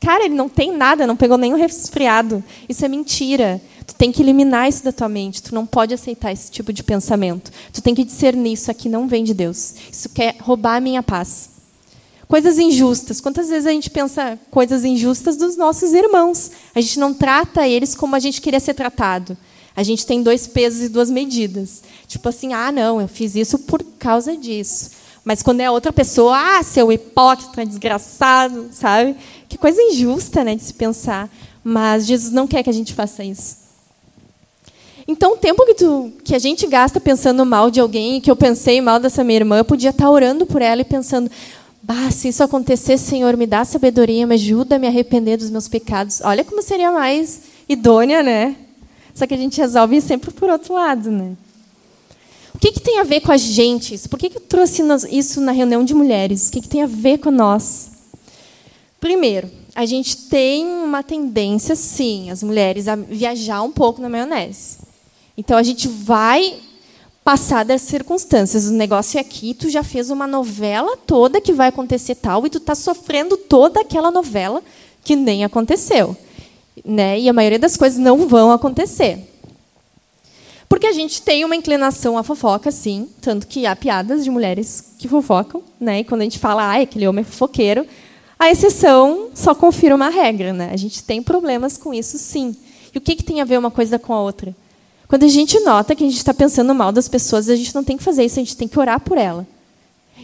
Cara, 0.00 0.24
ele 0.24 0.34
não 0.34 0.48
tem 0.48 0.70
nada, 0.70 1.06
não 1.06 1.16
pegou 1.16 1.36
nenhum 1.38 1.56
resfriado. 1.56 2.44
Isso 2.68 2.84
é 2.84 2.88
mentira. 2.88 3.60
Tu 3.86 3.94
tem 3.94 4.12
que 4.12 4.22
eliminar 4.22 4.68
isso 4.68 4.84
da 4.84 4.92
tua 4.92 5.08
mente. 5.08 5.42
Tu 5.42 5.54
não 5.54 5.66
pode 5.66 5.94
aceitar 5.94 6.32
esse 6.32 6.50
tipo 6.50 6.72
de 6.72 6.84
pensamento. 6.84 7.50
Tu 7.72 7.82
tem 7.82 7.94
que 7.94 8.04
discernir 8.04 8.52
isso 8.52 8.70
aqui 8.70 8.88
não 8.88 9.08
vem 9.08 9.24
de 9.24 9.34
Deus. 9.34 9.74
Isso 9.90 10.08
quer 10.10 10.36
roubar 10.38 10.76
a 10.76 10.80
minha 10.80 11.02
paz. 11.02 11.55
Coisas 12.28 12.58
injustas. 12.58 13.20
Quantas 13.20 13.48
vezes 13.48 13.66
a 13.66 13.70
gente 13.70 13.88
pensa 13.88 14.38
coisas 14.50 14.84
injustas 14.84 15.36
dos 15.36 15.56
nossos 15.56 15.92
irmãos? 15.92 16.50
A 16.74 16.80
gente 16.80 16.98
não 16.98 17.14
trata 17.14 17.68
eles 17.68 17.94
como 17.94 18.16
a 18.16 18.18
gente 18.18 18.40
queria 18.40 18.58
ser 18.58 18.74
tratado. 18.74 19.36
A 19.76 19.82
gente 19.82 20.06
tem 20.06 20.22
dois 20.22 20.46
pesos 20.46 20.82
e 20.82 20.88
duas 20.88 21.10
medidas. 21.10 21.82
Tipo 22.08 22.28
assim, 22.28 22.52
ah, 22.52 22.72
não, 22.72 23.00
eu 23.00 23.06
fiz 23.06 23.36
isso 23.36 23.58
por 23.60 23.82
causa 23.98 24.36
disso. 24.36 24.90
Mas 25.24 25.42
quando 25.42 25.60
é 25.60 25.70
outra 25.70 25.92
pessoa, 25.92 26.58
ah, 26.58 26.62
seu 26.62 26.90
hipócrita, 26.90 27.66
desgraçado, 27.66 28.68
sabe? 28.72 29.16
Que 29.48 29.58
coisa 29.58 29.80
injusta, 29.82 30.42
né, 30.42 30.54
de 30.56 30.62
se 30.62 30.72
pensar. 30.74 31.28
Mas 31.62 32.06
Jesus 32.06 32.32
não 32.32 32.46
quer 32.46 32.62
que 32.62 32.70
a 32.70 32.72
gente 32.72 32.94
faça 32.94 33.22
isso. 33.22 33.66
Então, 35.08 35.34
o 35.34 35.36
tempo 35.36 35.64
que, 35.66 35.74
tu, 35.74 36.12
que 36.24 36.34
a 36.34 36.38
gente 36.38 36.66
gasta 36.66 36.98
pensando 36.98 37.46
mal 37.46 37.70
de 37.70 37.78
alguém, 37.78 38.20
que 38.20 38.30
eu 38.30 38.34
pensei 38.34 38.80
mal 38.80 38.98
dessa 38.98 39.22
minha 39.22 39.38
irmã, 39.38 39.58
eu 39.58 39.64
podia 39.64 39.90
estar 39.90 40.10
orando 40.10 40.46
por 40.46 40.62
ela 40.62 40.80
e 40.80 40.84
pensando: 40.84 41.30
Bah, 41.86 42.10
se 42.10 42.26
isso 42.26 42.42
acontecer, 42.42 42.98
Senhor, 42.98 43.36
me 43.36 43.46
dá 43.46 43.64
sabedoria, 43.64 44.26
me 44.26 44.34
ajuda 44.34 44.74
a 44.74 44.78
me 44.78 44.88
arrepender 44.88 45.36
dos 45.36 45.50
meus 45.50 45.68
pecados. 45.68 46.20
Olha 46.20 46.42
como 46.42 46.60
seria 46.60 46.90
mais 46.90 47.42
idônea, 47.68 48.24
né? 48.24 48.56
Só 49.14 49.24
que 49.24 49.34
a 49.34 49.36
gente 49.36 49.60
resolve 49.60 50.00
sempre 50.00 50.32
por 50.32 50.50
outro 50.50 50.74
lado, 50.74 51.12
né? 51.12 51.36
O 52.52 52.58
que, 52.58 52.72
que 52.72 52.80
tem 52.80 52.98
a 52.98 53.04
ver 53.04 53.20
com 53.20 53.30
a 53.30 53.36
gente? 53.36 53.96
Por 54.08 54.18
que, 54.18 54.28
que 54.28 54.38
eu 54.38 54.40
trouxe 54.40 54.82
isso 55.12 55.40
na 55.40 55.52
reunião 55.52 55.84
de 55.84 55.94
mulheres? 55.94 56.48
O 56.48 56.52
que, 56.52 56.60
que 56.60 56.68
tem 56.68 56.82
a 56.82 56.88
ver 56.88 57.18
com 57.18 57.30
nós? 57.30 57.92
Primeiro, 58.98 59.48
a 59.72 59.86
gente 59.86 60.16
tem 60.26 60.66
uma 60.66 61.04
tendência, 61.04 61.76
sim, 61.76 62.32
as 62.32 62.42
mulheres, 62.42 62.88
a 62.88 62.96
viajar 62.96 63.62
um 63.62 63.70
pouco 63.70 64.02
na 64.02 64.08
maionese. 64.08 64.78
Então, 65.38 65.56
a 65.56 65.62
gente 65.62 65.86
vai 65.86 66.58
passar 67.26 67.64
das 67.64 67.82
circunstâncias. 67.82 68.68
O 68.68 68.72
negócio 68.72 69.18
é 69.18 69.20
aqui, 69.20 69.52
tu 69.52 69.68
já 69.68 69.82
fez 69.82 70.10
uma 70.10 70.28
novela 70.28 70.96
toda 70.96 71.40
que 71.40 71.52
vai 71.52 71.70
acontecer 71.70 72.14
tal 72.14 72.46
e 72.46 72.50
tu 72.50 72.58
está 72.58 72.72
sofrendo 72.72 73.36
toda 73.36 73.80
aquela 73.80 74.12
novela 74.12 74.62
que 75.02 75.16
nem 75.16 75.44
aconteceu, 75.44 76.16
né? 76.84 77.18
E 77.18 77.28
a 77.28 77.32
maioria 77.32 77.58
das 77.58 77.76
coisas 77.76 77.98
não 77.98 78.28
vão 78.28 78.52
acontecer. 78.52 79.18
Porque 80.68 80.86
a 80.86 80.92
gente 80.92 81.20
tem 81.20 81.44
uma 81.44 81.56
inclinação 81.56 82.16
à 82.16 82.22
fofoca, 82.22 82.70
sim, 82.70 83.08
tanto 83.20 83.48
que 83.48 83.66
há 83.66 83.74
piadas 83.74 84.22
de 84.22 84.30
mulheres 84.30 84.94
que 84.96 85.08
fofocam, 85.08 85.64
né? 85.80 85.98
E 85.98 86.04
quando 86.04 86.20
a 86.20 86.24
gente 86.24 86.38
fala, 86.38 86.62
ah, 86.62 86.80
aquele 86.80 87.08
homem 87.08 87.22
é 87.22 87.24
fofoqueiro, 87.24 87.84
a 88.38 88.52
exceção 88.52 89.30
só 89.34 89.52
confirma 89.52 90.06
a 90.06 90.10
regra, 90.10 90.52
né? 90.52 90.70
A 90.72 90.76
gente 90.76 91.02
tem 91.02 91.20
problemas 91.20 91.76
com 91.76 91.92
isso, 91.92 92.18
sim. 92.18 92.54
E 92.94 92.98
o 92.98 93.00
que, 93.00 93.16
que 93.16 93.24
tem 93.24 93.40
a 93.40 93.44
ver 93.44 93.58
uma 93.58 93.70
coisa 93.72 93.98
com 93.98 94.14
a 94.14 94.22
outra? 94.22 94.54
Quando 95.08 95.24
a 95.24 95.28
gente 95.28 95.60
nota 95.60 95.94
que 95.94 96.02
a 96.02 96.06
gente 96.06 96.16
está 96.16 96.34
pensando 96.34 96.74
mal 96.74 96.90
das 96.90 97.08
pessoas, 97.08 97.48
a 97.48 97.56
gente 97.56 97.74
não 97.74 97.84
tem 97.84 97.96
que 97.96 98.02
fazer 98.02 98.24
isso, 98.24 98.38
a 98.38 98.42
gente 98.42 98.56
tem 98.56 98.66
que 98.66 98.78
orar 98.78 99.00
por 99.00 99.16
ela. 99.16 99.46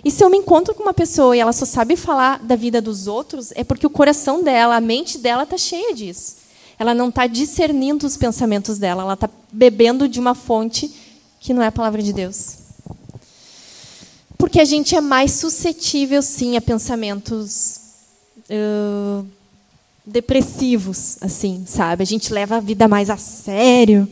E 0.05 0.11
se 0.11 0.25
eu 0.25 0.31
me 0.31 0.39
encontro 0.39 0.75
com 0.75 0.83
uma 0.83 0.95
pessoa 0.95 1.37
e 1.37 1.41
ela 1.41 1.53
só 1.53 1.65
sabe 1.65 1.95
falar 1.95 2.41
da 2.41 2.57
vida 2.57 2.81
dos 2.81 3.07
outros, 3.07 3.53
é 3.55 3.63
porque 3.63 3.87
o 3.87 3.91
coração 3.91 4.43
dela, 4.43 4.77
a 4.77 4.81
mente 4.81 5.19
dela 5.19 5.45
está 5.45 5.57
cheia 5.57 5.95
disso. 5.95 6.37
Ela 6.79 6.95
não 6.95 7.11
está 7.11 7.27
discernindo 7.29 8.07
os 8.07 8.17
pensamentos 8.17 8.79
dela, 8.79 9.03
ela 9.03 9.15
está 9.15 9.31
bebendo 9.53 10.09
de 10.09 10.19
uma 10.19 10.35
fonte 10.35 10.93
que 11.39 11.55
não 11.55 11.63
é 11.63 11.69
a 11.69 11.73
palavra 11.73 12.03
de 12.03 12.13
Deus. 12.13 12.57
Porque 14.37 14.61
a 14.61 14.65
gente 14.65 14.97
é 14.97 15.01
mais 15.01 15.33
suscetível, 15.33 16.21
sim, 16.21 16.57
a 16.57 16.61
pensamentos 16.61 17.79
uh, 18.51 19.25
depressivos, 20.05 21.19
assim, 21.21 21.65
sabe? 21.67 22.03
A 22.03 22.07
gente 22.07 22.33
leva 22.33 22.57
a 22.57 22.61
vida 22.61 22.89
mais 22.89 23.09
a 23.09 23.17
sério. 23.17 24.09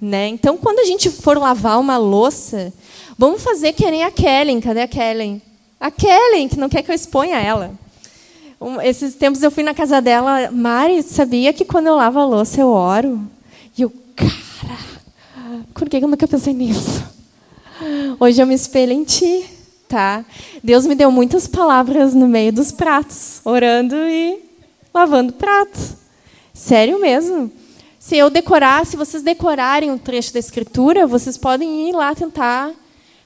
Né? 0.00 0.28
Então, 0.28 0.56
quando 0.56 0.80
a 0.80 0.84
gente 0.84 1.10
for 1.10 1.38
lavar 1.38 1.78
uma 1.80 1.96
louça, 1.96 2.72
vamos 3.18 3.42
fazer 3.42 3.72
que 3.72 3.90
nem 3.90 4.02
a 4.04 4.10
Kellen. 4.10 4.60
Cadê 4.60 4.82
a 4.82 4.88
Kellen? 4.88 5.40
A 5.80 5.90
Kellen, 5.90 6.48
que 6.48 6.58
não 6.58 6.68
quer 6.68 6.82
que 6.82 6.90
eu 6.90 6.94
exponha 6.94 7.38
ela. 7.38 7.72
Um, 8.60 8.80
esses 8.80 9.14
tempos 9.14 9.42
eu 9.42 9.50
fui 9.50 9.62
na 9.62 9.74
casa 9.74 10.00
dela. 10.00 10.50
Mari, 10.50 11.02
sabia 11.02 11.52
que 11.52 11.64
quando 11.64 11.88
eu 11.88 11.96
lavo 11.96 12.18
a 12.18 12.24
louça 12.24 12.60
eu 12.60 12.68
oro? 12.68 13.20
E 13.76 13.82
eu, 13.82 13.92
cara, 14.16 14.78
por 15.74 15.88
que 15.88 15.96
eu 15.96 16.08
nunca 16.08 16.26
pensei 16.26 16.54
nisso? 16.54 17.04
Hoje 18.18 18.40
eu 18.40 18.46
me 18.46 18.54
espelho 18.54 18.92
em 18.92 19.04
ti, 19.04 19.44
tá? 19.88 20.24
Deus 20.62 20.86
me 20.86 20.94
deu 20.94 21.10
muitas 21.10 21.46
palavras 21.46 22.14
no 22.14 22.28
meio 22.28 22.52
dos 22.52 22.70
pratos, 22.70 23.40
orando 23.44 23.96
e 23.96 24.38
lavando 24.94 25.32
pratos. 25.32 25.94
Sério 26.52 27.00
mesmo. 27.00 27.50
Se 28.04 28.18
eu 28.18 28.28
decorar, 28.28 28.84
se 28.84 28.98
vocês 28.98 29.22
decorarem 29.22 29.90
um 29.90 29.96
trecho 29.96 30.30
da 30.34 30.38
escritura, 30.38 31.06
vocês 31.06 31.38
podem 31.38 31.88
ir 31.88 31.92
lá 31.94 32.14
tentar 32.14 32.70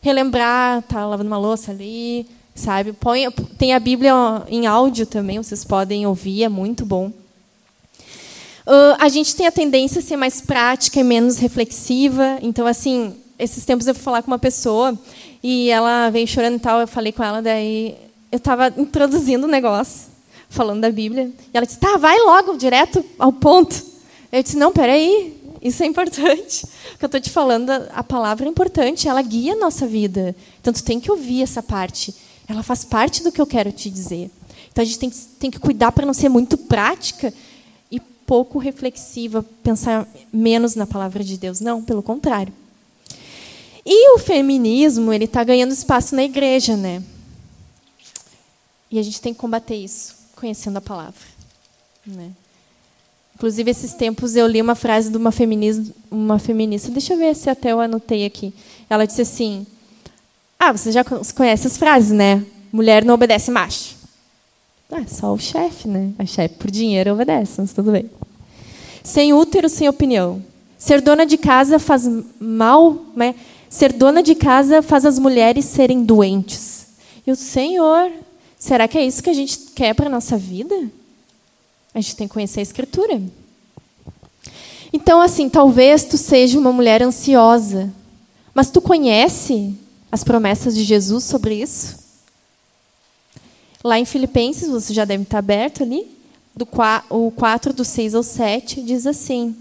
relembrar, 0.01 0.83
tá 0.83 1.05
lavando 1.05 1.29
uma 1.29 1.37
louça 1.37 1.73
ali, 1.73 2.25
sabe? 2.55 2.93
Põe, 2.93 3.29
tem 3.59 3.75
a 3.75 3.81
Bíblia 3.81 4.13
em 4.47 4.69
áudio 4.69 5.05
também, 5.05 5.37
vocês 5.39 5.65
podem 5.65 6.07
ouvir, 6.07 6.45
é 6.45 6.49
muito 6.49 6.87
bom. 6.87 7.07
Uh, 7.09 8.95
a 9.01 9.09
gente 9.09 9.35
tem 9.35 9.49
a 9.49 9.51
tendência 9.51 9.99
a 9.99 10.03
ser 10.03 10.15
mais 10.15 10.41
prática 10.41 11.01
e 11.01 11.03
menos 11.03 11.39
reflexiva. 11.39 12.39
Então, 12.41 12.65
assim, 12.65 13.17
esses 13.37 13.65
tempos 13.65 13.89
eu 13.89 13.97
fui 13.97 14.05
falar 14.05 14.23
com 14.23 14.31
uma 14.31 14.39
pessoa 14.39 14.97
e 15.43 15.71
ela 15.71 16.09
veio 16.11 16.29
chorando 16.29 16.55
e 16.55 16.61
tal. 16.61 16.81
Eu 16.81 16.87
falei 16.87 17.11
com 17.11 17.25
ela, 17.25 17.43
daí 17.43 17.97
eu 18.31 18.37
estava 18.37 18.73
introduzindo 18.77 19.45
o 19.45 19.49
um 19.49 19.51
negócio, 19.51 20.07
falando 20.49 20.83
da 20.83 20.91
Bíblia. 20.93 21.33
E 21.53 21.57
ela 21.57 21.67
disse: 21.67 21.81
tá, 21.81 21.97
vai 21.97 22.17
logo, 22.21 22.57
direto 22.57 23.05
ao 23.19 23.33
ponto. 23.33 23.98
Eu 24.31 24.43
disse: 24.43 24.57
não, 24.57 24.73
peraí, 24.73 25.37
isso 25.63 25.83
é 25.83 25.87
importante. 25.87 26.67
O 26.95 26.99
que 26.99 27.05
eu 27.05 27.07
estou 27.07 27.21
te 27.21 27.31
falando, 27.31 27.71
a 27.71 28.03
palavra 28.03 28.45
é 28.45 28.49
importante, 28.49 29.09
ela 29.09 29.23
guia 29.23 29.53
a 29.53 29.57
nossa 29.57 29.87
vida. 29.87 30.35
Então, 30.61 30.73
tu 30.73 30.83
tem 30.83 30.99
que 30.99 31.13
ouvir 31.13 31.43
essa 31.43 31.63
parte. 31.63 32.13
Ela 32.49 32.61
faz 32.61 32.83
parte 32.83 33.23
do 33.23 33.31
que 33.31 33.41
eu 33.41 33.47
quero 33.47 33.71
te 33.71 33.89
dizer. 33.89 34.29
Então, 34.73 34.83
a 34.83 34.85
gente 34.85 34.99
tem 34.99 35.09
que, 35.09 35.17
tem 35.39 35.51
que 35.51 35.61
cuidar 35.61 35.93
para 35.93 36.05
não 36.05 36.13
ser 36.13 36.29
muito 36.29 36.59
prática 36.59 37.33
e 37.89 38.01
pouco 38.01 38.59
reflexiva, 38.59 39.45
pensar 39.63 40.09
menos 40.33 40.75
na 40.75 40.89
palavra 40.89 41.23
de 41.23 41.39
Deus. 41.39 41.61
Não, 41.61 41.81
pelo 41.81 42.03
contrário. 42.03 42.53
E 43.87 44.15
o 44.17 44.19
feminismo, 44.19 45.13
ele 45.13 45.27
está 45.27 45.45
ganhando 45.45 45.73
espaço 45.73 46.17
na 46.17 46.25
igreja, 46.25 46.77
né? 46.77 47.01
E 48.91 48.99
a 48.99 49.03
gente 49.03 49.21
tem 49.21 49.33
que 49.33 49.39
combater 49.39 49.77
isso, 49.77 50.17
conhecendo 50.35 50.79
a 50.79 50.81
palavra. 50.81 51.21
Né? 52.05 52.33
Inclusive, 53.39 53.71
esses 53.71 53.95
tempos 53.95 54.35
eu 54.35 54.49
li 54.49 54.61
uma 54.61 54.75
frase 54.75 55.11
de 55.11 55.17
uma 55.17 55.31
feminista, 55.31 55.95
uma 56.11 56.41
feminista, 56.41 56.91
deixa 56.91 57.13
eu 57.15 57.19
ver 57.19 57.37
se 57.37 57.49
até 57.49 57.71
eu 57.71 57.81
anotei 57.81 58.27
aqui. 58.27 58.53
Ela 58.91 59.07
disse 59.07 59.23
assim: 59.23 59.65
Ah, 60.59 60.73
você 60.73 60.91
já 60.91 61.05
conhece 61.05 61.69
as 61.69 61.79
frases, 61.79 62.11
né? 62.11 62.45
Mulher 62.73 63.05
não 63.05 63.15
obedece 63.15 63.53
macho. 63.53 63.95
Ah, 64.91 65.05
só 65.07 65.33
o 65.33 65.39
chefe, 65.39 65.87
né? 65.87 66.11
A 66.19 66.27
chefe 66.27 66.57
por 66.57 66.69
dinheiro 66.69 67.13
obedece, 67.13 67.61
mas 67.61 67.73
tudo 67.73 67.93
bem. 67.93 68.11
Sem 69.05 69.33
útero, 69.33 69.69
sem 69.69 69.89
opinião. 69.89 70.43
Ser 70.77 71.01
dona 71.01 71.25
de 71.25 71.39
casa 71.39 71.79
faz 71.79 72.09
mal, 72.41 72.99
né? 73.15 73.37
Ser 73.71 73.93
dona 73.93 74.21
de 74.21 74.35
casa 74.35 74.83
faz 74.83 75.07
as 75.07 75.17
mulheres 75.17 75.65
serem 75.65 76.03
doentes. 76.03 76.89
E 77.25 77.31
o 77.31 77.37
Senhor, 77.37 78.11
será 78.59 78.89
que 78.89 78.99
é 78.99 79.07
isso 79.07 79.23
que 79.23 79.31
a 79.31 79.35
gente 79.35 79.59
quer 79.77 79.95
para 79.95 80.07
a 80.07 80.11
nossa 80.11 80.37
vida? 80.37 80.91
A 81.95 82.01
gente 82.01 82.17
tem 82.17 82.29
que 82.29 82.35
conhecer 82.35 82.61
a 82.61 82.63
Escritura. 82.63 83.21
Então, 84.93 85.21
assim, 85.21 85.49
talvez 85.49 86.05
tu 86.05 86.17
seja 86.17 86.59
uma 86.59 86.73
mulher 86.73 87.03
ansiosa, 87.03 87.93
mas 88.55 88.71
tu 88.71 88.81
conhece 88.81 89.75
as 90.11 90.25
promessas 90.25 90.75
de 90.75 90.85
Jesus 90.85 91.25
sobre 91.25 91.55
isso? 91.61 91.99
Lá 93.85 93.99
em 93.99 94.05
Filipenses, 94.05 94.69
você 94.69 94.93
já 94.93 95.05
deve 95.05 95.23
estar 95.23 95.39
aberto 95.39 95.83
ali, 95.83 96.19
do, 96.57 96.67
o 97.11 97.31
4, 97.31 97.73
do 97.73 97.85
6 97.85 98.15
ao 98.15 98.23
7, 98.23 98.83
diz 98.83 99.07
assim: 99.07 99.55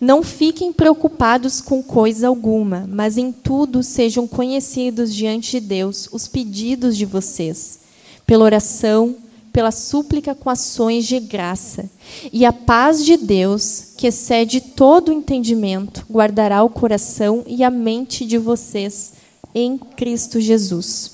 Não 0.00 0.22
fiquem 0.22 0.72
preocupados 0.72 1.60
com 1.60 1.82
coisa 1.82 2.28
alguma, 2.28 2.86
mas 2.88 3.18
em 3.18 3.30
tudo 3.30 3.82
sejam 3.82 4.26
conhecidos 4.26 5.14
diante 5.14 5.60
de 5.60 5.66
Deus 5.66 6.08
os 6.10 6.26
pedidos 6.26 6.96
de 6.96 7.04
vocês, 7.04 7.80
pela 8.24 8.44
oração, 8.44 9.16
pela 9.52 9.70
súplica 9.70 10.34
com 10.34 10.48
ações 10.48 11.06
de 11.06 11.18
graça. 11.18 11.90
E 12.32 12.44
a 12.44 12.52
paz 12.52 13.04
de 13.04 13.16
Deus, 13.16 13.92
que 13.96 14.06
excede 14.06 14.60
todo 14.60 15.12
entendimento, 15.12 16.04
guardará 16.10 16.62
o 16.62 16.70
coração 16.70 17.44
e 17.46 17.62
a 17.62 17.70
mente 17.70 18.24
de 18.24 18.38
vocês 18.38 19.14
em 19.54 19.76
Cristo 19.76 20.40
Jesus. 20.40 21.12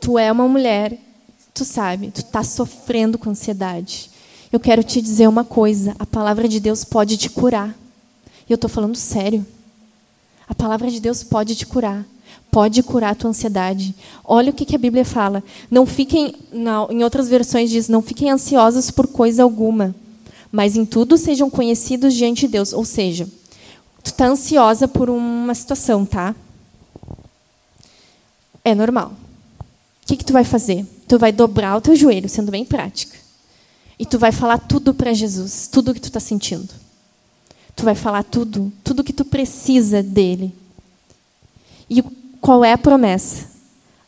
Tu 0.00 0.18
é 0.18 0.30
uma 0.30 0.46
mulher, 0.46 0.98
tu 1.52 1.64
sabe, 1.64 2.10
tu 2.10 2.20
está 2.20 2.42
sofrendo 2.42 3.18
com 3.18 3.30
ansiedade. 3.30 4.10
Eu 4.52 4.60
quero 4.60 4.84
te 4.84 5.00
dizer 5.00 5.28
uma 5.28 5.44
coisa: 5.44 5.96
a 5.98 6.06
palavra 6.06 6.46
de 6.46 6.60
Deus 6.60 6.84
pode 6.84 7.16
te 7.16 7.30
curar. 7.30 7.74
E 8.48 8.52
eu 8.52 8.56
estou 8.56 8.68
falando 8.68 8.96
sério. 8.96 9.44
A 10.46 10.54
palavra 10.54 10.90
de 10.90 11.00
Deus 11.00 11.22
pode 11.22 11.54
te 11.56 11.66
curar. 11.66 12.04
Pode 12.54 12.84
curar 12.84 13.10
a 13.10 13.14
tua 13.16 13.30
ansiedade. 13.30 13.92
Olha 14.24 14.50
o 14.50 14.52
que, 14.52 14.76
a 14.76 14.78
Bíblia 14.78 15.04
fala. 15.04 15.42
Não 15.68 15.84
fiquem, 15.84 16.36
não, 16.52 16.88
em 16.88 17.02
outras 17.02 17.28
versões 17.28 17.68
diz, 17.68 17.88
não 17.88 18.00
fiquem 18.00 18.30
ansiosos 18.30 18.92
por 18.92 19.08
coisa 19.08 19.42
alguma, 19.42 19.92
mas 20.52 20.76
em 20.76 20.86
tudo 20.86 21.18
sejam 21.18 21.50
conhecidos 21.50 22.14
diante 22.14 22.42
de 22.42 22.52
Deus. 22.52 22.72
Ou 22.72 22.84
seja, 22.84 23.26
tu 24.04 24.06
está 24.12 24.26
ansiosa 24.28 24.86
por 24.86 25.10
uma 25.10 25.52
situação, 25.52 26.06
tá? 26.06 26.32
É 28.64 28.72
normal. 28.72 29.14
O 30.04 30.06
que, 30.06 30.16
que 30.16 30.24
tu 30.24 30.32
vai 30.32 30.44
fazer? 30.44 30.86
Tu 31.08 31.18
vai 31.18 31.32
dobrar 31.32 31.76
o 31.76 31.80
teu 31.80 31.96
joelho, 31.96 32.28
sendo 32.28 32.52
bem 32.52 32.64
prática. 32.64 33.18
E 33.98 34.06
tu 34.06 34.16
vai 34.16 34.30
falar 34.30 34.58
tudo 34.58 34.94
para 34.94 35.12
Jesus, 35.12 35.66
tudo 35.66 35.90
o 35.90 35.94
que 35.94 36.00
tu 36.00 36.06
está 36.06 36.20
sentindo. 36.20 36.72
Tu 37.74 37.84
vai 37.84 37.96
falar 37.96 38.22
tudo, 38.22 38.72
tudo 38.84 39.02
que 39.02 39.12
tu 39.12 39.24
precisa 39.24 40.04
dele. 40.04 40.54
E 41.90 42.00
qual 42.44 42.62
é 42.62 42.74
a 42.74 42.78
promessa? 42.78 43.46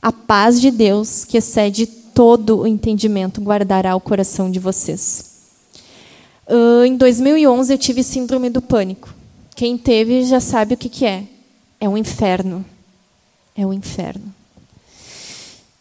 A 0.02 0.12
paz 0.12 0.60
de 0.60 0.70
Deus, 0.70 1.24
que 1.24 1.38
excede 1.38 1.86
todo 1.86 2.58
o 2.58 2.66
entendimento, 2.66 3.40
guardará 3.40 3.96
o 3.96 4.00
coração 4.00 4.50
de 4.50 4.58
vocês. 4.58 5.36
Uh, 6.46 6.84
em 6.84 6.98
2011 6.98 7.72
eu 7.72 7.78
tive 7.78 8.02
síndrome 8.02 8.50
do 8.50 8.60
pânico. 8.60 9.08
Quem 9.54 9.78
teve 9.78 10.22
já 10.24 10.38
sabe 10.38 10.74
o 10.74 10.76
que, 10.76 10.90
que 10.90 11.06
é. 11.06 11.24
É 11.80 11.88
um 11.88 11.96
inferno. 11.96 12.62
É 13.56 13.66
um 13.66 13.72
inferno. 13.72 14.34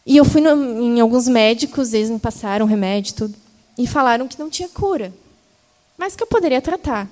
E 0.06 0.16
eu 0.16 0.24
fui 0.24 0.40
no, 0.40 0.82
em 0.82 1.02
alguns 1.02 1.28
médicos, 1.28 1.94
eles 1.94 2.10
me 2.10 2.20
passaram 2.20 2.66
remédio 2.66 3.16
tudo, 3.16 3.36
e 3.78 3.86
falaram 3.86 4.30
que 4.30 4.40
não 4.40 4.50
tinha 4.50 4.70
cura, 4.70 5.14
mas 5.98 6.16
que 6.16 6.24
eu 6.24 6.28
poderia 6.28 6.62
tratar. 6.62 7.10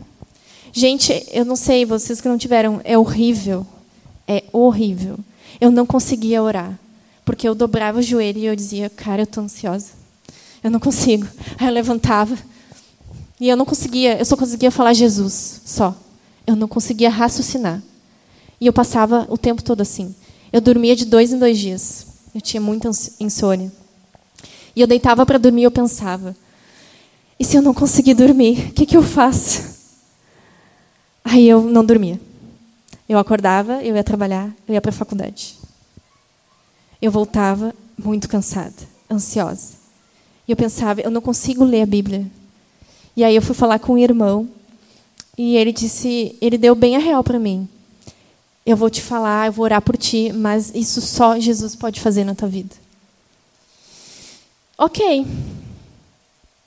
Gente, 0.72 1.28
eu 1.34 1.44
não 1.44 1.58
sei, 1.58 1.84
vocês 1.84 2.22
que 2.22 2.30
não 2.30 2.38
tiveram, 2.38 2.80
é 2.86 2.98
horrível. 2.98 3.68
É 4.26 4.42
horrível. 4.54 5.20
Eu 5.64 5.72
não 5.72 5.86
conseguia 5.86 6.44
orar. 6.44 6.78
Porque 7.24 7.48
eu 7.48 7.56
dobrava 7.56 8.00
o 8.00 8.02
joelho 8.02 8.38
e 8.38 8.46
eu 8.48 8.54
dizia, 8.54 8.90
cara, 8.90 9.22
eu 9.22 9.24
estou 9.24 9.42
ansiosa. 9.42 9.92
Eu 10.62 10.70
não 10.70 10.78
consigo. 10.78 11.26
Aí 11.58 11.68
eu 11.68 11.72
levantava. 11.72 12.38
E 13.40 13.48
eu 13.48 13.56
não 13.56 13.64
conseguia, 13.64 14.20
eu 14.20 14.26
só 14.26 14.36
conseguia 14.36 14.70
falar 14.70 14.92
Jesus, 14.92 15.62
só. 15.64 15.96
Eu 16.46 16.58
não 16.58 16.68
conseguia 16.68 17.10
raciocinar. 17.10 17.82
E 18.60 18.68
eu 18.68 18.74
passava 18.74 19.26
o 19.30 19.38
tempo 19.38 19.64
todo 19.64 19.80
assim. 19.80 20.14
Eu 20.52 20.60
dormia 20.60 20.98
de 20.98 21.06
dois 21.06 21.32
em 21.32 21.40
dois 21.40 21.58
dias. 21.58 22.08
Eu 22.36 22.42
tinha 22.42 22.60
muita 22.60 22.90
insônia. 23.18 23.72
E 24.76 24.82
eu 24.82 24.88
deitava 24.88 25.26
para 25.26 25.38
dormir 25.38 25.62
e 25.62 25.64
eu 25.64 25.72
pensava: 25.72 26.36
e 27.40 27.46
se 27.46 27.56
eu 27.56 27.62
não 27.62 27.74
conseguir 27.74 28.16
dormir, 28.16 28.68
o 28.68 28.74
que, 28.74 28.86
que 28.86 28.98
eu 28.98 29.04
faço? 29.04 29.64
Aí 31.24 31.48
eu 31.48 31.62
não 31.62 31.86
dormia. 31.86 32.20
Eu 33.08 33.18
acordava, 33.20 33.84
eu 33.84 33.96
ia 33.96 34.04
trabalhar, 34.04 34.54
eu 34.68 34.74
ia 34.74 34.82
para 34.82 34.90
a 34.90 34.94
faculdade. 34.94 35.58
Eu 37.02 37.12
voltava 37.12 37.74
muito 37.98 38.30
cansada, 38.30 38.74
ansiosa. 39.12 39.74
E 40.48 40.52
eu 40.52 40.58
pensava, 40.58 41.02
eu 41.02 41.12
não 41.12 41.22
consigo 41.22 41.64
ler 41.64 41.82
a 41.82 41.86
Bíblia. 41.86 42.26
E 43.16 43.24
aí 43.24 43.36
eu 43.36 43.42
fui 43.42 43.54
falar 43.54 43.80
com 43.80 43.94
um 43.94 43.98
irmão 43.98 44.50
e 45.38 45.56
ele 45.58 45.72
disse, 45.72 46.36
ele 46.42 46.58
deu 46.58 46.76
bem 46.76 46.96
a 46.96 47.00
real 47.00 47.24
para 47.24 47.40
mim. 47.40 47.68
Eu 48.66 48.78
vou 48.78 48.90
te 48.90 49.02
falar, 49.02 49.48
eu 49.48 49.52
vou 49.52 49.66
orar 49.66 49.82
por 49.82 49.98
ti, 49.98 50.32
mas 50.34 50.72
isso 50.74 51.02
só 51.02 51.38
Jesus 51.38 51.76
pode 51.76 52.00
fazer 52.00 52.24
na 52.24 52.34
tua 52.34 52.48
vida. 52.48 52.76
Ok. 54.78 55.26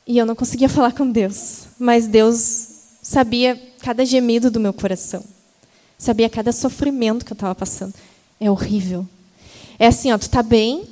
E 0.06 0.18
eu 0.18 0.26
não 0.26 0.36
conseguia 0.36 0.68
falar 0.68 0.92
com 0.92 1.10
Deus, 1.10 1.66
mas 1.78 2.06
Deus 2.06 2.68
sabia 3.02 3.60
cada 3.80 4.04
gemido 4.04 4.50
do 4.50 4.60
meu 4.60 4.72
coração. 4.72 5.24
Sabia 5.98 6.28
cada 6.28 6.52
sofrimento 6.52 7.24
que 7.24 7.32
eu 7.32 7.36
estava 7.36 7.54
passando. 7.54 7.94
É 8.38 8.50
horrível. 8.50 9.06
É 9.78 9.86
assim, 9.86 10.12
ó, 10.12 10.18
tu 10.18 10.28
tá 10.28 10.42
bem 10.42 10.84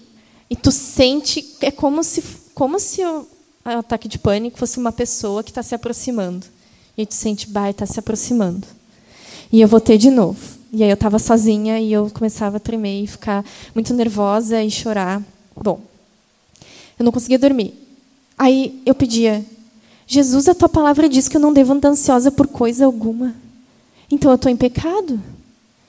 e 0.49 0.57
tu 0.57 0.71
sente 0.71 1.57
é 1.61 1.71
como 1.71 2.03
se 2.03 2.23
como 2.55 2.79
se 2.79 3.03
o 3.05 3.27
ataque 3.65 4.07
de 4.07 4.19
pânico 4.19 4.59
fosse 4.59 4.79
uma 4.79 4.93
pessoa 4.93 5.43
que 5.43 5.51
está 5.51 5.63
se 5.63 5.75
aproximando. 5.75 6.47
E 6.97 7.05
tu 7.05 7.15
sente, 7.15 7.49
bah, 7.49 7.71
está 7.71 7.85
se 7.87 7.99
aproximando. 7.99 8.67
E 9.51 9.61
eu 9.61 9.67
vou 9.67 9.81
ter 9.81 9.99
de 9.99 10.11
novo. 10.11 10.39
E 10.73 10.83
aí 10.83 10.91
eu 10.91 10.95
estava 10.95 11.19
sozinha 11.19 11.81
e 11.81 11.93
eu 11.93 12.11
começava 12.11 12.57
a 12.57 12.61
tremer 12.61 13.03
e 13.03 13.07
ficar 13.07 13.45
muito 13.75 13.93
nervosa 13.95 14.63
e 14.63 14.71
chorar. 14.71 15.23
Bom, 15.57 15.81
eu 16.99 17.05
não 17.05 17.13
conseguia 17.13 17.39
dormir. 17.39 17.75
Aí 18.37 18.81
eu 18.85 18.95
pedia, 18.95 19.45
Jesus, 20.07 20.49
a 20.49 20.55
tua 20.55 20.69
palavra 20.69 21.09
diz 21.09 21.29
que 21.29 21.37
eu 21.37 21.41
não 21.41 21.53
devo 21.53 21.73
andar 21.73 21.91
ansiosa 21.91 22.31
por 22.31 22.47
coisa 22.47 22.85
alguma. 22.85 23.35
Então 24.11 24.31
eu 24.31 24.37
estou 24.37 24.51
em 24.51 24.57
pecado. 24.57 25.21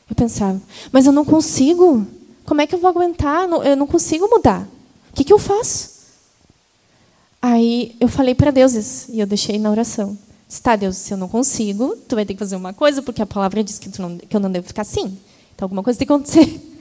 Eu 0.10 0.16
pensava, 0.16 0.62
mas 0.92 1.06
eu 1.06 1.12
não 1.12 1.26
consigo. 1.26 2.06
Como 2.46 2.62
é 2.62 2.68
que 2.68 2.76
eu 2.76 2.80
vou 2.80 2.90
aguentar? 2.90 3.48
Eu 3.64 3.76
não 3.76 3.88
consigo 3.88 4.28
mudar. 4.28 4.68
O 5.12 5.16
que, 5.16 5.24
que 5.24 5.34
eu 5.34 5.40
faço? 5.40 5.96
Aí 7.42 7.96
eu 8.00 8.08
falei 8.08 8.34
para 8.34 8.52
Deus 8.52 8.74
isso, 8.74 9.12
e 9.12 9.20
eu 9.20 9.28
deixei 9.28 9.60
na 9.60 9.70
oração. 9.70 10.18
Está, 10.48 10.76
Deus, 10.76 10.96
se 10.96 11.14
eu 11.14 11.18
não 11.18 11.28
consigo, 11.28 11.96
tu 12.08 12.16
vai 12.16 12.26
ter 12.26 12.34
que 12.34 12.40
fazer 12.40 12.56
uma 12.56 12.74
coisa, 12.74 13.02
porque 13.02 13.22
a 13.22 13.26
palavra 13.26 13.64
diz 13.64 13.78
que, 13.78 13.90
não, 14.02 14.18
que 14.18 14.36
eu 14.36 14.40
não 14.40 14.52
devo 14.52 14.66
ficar 14.68 14.82
assim. 14.82 15.18
Então 15.54 15.66
alguma 15.66 15.84
coisa 15.84 15.98
tem 15.98 16.08
que 16.08 16.14
acontecer. 16.14 16.62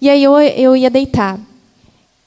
E 0.00 0.08
aí 0.08 0.22
eu, 0.22 0.38
eu 0.38 0.76
ia 0.76 0.88
deitar. 0.88 1.40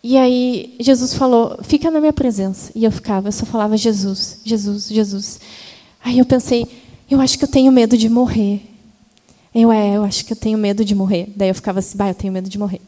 E 0.04 0.18
aí 0.18 0.76
Jesus 0.78 1.14
falou, 1.14 1.58
fica 1.64 1.90
na 1.90 2.02
minha 2.02 2.12
presença. 2.12 2.70
E 2.76 2.84
eu 2.84 2.92
ficava, 2.92 3.30
eu 3.30 3.32
só 3.32 3.46
falava 3.46 3.78
Jesus, 3.78 4.40
Jesus, 4.44 4.90
Jesus. 4.90 5.40
Aí 6.04 6.20
eu 6.20 6.26
pensei, 6.26 6.68
eu 7.12 7.22
acho 7.22 7.38
que 7.38 7.44
eu 7.44 7.48
tenho 7.48 7.72
medo 7.72 7.98
de 7.98 8.10
morrer. 8.10 8.62
Eu, 9.54 9.72
é, 9.72 9.98
eu 9.98 10.04
acho 10.04 10.26
que 10.26 10.34
eu 10.34 10.38
tenho 10.38 10.58
medo 10.58 10.84
de 10.84 10.96
morrer. 10.96 11.32
Daí 11.36 11.50
eu 11.50 11.56
ficava 11.56 11.80
assim, 11.80 11.98
bah, 11.98 12.10
eu 12.10 12.16
tenho 12.16 12.32
medo 12.32 12.50
de 12.50 12.58
morrer. 12.58 12.82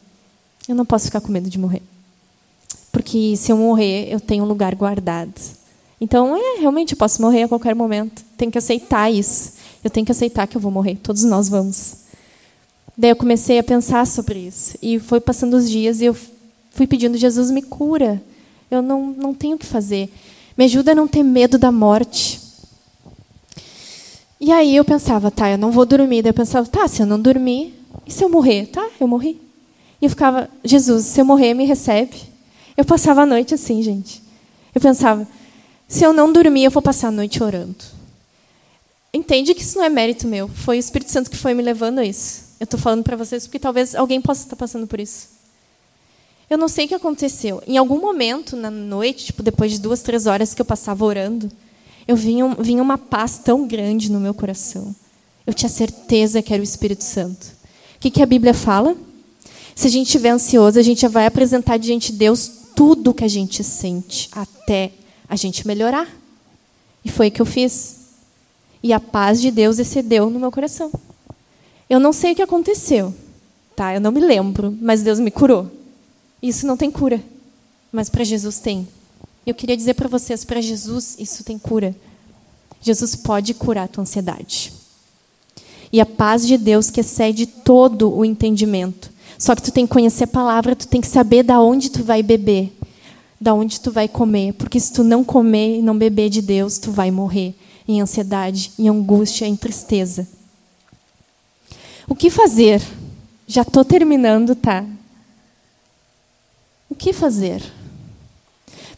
Eu 0.68 0.74
não 0.74 0.84
posso 0.84 1.06
ficar 1.06 1.20
com 1.20 1.30
medo 1.30 1.48
de 1.48 1.58
morrer. 1.58 1.82
Porque 2.90 3.36
se 3.36 3.52
eu 3.52 3.56
morrer, 3.56 4.12
eu 4.12 4.18
tenho 4.18 4.44
um 4.44 4.46
lugar 4.46 4.74
guardado. 4.74 5.34
Então, 6.00 6.36
é, 6.36 6.60
realmente, 6.60 6.92
eu 6.92 6.98
posso 6.98 7.20
morrer 7.20 7.42
a 7.42 7.48
qualquer 7.48 7.74
momento. 7.74 8.24
Tenho 8.36 8.50
que 8.50 8.58
aceitar 8.58 9.12
isso. 9.12 9.52
Eu 9.82 9.90
tenho 9.90 10.06
que 10.06 10.12
aceitar 10.12 10.46
que 10.46 10.56
eu 10.56 10.60
vou 10.60 10.70
morrer. 10.70 10.96
Todos 11.02 11.22
nós 11.24 11.48
vamos. 11.48 11.96
Daí 12.96 13.10
eu 13.10 13.16
comecei 13.16 13.58
a 13.58 13.62
pensar 13.62 14.06
sobre 14.06 14.38
isso. 14.38 14.76
E 14.80 14.98
foi 14.98 15.20
passando 15.20 15.54
os 15.54 15.68
dias 15.68 16.00
e 16.00 16.06
eu 16.06 16.16
Fui 16.74 16.88
pedindo, 16.88 17.16
Jesus, 17.16 17.52
me 17.52 17.62
cura. 17.62 18.20
Eu 18.68 18.82
não, 18.82 19.06
não 19.06 19.32
tenho 19.32 19.54
o 19.54 19.58
que 19.58 19.64
fazer. 19.64 20.12
Me 20.58 20.64
ajuda 20.64 20.90
a 20.90 20.94
não 20.94 21.06
ter 21.06 21.22
medo 21.22 21.56
da 21.56 21.70
morte. 21.70 22.40
E 24.40 24.52
aí 24.52 24.76
eu 24.76 24.84
pensava, 24.84 25.30
tá, 25.30 25.50
eu 25.50 25.58
não 25.58 25.70
vou 25.70 25.86
dormir. 25.86 26.22
Daí 26.22 26.30
eu 26.30 26.34
pensava, 26.34 26.66
tá, 26.66 26.86
se 26.88 27.00
eu 27.02 27.06
não 27.06 27.20
dormir, 27.20 27.74
e 28.06 28.12
se 28.12 28.24
eu 28.24 28.28
morrer? 28.28 28.66
Tá, 28.66 28.88
eu 29.00 29.06
morri. 29.06 29.40
E 30.00 30.04
eu 30.04 30.10
ficava, 30.10 30.50
Jesus, 30.64 31.06
se 31.06 31.20
eu 31.20 31.24
morrer, 31.24 31.54
me 31.54 31.64
recebe. 31.64 32.16
Eu 32.76 32.84
passava 32.84 33.22
a 33.22 33.26
noite 33.26 33.54
assim, 33.54 33.82
gente. 33.82 34.22
Eu 34.74 34.80
pensava, 34.80 35.26
se 35.86 36.04
eu 36.04 36.12
não 36.12 36.32
dormir, 36.32 36.64
eu 36.64 36.70
vou 36.70 36.82
passar 36.82 37.08
a 37.08 37.12
noite 37.12 37.42
orando. 37.42 37.76
Entende 39.12 39.54
que 39.54 39.62
isso 39.62 39.78
não 39.78 39.84
é 39.84 39.88
mérito 39.88 40.26
meu. 40.26 40.48
Foi 40.48 40.76
o 40.76 40.80
Espírito 40.80 41.12
Santo 41.12 41.30
que 41.30 41.36
foi 41.36 41.54
me 41.54 41.62
levando 41.62 42.00
a 42.00 42.04
isso. 42.04 42.44
Eu 42.58 42.64
estou 42.64 42.80
falando 42.80 43.04
para 43.04 43.16
vocês 43.16 43.46
porque 43.46 43.60
talvez 43.60 43.94
alguém 43.94 44.20
possa 44.20 44.42
estar 44.42 44.56
passando 44.56 44.86
por 44.86 44.98
isso. 44.98 45.28
Eu 46.50 46.58
não 46.58 46.68
sei 46.68 46.84
o 46.84 46.88
que 46.88 46.94
aconteceu. 46.94 47.62
Em 47.66 47.78
algum 47.78 48.00
momento 48.00 48.56
na 48.56 48.70
noite, 48.70 49.26
tipo 49.26 49.42
depois 49.42 49.70
de 49.70 49.78
duas, 49.78 50.02
três 50.02 50.26
horas 50.26 50.52
que 50.52 50.60
eu 50.60 50.66
passava 50.66 51.04
orando, 51.04 51.50
eu 52.06 52.16
vinha, 52.16 52.54
vinha 52.58 52.82
uma 52.82 52.98
paz 52.98 53.38
tão 53.38 53.66
grande 53.66 54.10
no 54.10 54.20
meu 54.20 54.34
coração. 54.34 54.94
Eu 55.46 55.54
tinha 55.54 55.68
certeza 55.68 56.42
que 56.42 56.52
era 56.52 56.60
o 56.60 56.64
Espírito 56.64 57.04
Santo. 57.04 57.46
O 57.96 58.00
que, 58.00 58.10
que 58.10 58.22
a 58.22 58.26
Bíblia 58.26 58.54
fala? 58.54 58.96
Se 59.74 59.86
a 59.86 59.90
gente 59.90 60.06
estiver 60.06 60.30
ansioso, 60.30 60.78
a 60.78 60.82
gente 60.82 61.00
já 61.00 61.08
vai 61.08 61.26
apresentar 61.26 61.78
diante 61.78 62.12
de 62.12 62.18
Deus 62.18 62.50
tudo 62.74 63.10
o 63.10 63.14
que 63.14 63.24
a 63.24 63.28
gente 63.28 63.64
sente, 63.64 64.28
até 64.32 64.92
a 65.28 65.36
gente 65.36 65.66
melhorar. 65.66 66.08
E 67.04 67.10
foi 67.10 67.28
o 67.28 67.30
que 67.30 67.42
eu 67.42 67.46
fiz. 67.46 68.00
E 68.82 68.92
a 68.92 69.00
paz 69.00 69.40
de 69.40 69.50
Deus 69.50 69.78
excedeu 69.78 70.28
no 70.30 70.38
meu 70.38 70.52
coração. 70.52 70.92
Eu 71.88 71.98
não 71.98 72.12
sei 72.12 72.32
o 72.32 72.34
que 72.34 72.42
aconteceu, 72.42 73.14
tá? 73.74 73.94
Eu 73.94 74.00
não 74.00 74.12
me 74.12 74.20
lembro, 74.20 74.76
mas 74.80 75.02
Deus 75.02 75.18
me 75.18 75.30
curou. 75.30 75.70
Isso 76.42 76.66
não 76.66 76.76
tem 76.76 76.90
cura, 76.90 77.22
mas 77.90 78.08
para 78.08 78.24
Jesus 78.24 78.58
tem. 78.58 78.86
Eu 79.46 79.54
queria 79.54 79.76
dizer 79.76 79.94
para 79.94 80.08
vocês, 80.08 80.44
para 80.44 80.60
Jesus 80.60 81.16
isso 81.18 81.44
tem 81.44 81.58
cura. 81.58 81.94
Jesus 82.80 83.14
pode 83.14 83.54
curar 83.54 83.84
a 83.84 83.88
tua 83.88 84.02
ansiedade. 84.02 84.72
E 85.92 86.00
a 86.00 86.06
paz 86.06 86.46
de 86.46 86.58
Deus 86.58 86.90
que 86.90 87.00
excede 87.00 87.46
todo 87.46 88.12
o 88.12 88.24
entendimento. 88.24 89.10
Só 89.38 89.54
que 89.54 89.62
tu 89.62 89.70
tem 89.70 89.86
que 89.86 89.92
conhecer 89.92 90.24
a 90.24 90.28
palavra, 90.28 90.76
tu 90.76 90.88
tem 90.88 91.00
que 91.00 91.06
saber 91.06 91.42
da 91.42 91.60
onde 91.60 91.90
tu 91.90 92.02
vai 92.02 92.22
beber, 92.22 92.72
da 93.40 93.52
onde 93.52 93.80
tu 93.80 93.90
vai 93.90 94.08
comer, 94.08 94.54
porque 94.54 94.78
se 94.80 94.92
tu 94.92 95.04
não 95.04 95.22
comer 95.22 95.78
e 95.78 95.82
não 95.82 95.96
beber 95.96 96.30
de 96.30 96.40
Deus, 96.40 96.78
tu 96.78 96.90
vai 96.90 97.10
morrer 97.10 97.54
em 97.86 98.00
ansiedade, 98.00 98.72
em 98.78 98.88
angústia, 98.88 99.46
em 99.46 99.56
tristeza. 99.56 100.26
O 102.08 102.14
que 102.14 102.30
fazer 102.30 102.82
Já 103.46 103.62
estou 103.62 103.84
terminando, 103.84 104.54
tá? 104.54 104.84
O 106.88 106.94
que 106.94 107.12
fazer? 107.12 107.62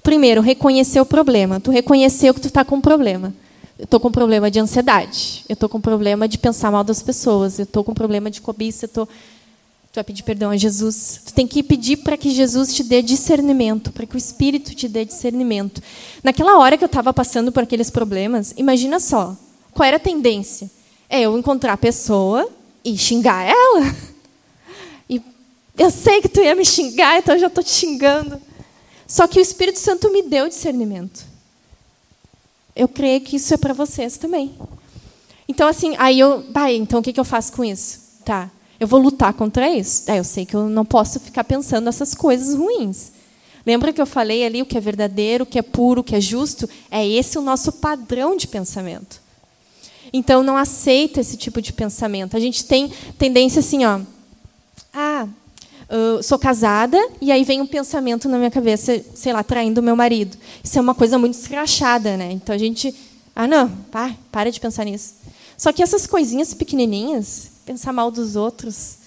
Primeiro, 0.07 0.41
reconhecer 0.41 1.01
o 1.01 1.05
problema. 1.05 1.59
Tu 1.59 1.73
reconheceu 1.73 2.33
que 2.33 2.41
tu 2.41 2.47
está 2.47 2.65
com 2.65 2.77
um 2.77 2.81
problema. 2.81 3.35
Eu 3.77 3.87
estou 3.87 3.99
com 3.99 4.07
um 4.07 4.13
problema 4.13 4.49
de 4.49 4.61
ansiedade. 4.61 5.45
Eu 5.49 5.55
estou 5.55 5.69
com 5.69 5.79
um 5.79 5.81
problema 5.81 6.29
de 6.29 6.39
pensar 6.39 6.71
mal 6.71 6.85
das 6.85 7.03
pessoas. 7.03 7.59
Eu 7.59 7.65
estou 7.65 7.83
com 7.83 7.91
um 7.91 7.95
problema 7.95 8.31
de 8.31 8.41
cobiça. 8.41 8.87
Tô... 8.87 9.05
Tu 9.05 9.97
vai 9.97 10.05
pedir 10.05 10.23
perdão 10.23 10.51
a 10.51 10.57
Jesus. 10.57 11.23
Tu 11.27 11.35
tem 11.35 11.45
que 11.45 11.61
pedir 11.61 11.97
para 11.97 12.17
que 12.17 12.31
Jesus 12.31 12.73
te 12.73 12.85
dê 12.85 13.03
discernimento, 13.03 13.91
para 13.91 14.07
que 14.07 14.15
o 14.15 14.17
Espírito 14.17 14.77
te 14.77 14.87
dê 14.87 15.05
discernimento. 15.05 15.83
Naquela 16.23 16.57
hora 16.57 16.79
que 16.79 16.85
eu 16.85 16.87
estava 16.87 17.13
passando 17.13 17.51
por 17.51 17.65
aqueles 17.65 17.91
problemas, 17.91 18.55
imagina 18.57 19.01
só, 19.01 19.37
qual 19.75 19.89
era 19.89 19.97
a 19.97 20.01
tendência? 20.01 20.71
É 21.11 21.23
eu 21.23 21.37
encontrar 21.37 21.73
a 21.73 21.77
pessoa 21.77 22.49
e 22.85 22.97
xingar 22.97 23.45
ela. 23.45 23.93
E 25.11 25.21
eu 25.77 25.91
sei 25.91 26.23
que 26.23 26.29
tu 26.29 26.41
ia 26.41 26.55
me 26.55 26.65
xingar, 26.65 27.19
então 27.19 27.35
eu 27.35 27.41
já 27.41 27.49
estou 27.49 27.65
te 27.65 27.71
xingando. 27.71 28.41
Só 29.07 29.27
que 29.27 29.39
o 29.39 29.43
Espírito 29.43 29.79
Santo 29.79 30.11
me 30.11 30.23
deu 30.23 30.49
discernimento. 30.49 31.25
Eu 32.75 32.89
creio 32.89 33.21
que 33.21 33.37
isso 33.37 33.55
é 33.55 33.57
para 33.57 33.73
vocês 33.73 34.17
também. 34.17 34.55
Então, 35.49 35.69
assim, 35.69 35.95
aí 35.99 36.19
eu. 36.19 36.45
Então 36.73 37.01
o 37.01 37.03
que, 37.03 37.13
que 37.13 37.21
eu 37.21 37.25
faço 37.25 37.53
com 37.53 37.65
isso? 37.65 38.01
Tá. 38.25 38.51
Eu 38.79 38.87
vou 38.87 39.01
lutar 39.01 39.33
contra 39.33 39.71
isso. 39.71 40.11
É, 40.11 40.19
eu 40.19 40.25
sei 40.25 40.45
que 40.45 40.55
eu 40.55 40.69
não 40.69 40.85
posso 40.85 41.19
ficar 41.21 41.45
pensando 41.45 41.89
essas 41.89 42.15
coisas 42.15 42.55
ruins. 42.55 43.13
Lembra 43.65 43.93
que 43.93 44.01
eu 44.01 44.07
falei 44.07 44.45
ali 44.45 44.63
o 44.63 44.67
que 44.67 44.77
é 44.77 44.81
verdadeiro, 44.81 45.45
o 45.45 45.47
que 45.47 45.59
é 45.59 45.63
puro, 45.63 46.01
o 46.01 46.05
que 46.05 46.15
é 46.15 46.21
justo? 46.21 46.69
É 46.91 47.07
esse 47.07 47.39
o 47.39 47.43
nosso 47.43 47.73
padrão 47.73 48.37
de 48.37 48.47
pensamento. 48.47 49.21
Então, 50.13 50.43
não 50.43 50.57
aceita 50.57 51.21
esse 51.21 51.37
tipo 51.37 51.61
de 51.61 51.73
pensamento. 51.73 52.37
A 52.37 52.41
gente 52.41 52.65
tem 52.65 52.93
tendência 53.19 53.61
assim, 53.61 53.85
ó. 53.85 54.01
Ah, 54.93 55.27
Uh, 55.89 56.21
sou 56.21 56.37
casada 56.37 56.99
e 57.21 57.31
aí 57.31 57.45
vem 57.45 57.61
um 57.61 57.67
pensamento 57.67 58.29
na 58.29 58.39
minha 58.39 58.51
cabeça, 58.51 59.01
sei 59.15 59.33
lá, 59.33 59.45
traindo 59.45 59.83
meu 59.83 59.95
marido. 59.95 60.37
Isso 60.63 60.77
é 60.79 60.81
uma 60.81 60.95
coisa 60.95 61.17
muito 61.17 61.35
escrachada, 61.35 62.17
né? 62.17 62.33
Então 62.33 62.55
a 62.55 62.59
gente, 62.59 62.95
ah 63.35 63.47
não, 63.47 63.69
pá, 63.91 64.15
para 64.33 64.51
de 64.51 64.59
pensar 64.59 64.85
nisso. 64.85 65.15
Só 65.57 65.73
que 65.73 65.83
essas 65.83 66.07
coisinhas 66.07 66.53
pequenininhas, 66.53 67.51
pensar 67.65 67.93
mal 67.93 68.11
dos 68.11 68.35
outros, 68.35 68.99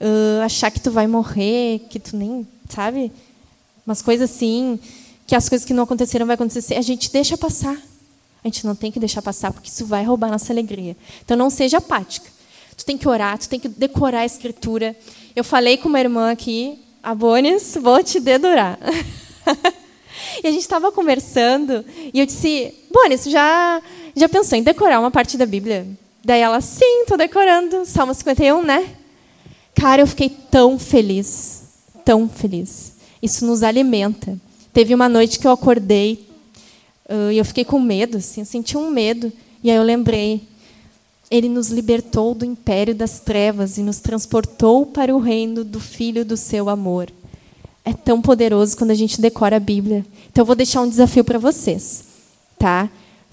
uh, 0.00 0.42
achar 0.44 0.70
que 0.70 0.80
tu 0.80 0.90
vai 0.90 1.06
morrer, 1.06 1.86
que 1.88 2.00
tu 2.00 2.16
nem, 2.16 2.46
sabe? 2.68 3.12
Umas 3.86 4.02
coisas 4.02 4.30
assim, 4.30 4.80
que 5.26 5.34
as 5.34 5.48
coisas 5.48 5.64
que 5.64 5.72
não 5.72 5.84
aconteceram 5.84 6.26
vai 6.26 6.34
acontecer, 6.34 6.74
a 6.74 6.82
gente 6.82 7.10
deixa 7.12 7.38
passar. 7.38 7.76
A 8.44 8.48
gente 8.48 8.66
não 8.66 8.74
tem 8.74 8.92
que 8.92 9.00
deixar 9.00 9.22
passar, 9.22 9.52
porque 9.52 9.68
isso 9.68 9.84
vai 9.86 10.04
roubar 10.04 10.30
nossa 10.30 10.52
alegria. 10.52 10.96
Então 11.24 11.36
não 11.36 11.50
seja 11.50 11.78
apática. 11.78 12.30
Tu 12.76 12.84
tem 12.84 12.98
que 12.98 13.08
orar, 13.08 13.38
tu 13.38 13.48
tem 13.48 13.58
que 13.58 13.68
decorar 13.68 14.20
a 14.20 14.26
escritura. 14.26 14.94
Eu 15.36 15.44
falei 15.44 15.76
com 15.76 15.90
uma 15.90 16.00
irmã 16.00 16.30
aqui, 16.30 16.78
a 17.02 17.14
Bonis, 17.14 17.76
vou 17.78 18.02
te 18.02 18.18
dedurar. 18.18 18.78
e 20.42 20.46
a 20.46 20.50
gente 20.50 20.62
estava 20.62 20.90
conversando 20.90 21.84
e 22.14 22.18
eu 22.18 22.24
disse, 22.24 22.72
Bonis, 22.90 23.24
já, 23.24 23.82
já 24.16 24.30
pensou 24.30 24.56
em 24.56 24.62
decorar 24.62 24.98
uma 24.98 25.10
parte 25.10 25.36
da 25.36 25.44
Bíblia? 25.44 25.86
Daí 26.24 26.40
ela, 26.40 26.62
sim, 26.62 27.02
estou 27.02 27.18
decorando. 27.18 27.84
Salmo 27.84 28.14
51, 28.14 28.62
né? 28.62 28.96
Cara, 29.74 30.00
eu 30.00 30.06
fiquei 30.06 30.30
tão 30.30 30.78
feliz, 30.78 31.64
tão 32.02 32.26
feliz. 32.30 32.94
Isso 33.22 33.44
nos 33.44 33.62
alimenta. 33.62 34.40
Teve 34.72 34.94
uma 34.94 35.06
noite 35.06 35.38
que 35.38 35.46
eu 35.46 35.50
acordei 35.50 36.26
e 37.30 37.36
eu 37.36 37.44
fiquei 37.44 37.66
com 37.66 37.78
medo, 37.78 38.16
assim, 38.16 38.40
eu 38.40 38.46
senti 38.46 38.74
um 38.74 38.90
medo. 38.90 39.30
E 39.62 39.70
aí 39.70 39.76
eu 39.76 39.82
lembrei, 39.82 40.48
ele 41.30 41.48
nos 41.48 41.68
libertou 41.68 42.34
do 42.34 42.44
império 42.44 42.94
das 42.94 43.18
trevas 43.18 43.78
e 43.78 43.82
nos 43.82 43.98
transportou 43.98 44.86
para 44.86 45.14
o 45.14 45.18
reino 45.18 45.64
do 45.64 45.80
Filho 45.80 46.24
do 46.24 46.36
seu 46.36 46.68
amor. 46.68 47.10
É 47.84 47.92
tão 47.92 48.20
poderoso 48.20 48.76
quando 48.76 48.90
a 48.90 48.94
gente 48.94 49.20
decora 49.20 49.56
a 49.56 49.60
Bíblia. 49.60 50.04
Então 50.30 50.42
eu 50.42 50.46
vou 50.46 50.56
deixar 50.56 50.82
um 50.82 50.88
desafio 50.88 51.24
para 51.24 51.38
vocês, 51.38 52.04
tá? 52.58 52.88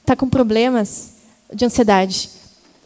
Tá 0.06 0.16
com 0.16 0.28
problemas 0.28 1.14
de 1.54 1.66
ansiedade? 1.66 2.30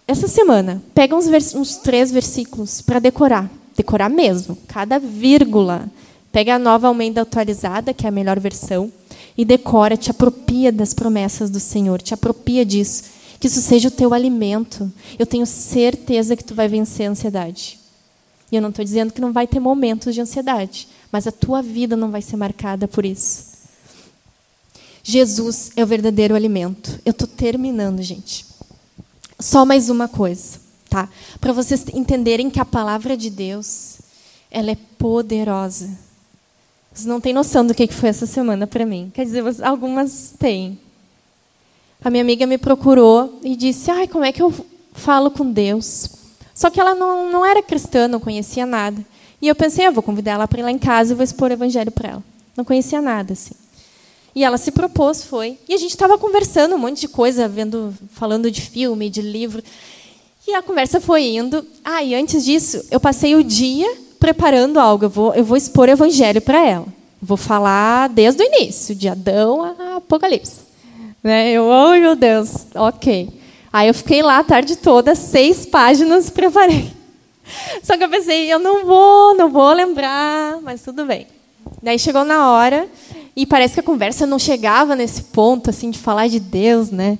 Essa 0.08 0.28
semana, 0.28 0.82
pega 0.94 1.16
uns, 1.16 1.28
uns 1.54 1.78
três 1.78 2.12
versículos 2.12 2.82
para 2.82 3.00
decorar, 3.00 3.50
decorar 3.76 4.10
mesmo, 4.10 4.58
cada 4.68 5.00
vírgula. 5.00 5.90
Pega 6.32 6.56
a 6.56 6.60
nova 6.60 6.88
Almeida 6.88 7.22
atualizada, 7.22 7.94
que 7.94 8.06
é 8.06 8.10
a 8.10 8.12
melhor 8.12 8.40
versão, 8.40 8.92
e 9.38 9.44
decora, 9.44 9.98
te 9.98 10.12
apropria 10.12 10.72
das 10.72 10.94
promessas 10.94 11.50
do 11.50 11.60
Senhor, 11.60 12.02
te 12.02 12.14
apropria 12.14 12.66
disso 12.66 13.17
que 13.40 13.48
isso 13.48 13.62
seja 13.62 13.88
o 13.88 13.92
teu 13.92 14.14
alimento. 14.14 14.92
Eu 15.18 15.26
tenho 15.26 15.46
certeza 15.46 16.36
que 16.36 16.44
tu 16.44 16.56
vai 16.56 16.68
vencer 16.68 17.08
a 17.08 17.12
ansiedade. 17.12 17.80
E 18.52 18.56
eu 18.56 18.62
não 18.62 18.70
estou 18.70 18.84
dizendo 18.84 19.12
que 19.12 19.22
não 19.22 19.34
vai 19.34 19.46
ter 19.46 19.60
momentos 19.60 20.16
de 20.16 20.22
ansiedade, 20.22 20.88
mas 21.12 21.28
a 21.28 21.32
tua 21.32 21.62
vida 21.62 21.96
não 21.96 22.12
vai 22.12 22.22
ser 22.22 22.38
marcada 22.38 22.88
por 22.88 23.06
isso. 23.06 23.58
Jesus 25.04 25.72
é 25.76 25.84
o 25.84 25.88
verdadeiro 25.88 26.36
alimento. 26.36 27.00
Eu 27.06 27.12
estou 27.12 27.28
terminando, 27.28 28.02
gente. 28.02 28.46
Só 29.40 29.66
mais 29.66 29.90
uma 29.90 30.08
coisa, 30.08 30.60
tá? 30.90 31.10
Para 31.40 31.54
vocês 31.54 31.86
entenderem 31.94 32.50
que 32.50 32.60
a 32.60 32.66
palavra 32.66 33.16
de 33.16 33.30
Deus, 33.30 33.98
ela 34.50 34.72
é 34.72 34.78
poderosa. 34.98 35.90
Vocês 36.92 37.06
não 37.06 37.22
têm 37.22 37.34
noção 37.34 37.66
do 37.66 37.76
que 37.76 37.88
foi 37.88 38.10
essa 38.10 38.26
semana 38.26 38.66
para 38.66 38.86
mim. 38.86 39.12
Quer 39.14 39.26
dizer, 39.26 39.44
algumas 39.64 40.34
têm 40.40 40.80
a 42.04 42.10
minha 42.10 42.24
amiga 42.24 42.46
me 42.46 42.58
procurou 42.58 43.40
e 43.44 43.56
disse: 43.56 43.90
Ai, 43.92 44.08
como 44.08 44.26
é 44.26 44.32
que 44.32 44.42
eu 44.42 44.54
falo 44.94 45.32
com 45.32 45.52
Deus? 45.52 46.10
Só 46.54 46.70
que 46.70 46.80
ela 46.80 46.96
não, 46.96 47.32
não 47.32 47.46
era 47.46 47.62
cristã, 47.62 48.08
não 48.08 48.20
conhecia 48.20 48.66
nada. 48.66 49.04
E 49.42 49.48
eu 49.48 49.56
pensei: 49.56 49.86
eu 49.86 49.92
vou 49.92 50.04
convidar 50.04 50.34
ela 50.34 50.48
para 50.48 50.60
ir 50.60 50.64
lá 50.64 50.72
em 50.72 50.80
casa 50.80 51.14
e 51.14 51.16
vou 51.16 51.24
expor 51.24 51.50
o 51.50 51.54
evangelho 51.54 51.92
para 51.92 52.10
ela. 52.10 52.24
Não 52.56 52.66
conhecia 52.66 53.02
nada, 53.02 53.34
assim. 53.34 53.54
E 54.34 54.44
ela 54.44 54.58
se 54.58 54.72
propôs, 54.72 55.24
foi. 55.24 55.58
E 55.68 55.74
a 55.74 55.78
gente 55.78 55.92
estava 55.92 56.18
conversando 56.18 56.76
um 56.76 56.78
monte 56.78 57.02
de 57.02 57.08
coisa, 57.08 57.48
vendo, 57.48 57.94
falando 58.12 58.52
de 58.52 58.62
filme, 58.62 59.10
de 59.10 59.22
livro. 59.22 59.64
E 60.48 60.54
a 60.54 60.62
conversa 60.62 61.02
foi 61.02 61.24
indo. 61.36 61.66
Ah, 61.84 62.04
e 62.04 62.14
antes 62.16 62.46
disso, 62.46 62.86
eu 62.92 63.00
passei 63.00 63.36
o 63.36 63.44
dia 63.44 63.92
preparando 64.20 64.80
algo. 64.80 65.06
Eu 65.06 65.10
vou, 65.10 65.34
eu 65.34 65.44
vou 65.44 65.58
expor 65.58 65.88
o 65.88 65.92
evangelho 65.92 66.42
para 66.42 66.64
ela. 66.64 66.86
Vou 67.22 67.38
falar 67.38 68.10
desde 68.10 68.44
o 68.44 68.46
início, 68.46 68.94
de 68.94 69.08
Adão 69.08 69.64
a 69.64 69.98
Apocalipse. 69.98 70.67
Né? 71.24 71.52
Eu, 71.52 71.66
oh 71.66 71.92
meu 71.92 72.16
Deus, 72.16 72.68
ok. 72.76 73.30
Aí 73.72 73.88
eu 73.88 73.94
fiquei 73.94 74.22
lá 74.22 74.40
a 74.40 74.44
tarde 74.44 74.76
toda, 74.76 75.16
seis 75.16 75.66
páginas, 75.66 76.30
preparei. 76.32 76.92
Só 77.82 77.98
que 77.98 78.04
eu 78.04 78.10
pensei, 78.10 78.52
eu 78.52 78.60
não 78.60 78.86
vou, 78.86 79.36
não 79.36 79.50
vou 79.50 79.72
lembrar, 79.74 80.60
mas 80.62 80.82
tudo 80.82 81.06
bem. 81.06 81.28
Daí 81.82 82.00
chegou 82.00 82.24
na 82.24 82.52
hora 82.52 82.88
e 83.36 83.46
parece 83.46 83.76
que 83.76 83.80
a 83.80 83.84
conversa 83.84 84.26
não 84.26 84.40
chegava 84.40 84.96
nesse 84.96 85.24
ponto 85.24 85.70
assim 85.70 85.90
de 85.90 86.00
falar 86.00 86.28
de 86.28 86.40
Deus, 86.40 86.90
né? 86.90 87.20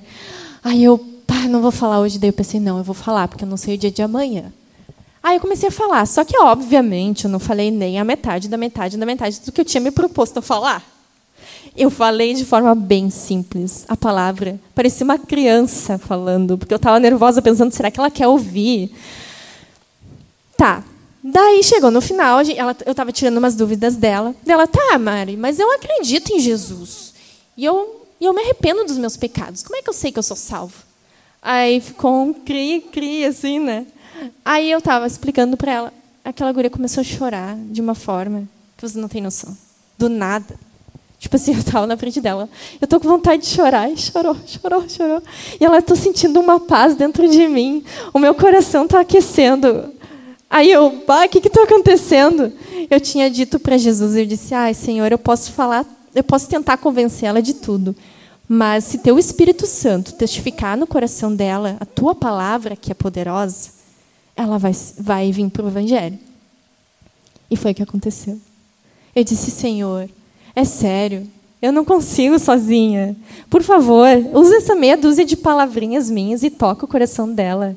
Aí 0.62 0.82
eu, 0.82 0.98
pá, 1.26 1.46
não 1.48 1.60
vou 1.62 1.70
falar 1.70 2.00
hoje. 2.00 2.18
Daí 2.18 2.30
eu 2.30 2.34
pensei, 2.34 2.60
não, 2.60 2.78
eu 2.78 2.84
vou 2.84 2.94
falar 2.94 3.28
porque 3.28 3.44
eu 3.44 3.48
não 3.48 3.56
sei 3.56 3.74
o 3.74 3.78
dia 3.78 3.90
de 3.90 4.02
amanhã. 4.02 4.52
Aí 5.22 5.36
eu 5.36 5.40
comecei 5.40 5.68
a 5.68 5.72
falar, 5.72 6.06
só 6.06 6.24
que 6.24 6.38
obviamente 6.38 7.24
eu 7.24 7.30
não 7.30 7.38
falei 7.38 7.70
nem 7.70 7.98
a 7.98 8.04
metade 8.04 8.48
da 8.48 8.56
metade 8.56 8.96
da 8.96 9.04
metade 9.04 9.40
do 9.40 9.52
que 9.52 9.60
eu 9.60 9.64
tinha 9.64 9.80
me 9.80 9.90
proposto 9.90 10.38
a 10.38 10.42
falar. 10.42 10.82
Eu 11.76 11.90
falei 11.90 12.34
de 12.34 12.44
forma 12.44 12.74
bem 12.74 13.08
simples 13.10 13.84
a 13.88 13.96
palavra. 13.96 14.58
Parecia 14.74 15.04
uma 15.04 15.18
criança 15.18 15.98
falando, 15.98 16.58
porque 16.58 16.74
eu 16.74 16.76
estava 16.76 16.98
nervosa 16.98 17.40
pensando, 17.40 17.72
será 17.72 17.90
que 17.90 18.00
ela 18.00 18.10
quer 18.10 18.26
ouvir? 18.26 18.92
Tá. 20.56 20.82
Daí 21.22 21.62
chegou 21.62 21.90
no 21.90 22.00
final, 22.00 22.40
ela, 22.56 22.76
eu 22.86 22.90
estava 22.90 23.12
tirando 23.12 23.36
umas 23.36 23.54
dúvidas 23.54 23.96
dela. 23.96 24.34
Dela, 24.44 24.66
tá, 24.66 24.98
Mari, 24.98 25.36
mas 25.36 25.58
eu 25.58 25.70
acredito 25.72 26.32
em 26.32 26.40
Jesus. 26.40 27.14
E 27.56 27.64
eu, 27.64 28.06
eu 28.20 28.32
me 28.32 28.42
arrependo 28.42 28.84
dos 28.84 28.98
meus 28.98 29.16
pecados. 29.16 29.62
Como 29.62 29.76
é 29.76 29.82
que 29.82 29.88
eu 29.88 29.94
sei 29.94 30.10
que 30.10 30.18
eu 30.18 30.22
sou 30.22 30.36
salvo? 30.36 30.74
Aí 31.42 31.80
ficou 31.80 32.22
um 32.22 32.32
cri, 32.32 32.80
cri, 32.92 33.24
assim, 33.24 33.60
né? 33.60 33.86
Aí 34.44 34.70
eu 34.70 34.78
estava 34.78 35.06
explicando 35.06 35.56
para 35.56 35.72
ela. 35.72 35.92
Aquela 36.24 36.52
guria 36.52 36.70
começou 36.70 37.00
a 37.00 37.04
chorar 37.04 37.56
de 37.56 37.80
uma 37.80 37.94
forma 37.94 38.48
que 38.76 38.88
você 38.88 38.98
não 38.98 39.08
tem 39.08 39.22
noção. 39.22 39.56
Do 39.96 40.08
nada. 40.08 40.58
Tipo 41.18 41.36
assim, 41.36 41.52
eu 41.54 41.58
estava 41.58 41.86
na 41.86 41.96
frente 41.96 42.20
dela. 42.20 42.48
Eu 42.80 42.84
estou 42.84 43.00
com 43.00 43.08
vontade 43.08 43.42
de 43.42 43.48
chorar. 43.48 43.90
E 43.90 43.96
chorou, 43.96 44.36
chorou, 44.46 44.88
chorou. 44.88 45.22
E 45.60 45.64
ela, 45.64 45.78
estou 45.78 45.96
sentindo 45.96 46.40
uma 46.40 46.60
paz 46.60 46.94
dentro 46.94 47.28
de 47.28 47.46
mim. 47.48 47.84
O 48.12 48.18
meu 48.18 48.34
coração 48.34 48.84
está 48.84 49.00
aquecendo. 49.00 49.92
Aí 50.50 50.70
eu, 50.70 51.04
ah, 51.08 51.26
o 51.26 51.28
que 51.28 51.46
está 51.46 51.62
acontecendo? 51.62 52.52
Eu 52.90 52.98
tinha 53.00 53.30
dito 53.30 53.58
para 53.58 53.76
Jesus, 53.76 54.16
eu 54.16 54.24
disse, 54.24 54.54
ai, 54.54 54.72
Senhor, 54.72 55.12
eu 55.12 55.18
posso 55.18 55.52
falar, 55.52 55.84
eu 56.14 56.24
posso 56.24 56.48
tentar 56.48 56.78
convencê-la 56.78 57.40
de 57.40 57.52
tudo. 57.52 57.94
Mas 58.48 58.84
se 58.84 58.98
teu 58.98 59.18
Espírito 59.18 59.66
Santo 59.66 60.14
testificar 60.14 60.74
no 60.74 60.86
coração 60.86 61.36
dela 61.36 61.76
a 61.78 61.84
tua 61.84 62.14
palavra, 62.14 62.74
que 62.74 62.90
é 62.90 62.94
poderosa, 62.94 63.72
ela 64.34 64.56
vai, 64.56 64.72
vai 64.98 65.30
vir 65.30 65.50
para 65.50 65.64
o 65.64 65.68
Evangelho. 65.68 66.18
E 67.50 67.56
foi 67.56 67.72
o 67.72 67.74
que 67.74 67.82
aconteceu. 67.82 68.40
Eu 69.14 69.24
disse, 69.24 69.50
Senhor, 69.50 70.08
é 70.58 70.64
sério. 70.64 71.26
Eu 71.60 71.72
não 71.72 71.84
consigo 71.84 72.38
sozinha. 72.38 73.16
Por 73.50 73.62
favor, 73.62 74.08
use 74.32 74.54
essa 74.54 74.74
meia 74.74 74.96
dúzia 74.96 75.24
de 75.24 75.36
palavrinhas 75.36 76.08
minhas 76.08 76.42
e 76.42 76.50
toca 76.50 76.84
o 76.84 76.88
coração 76.88 77.32
dela. 77.32 77.76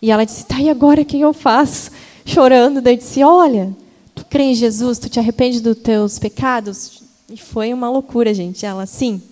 E 0.00 0.10
ela 0.10 0.24
disse: 0.24 0.44
Tá, 0.44 0.60
e 0.60 0.70
agora 0.70 1.02
o 1.02 1.04
que 1.04 1.20
eu 1.20 1.32
faço? 1.32 1.90
chorando. 2.24 2.80
Daí 2.80 2.94
eu 2.94 2.98
disse: 2.98 3.22
Olha, 3.22 3.74
tu 4.14 4.24
crê 4.24 4.44
em 4.44 4.54
Jesus, 4.54 4.98
tu 4.98 5.08
te 5.08 5.18
arrepende 5.18 5.60
dos 5.60 5.78
teus 5.78 6.18
pecados? 6.18 7.02
E 7.28 7.36
foi 7.36 7.72
uma 7.72 7.90
loucura, 7.90 8.32
gente. 8.34 8.64
Ela, 8.64 8.86
sim. 8.86 9.22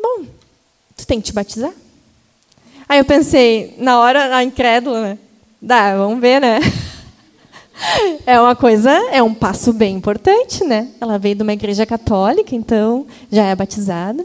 Bom, 0.00 0.24
tu 0.96 1.06
tem 1.06 1.20
que 1.20 1.26
te 1.26 1.32
batizar. 1.32 1.72
Aí 2.88 2.98
eu 2.98 3.04
pensei, 3.04 3.74
na 3.78 3.98
hora, 4.00 4.36
a 4.36 4.44
incrédula, 4.44 5.00
né? 5.00 5.18
Dá, 5.60 5.96
vamos 5.96 6.20
ver, 6.20 6.40
né? 6.40 6.58
É 8.26 8.40
uma 8.40 8.54
coisa, 8.54 8.90
é 9.10 9.22
um 9.22 9.34
passo 9.34 9.72
bem 9.72 9.96
importante, 9.96 10.64
né? 10.64 10.88
Ela 11.00 11.18
veio 11.18 11.34
de 11.34 11.42
uma 11.42 11.52
igreja 11.52 11.84
católica, 11.84 12.54
então 12.54 13.06
já 13.30 13.44
é 13.44 13.54
batizada. 13.54 14.24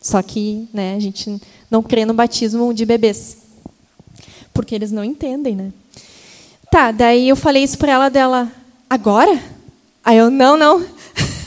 Só 0.00 0.22
que, 0.22 0.68
né, 0.72 0.94
a 0.94 1.00
gente 1.00 1.40
não 1.70 1.82
crê 1.82 2.04
no 2.04 2.14
batismo 2.14 2.72
de 2.72 2.84
bebês. 2.84 3.38
Porque 4.52 4.74
eles 4.74 4.92
não 4.92 5.04
entendem, 5.04 5.56
né? 5.56 5.72
Tá, 6.70 6.90
daí 6.90 7.28
eu 7.28 7.36
falei 7.36 7.62
isso 7.62 7.78
para 7.78 7.92
ela 7.92 8.08
dela, 8.08 8.52
agora? 8.88 9.40
Aí 10.04 10.16
eu, 10.18 10.30
não, 10.30 10.56
não. 10.56 10.84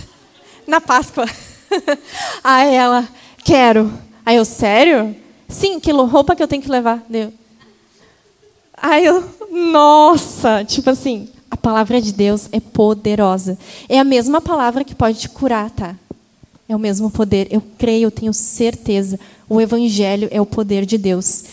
Na 0.65 0.81
Páscoa. 0.81 1.25
Aí 2.43 2.73
ela, 2.73 3.07
quero. 3.43 3.91
Aí 4.25 4.35
eu, 4.35 4.45
sério? 4.45 5.15
Sim, 5.47 5.79
que 5.79 5.91
roupa 5.91 6.35
que 6.35 6.41
eu 6.41 6.47
tenho 6.47 6.61
que 6.61 6.69
levar? 6.69 7.03
Aí 8.75 9.05
eu, 9.05 9.23
nossa, 9.51 10.63
tipo 10.65 10.89
assim, 10.89 11.29
palavra 11.61 12.01
de 12.01 12.11
Deus 12.11 12.49
é 12.51 12.59
poderosa. 12.59 13.57
É 13.87 13.99
a 13.99 14.03
mesma 14.03 14.41
palavra 14.41 14.83
que 14.83 14.95
pode 14.95 15.19
te 15.19 15.29
curar, 15.29 15.69
tá? 15.69 15.95
É 16.67 16.75
o 16.75 16.79
mesmo 16.79 17.09
poder. 17.11 17.47
Eu 17.51 17.61
creio, 17.77 18.05
eu 18.07 18.11
tenho 18.11 18.33
certeza. 18.33 19.19
O 19.47 19.61
evangelho 19.61 20.27
é 20.31 20.41
o 20.41 20.45
poder 20.45 20.85
de 20.85 20.97
Deus. 20.97 21.43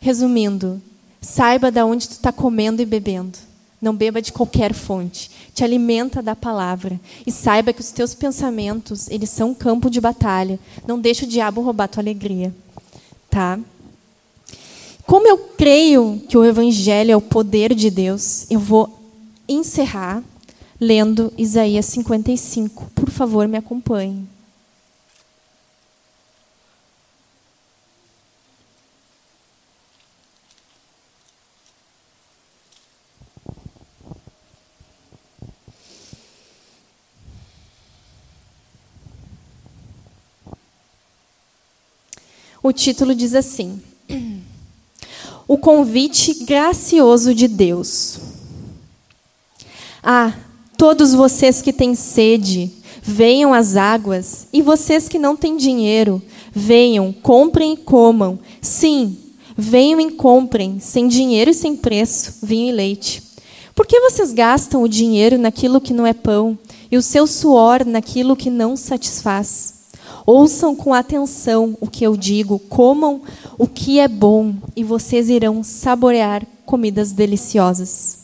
Resumindo, 0.00 0.80
saiba 1.20 1.70
de 1.70 1.82
onde 1.82 2.08
tu 2.08 2.12
está 2.12 2.32
comendo 2.32 2.80
e 2.80 2.86
bebendo. 2.86 3.38
Não 3.80 3.94
beba 3.94 4.22
de 4.22 4.32
qualquer 4.32 4.72
fonte. 4.72 5.30
Te 5.52 5.62
alimenta 5.62 6.22
da 6.22 6.34
palavra. 6.34 6.98
E 7.26 7.30
saiba 7.30 7.72
que 7.72 7.80
os 7.80 7.90
teus 7.90 8.14
pensamentos, 8.14 9.08
eles 9.10 9.28
são 9.30 9.50
um 9.50 9.54
campo 9.54 9.90
de 9.90 10.00
batalha. 10.00 10.58
Não 10.86 10.98
deixe 10.98 11.24
o 11.24 11.28
diabo 11.28 11.60
roubar 11.60 11.88
tua 11.88 12.02
alegria. 12.02 12.54
Tá? 13.28 13.58
Como 15.06 15.28
eu 15.28 15.36
creio 15.36 16.22
que 16.28 16.38
o 16.38 16.44
Evangelho 16.44 17.10
é 17.10 17.16
o 17.16 17.20
poder 17.20 17.74
de 17.74 17.90
Deus, 17.90 18.46
eu 18.48 18.58
vou 18.58 19.03
encerrar 19.48 20.22
lendo 20.80 21.32
Isaías 21.36 21.86
55. 21.86 22.90
Por 22.94 23.10
favor, 23.10 23.48
me 23.48 23.56
acompanhe. 23.56 24.26
O 42.64 42.72
título 42.72 43.14
diz 43.14 43.34
assim: 43.34 43.78
O 45.46 45.58
convite 45.58 46.32
gracioso 46.44 47.34
de 47.34 47.46
Deus. 47.46 48.18
Ah, 50.06 50.34
todos 50.76 51.14
vocês 51.14 51.62
que 51.62 51.72
têm 51.72 51.94
sede, 51.94 52.70
venham 53.02 53.54
às 53.54 53.74
águas, 53.74 54.46
e 54.52 54.60
vocês 54.60 55.08
que 55.08 55.18
não 55.18 55.34
têm 55.34 55.56
dinheiro, 55.56 56.20
venham, 56.52 57.10
comprem 57.10 57.72
e 57.72 57.76
comam. 57.78 58.38
Sim, 58.60 59.16
venham 59.56 59.98
e 59.98 60.10
comprem, 60.10 60.78
sem 60.78 61.08
dinheiro 61.08 61.50
e 61.50 61.54
sem 61.54 61.74
preço, 61.74 62.34
vinho 62.42 62.68
e 62.68 62.72
leite. 62.72 63.22
Por 63.74 63.86
que 63.86 63.98
vocês 63.98 64.30
gastam 64.30 64.82
o 64.82 64.88
dinheiro 64.88 65.38
naquilo 65.38 65.80
que 65.80 65.94
não 65.94 66.06
é 66.06 66.12
pão, 66.12 66.58
e 66.92 66.98
o 66.98 67.02
seu 67.02 67.26
suor 67.26 67.86
naquilo 67.86 68.36
que 68.36 68.50
não 68.50 68.76
satisfaz? 68.76 69.72
Ouçam 70.26 70.76
com 70.76 70.92
atenção 70.92 71.78
o 71.80 71.86
que 71.86 72.04
eu 72.04 72.14
digo, 72.14 72.58
comam 72.58 73.22
o 73.58 73.66
que 73.66 73.98
é 73.98 74.06
bom 74.06 74.54
e 74.76 74.84
vocês 74.84 75.30
irão 75.30 75.62
saborear 75.62 76.46
comidas 76.66 77.10
deliciosas. 77.10 78.23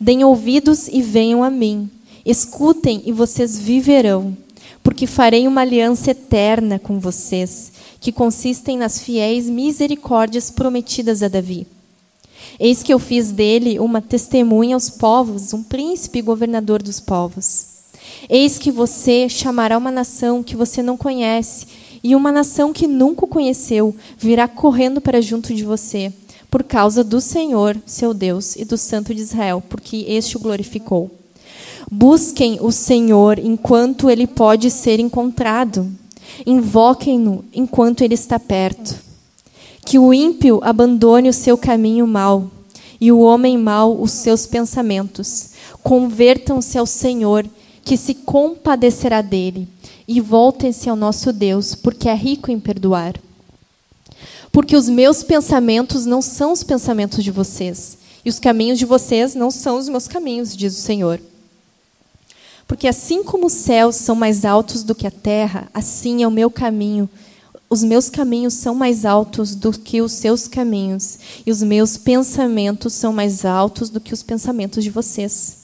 Deem 0.00 0.24
ouvidos 0.24 0.88
e 0.88 1.02
venham 1.02 1.42
a 1.42 1.50
mim. 1.50 1.90
Escutem 2.24 3.02
e 3.04 3.12
vocês 3.12 3.58
viverão, 3.58 4.36
porque 4.82 5.06
farei 5.06 5.46
uma 5.46 5.60
aliança 5.60 6.10
eterna 6.10 6.78
com 6.78 6.98
vocês, 6.98 7.72
que 8.00 8.12
consistem 8.12 8.78
nas 8.78 8.98
fiéis 8.98 9.48
misericórdias 9.48 10.50
prometidas 10.50 11.22
a 11.22 11.28
Davi. 11.28 11.66
Eis 12.58 12.82
que 12.82 12.92
eu 12.92 12.98
fiz 12.98 13.32
dele 13.32 13.78
uma 13.78 14.00
testemunha 14.00 14.76
aos 14.76 14.88
povos, 14.88 15.52
um 15.52 15.62
príncipe 15.62 16.18
e 16.18 16.22
governador 16.22 16.82
dos 16.82 17.00
povos. 17.00 17.66
Eis 18.28 18.58
que 18.58 18.70
você 18.70 19.28
chamará 19.28 19.76
uma 19.76 19.90
nação 19.90 20.42
que 20.42 20.56
você 20.56 20.82
não 20.82 20.96
conhece, 20.96 21.66
e 22.02 22.14
uma 22.14 22.30
nação 22.30 22.72
que 22.72 22.86
nunca 22.86 23.24
o 23.24 23.28
conheceu 23.28 23.96
virá 24.18 24.46
correndo 24.46 25.00
para 25.00 25.22
junto 25.22 25.54
de 25.54 25.64
você, 25.64 26.12
por 26.54 26.62
causa 26.62 27.02
do 27.02 27.20
Senhor, 27.20 27.76
seu 27.84 28.14
Deus, 28.14 28.54
e 28.54 28.64
do 28.64 28.78
Santo 28.78 29.12
de 29.12 29.20
Israel, 29.20 29.60
porque 29.68 30.04
este 30.06 30.36
o 30.36 30.40
glorificou. 30.40 31.10
Busquem 31.90 32.58
o 32.60 32.70
Senhor 32.70 33.40
enquanto 33.40 34.08
ele 34.08 34.24
pode 34.24 34.70
ser 34.70 35.00
encontrado. 35.00 35.90
Invoquem-no 36.46 37.44
enquanto 37.52 38.02
ele 38.02 38.14
está 38.14 38.38
perto. 38.38 38.94
Que 39.84 39.98
o 39.98 40.14
ímpio 40.14 40.60
abandone 40.62 41.28
o 41.28 41.32
seu 41.32 41.58
caminho 41.58 42.06
mau 42.06 42.48
e 43.00 43.10
o 43.10 43.18
homem 43.18 43.58
mau 43.58 44.00
os 44.00 44.12
seus 44.12 44.46
pensamentos. 44.46 45.50
Convertam-se 45.82 46.78
ao 46.78 46.86
Senhor 46.86 47.44
que 47.82 47.96
se 47.96 48.14
compadecerá 48.14 49.22
dele, 49.22 49.66
e 50.06 50.20
voltem-se 50.20 50.88
ao 50.88 50.94
nosso 50.94 51.32
Deus, 51.32 51.74
porque 51.74 52.08
é 52.08 52.14
rico 52.14 52.48
em 52.48 52.60
perdoar. 52.60 53.14
Porque 54.54 54.76
os 54.76 54.88
meus 54.88 55.24
pensamentos 55.24 56.06
não 56.06 56.22
são 56.22 56.52
os 56.52 56.62
pensamentos 56.62 57.24
de 57.24 57.32
vocês, 57.32 57.98
e 58.24 58.30
os 58.30 58.38
caminhos 58.38 58.78
de 58.78 58.84
vocês 58.84 59.34
não 59.34 59.50
são 59.50 59.76
os 59.76 59.88
meus 59.88 60.06
caminhos, 60.06 60.56
diz 60.56 60.78
o 60.78 60.80
Senhor. 60.80 61.20
Porque 62.64 62.86
assim 62.86 63.24
como 63.24 63.48
os 63.48 63.52
céus 63.52 63.96
são 63.96 64.14
mais 64.14 64.44
altos 64.44 64.84
do 64.84 64.94
que 64.94 65.08
a 65.08 65.10
terra, 65.10 65.68
assim 65.74 66.22
é 66.22 66.28
o 66.28 66.30
meu 66.30 66.48
caminho. 66.48 67.10
Os 67.68 67.82
meus 67.82 68.08
caminhos 68.08 68.54
são 68.54 68.76
mais 68.76 69.04
altos 69.04 69.56
do 69.56 69.72
que 69.72 70.00
os 70.00 70.12
seus 70.12 70.46
caminhos, 70.46 71.18
e 71.44 71.50
os 71.50 71.60
meus 71.60 71.96
pensamentos 71.96 72.92
são 72.92 73.12
mais 73.12 73.44
altos 73.44 73.90
do 73.90 74.00
que 74.00 74.14
os 74.14 74.22
pensamentos 74.22 74.84
de 74.84 74.90
vocês. 74.90 75.56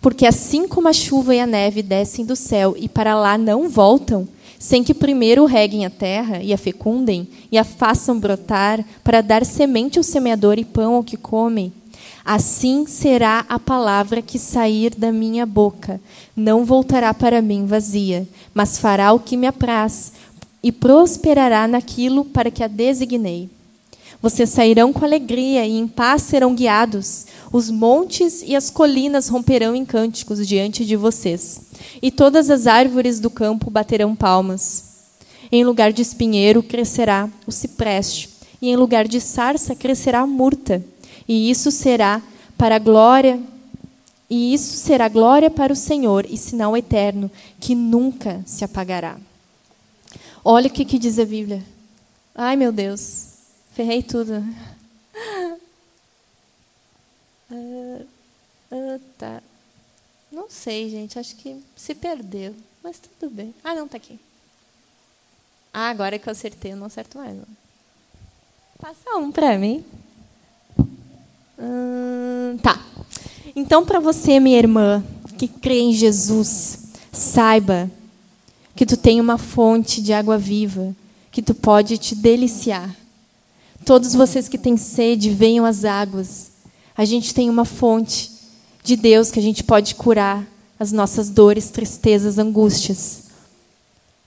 Porque 0.00 0.26
assim 0.26 0.68
como 0.68 0.86
a 0.86 0.92
chuva 0.92 1.34
e 1.34 1.40
a 1.40 1.46
neve 1.46 1.82
descem 1.82 2.24
do 2.24 2.36
céu 2.36 2.76
e 2.78 2.88
para 2.88 3.18
lá 3.18 3.36
não 3.36 3.68
voltam, 3.68 4.28
sem 4.58 4.82
que 4.82 4.94
primeiro 4.94 5.44
reguem 5.44 5.84
a 5.84 5.90
terra 5.90 6.42
e 6.42 6.52
a 6.52 6.58
fecundem 6.58 7.28
e 7.50 7.58
a 7.58 7.64
façam 7.64 8.18
brotar 8.18 8.84
para 9.02 9.20
dar 9.20 9.44
semente 9.44 9.98
ao 9.98 10.04
semeador 10.04 10.58
e 10.58 10.64
pão 10.64 10.94
ao 10.94 11.04
que 11.04 11.16
come, 11.16 11.72
assim 12.24 12.86
será 12.86 13.44
a 13.48 13.58
palavra 13.58 14.20
que 14.20 14.38
sair 14.38 14.94
da 14.96 15.12
minha 15.12 15.46
boca. 15.46 16.00
Não 16.34 16.64
voltará 16.64 17.14
para 17.14 17.40
mim 17.40 17.66
vazia, 17.66 18.26
mas 18.52 18.78
fará 18.78 19.12
o 19.12 19.20
que 19.20 19.36
me 19.36 19.46
apraz 19.46 20.12
e 20.62 20.72
prosperará 20.72 21.68
naquilo 21.68 22.24
para 22.24 22.50
que 22.50 22.62
a 22.62 22.66
designei. 22.66 23.55
Vocês 24.20 24.50
sairão 24.50 24.92
com 24.92 25.04
alegria 25.04 25.66
e 25.66 25.78
em 25.78 25.86
paz 25.86 26.22
serão 26.22 26.54
guiados. 26.54 27.26
Os 27.52 27.70
montes 27.70 28.42
e 28.42 28.56
as 28.56 28.70
colinas 28.70 29.28
romperão 29.28 29.74
em 29.74 29.84
cânticos 29.84 30.46
diante 30.46 30.84
de 30.84 30.96
vocês. 30.96 31.60
E 32.00 32.10
todas 32.10 32.50
as 32.50 32.66
árvores 32.66 33.20
do 33.20 33.30
campo 33.30 33.70
baterão 33.70 34.16
palmas. 34.16 34.84
Em 35.52 35.64
lugar 35.64 35.92
de 35.92 36.02
espinheiro 36.02 36.62
crescerá 36.62 37.28
o 37.46 37.52
cipreste, 37.52 38.30
e 38.60 38.68
em 38.68 38.76
lugar 38.76 39.06
de 39.06 39.20
sarça 39.20 39.74
crescerá 39.74 40.20
a 40.20 40.26
murta. 40.26 40.82
E 41.28 41.50
isso 41.50 41.70
será 41.70 42.20
para 42.56 42.76
a 42.76 42.80
glória 42.80 43.40
e 44.28 44.52
isso 44.52 44.76
será 44.76 45.08
glória 45.08 45.50
para 45.50 45.72
o 45.72 45.76
Senhor 45.76 46.26
e 46.28 46.36
sinal 46.36 46.76
eterno 46.76 47.30
que 47.60 47.74
nunca 47.74 48.42
se 48.44 48.64
apagará. 48.64 49.18
Olha 50.44 50.66
o 50.66 50.70
que, 50.70 50.84
que 50.84 50.98
diz 50.98 51.18
a 51.18 51.24
Bíblia. 51.24 51.62
Ai, 52.34 52.56
meu 52.56 52.72
Deus. 52.72 53.35
Ferrei 53.76 54.02
tudo. 54.02 54.42
Uh, 57.50 58.06
uh, 58.72 59.00
tá. 59.18 59.42
Não 60.32 60.48
sei, 60.48 60.88
gente. 60.88 61.18
Acho 61.18 61.36
que 61.36 61.62
se 61.76 61.94
perdeu. 61.94 62.54
Mas 62.82 62.98
tudo 62.98 63.30
bem. 63.30 63.54
Ah, 63.62 63.74
não, 63.74 63.86
tá 63.86 63.98
aqui. 63.98 64.18
Ah, 65.74 65.90
agora 65.90 66.18
que 66.18 66.26
eu 66.26 66.30
acertei, 66.30 66.72
eu 66.72 66.76
não 66.78 66.86
acerto 66.86 67.18
mais. 67.18 67.36
Não. 67.36 67.44
Passa 68.80 69.18
um 69.18 69.30
para 69.30 69.58
mim. 69.58 69.84
Hum, 71.58 72.56
tá. 72.62 72.82
Então, 73.54 73.84
para 73.84 74.00
você, 74.00 74.40
minha 74.40 74.56
irmã, 74.56 75.04
que 75.36 75.46
crê 75.46 75.80
em 75.80 75.92
Jesus, 75.92 76.78
saiba 77.12 77.90
que 78.74 78.86
tu 78.86 78.96
tem 78.96 79.20
uma 79.20 79.36
fonte 79.36 80.00
de 80.00 80.14
água 80.14 80.38
viva 80.38 80.96
que 81.30 81.42
tu 81.42 81.54
pode 81.54 81.98
te 81.98 82.14
deliciar 82.14 82.96
Todos 83.86 84.16
vocês 84.16 84.48
que 84.48 84.58
têm 84.58 84.76
sede, 84.76 85.30
venham 85.30 85.64
às 85.64 85.84
águas. 85.84 86.50
A 86.96 87.04
gente 87.04 87.32
tem 87.32 87.48
uma 87.48 87.64
fonte 87.64 88.32
de 88.82 88.96
Deus 88.96 89.30
que 89.30 89.38
a 89.38 89.42
gente 89.42 89.62
pode 89.62 89.94
curar 89.94 90.44
as 90.76 90.90
nossas 90.90 91.30
dores, 91.30 91.70
tristezas, 91.70 92.36
angústias. 92.36 93.26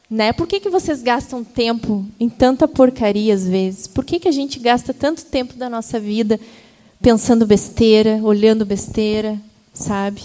Né? 0.10 0.32
Por 0.32 0.47
que, 0.47 0.62
que 0.62 0.70
vocês 0.70 1.03
gastam 1.03 1.43
tempo 1.43 2.05
em 2.18 2.30
tanta 2.30 2.70
porcaria 2.70 3.34
às 3.34 3.45
vezes? 3.45 3.86
Por 3.86 4.05
que, 4.05 4.18
que 4.18 4.30
a 4.30 4.32
gente 4.32 4.60
gasta 4.60 4.93
tanto 4.93 5.26
tempo 5.26 5.53
da 5.55 5.70
nossa 5.70 5.99
vida 5.99 6.39
pensando 7.01 7.45
besteira, 7.45 8.22
olhando 8.24 8.66
besteira, 8.66 9.38
sabe? 9.74 10.24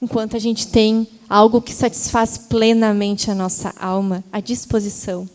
Enquanto 0.00 0.36
a 0.36 0.38
gente 0.38 0.68
tem 0.68 1.08
algo 1.26 1.62
que 1.62 1.72
satisfaz 1.72 2.36
plenamente 2.36 3.30
a 3.30 3.34
nossa 3.34 3.72
alma, 3.80 4.22
à 4.30 4.40
disposição. 4.40 5.26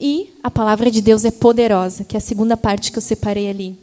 E 0.00 0.32
a 0.42 0.50
palavra 0.50 0.90
de 0.90 1.00
Deus 1.00 1.24
é 1.24 1.30
poderosa, 1.30 2.04
que 2.04 2.16
é 2.16 2.18
a 2.18 2.20
segunda 2.20 2.56
parte 2.56 2.92
que 2.92 2.98
eu 2.98 3.02
separei 3.02 3.48
ali. 3.48 3.78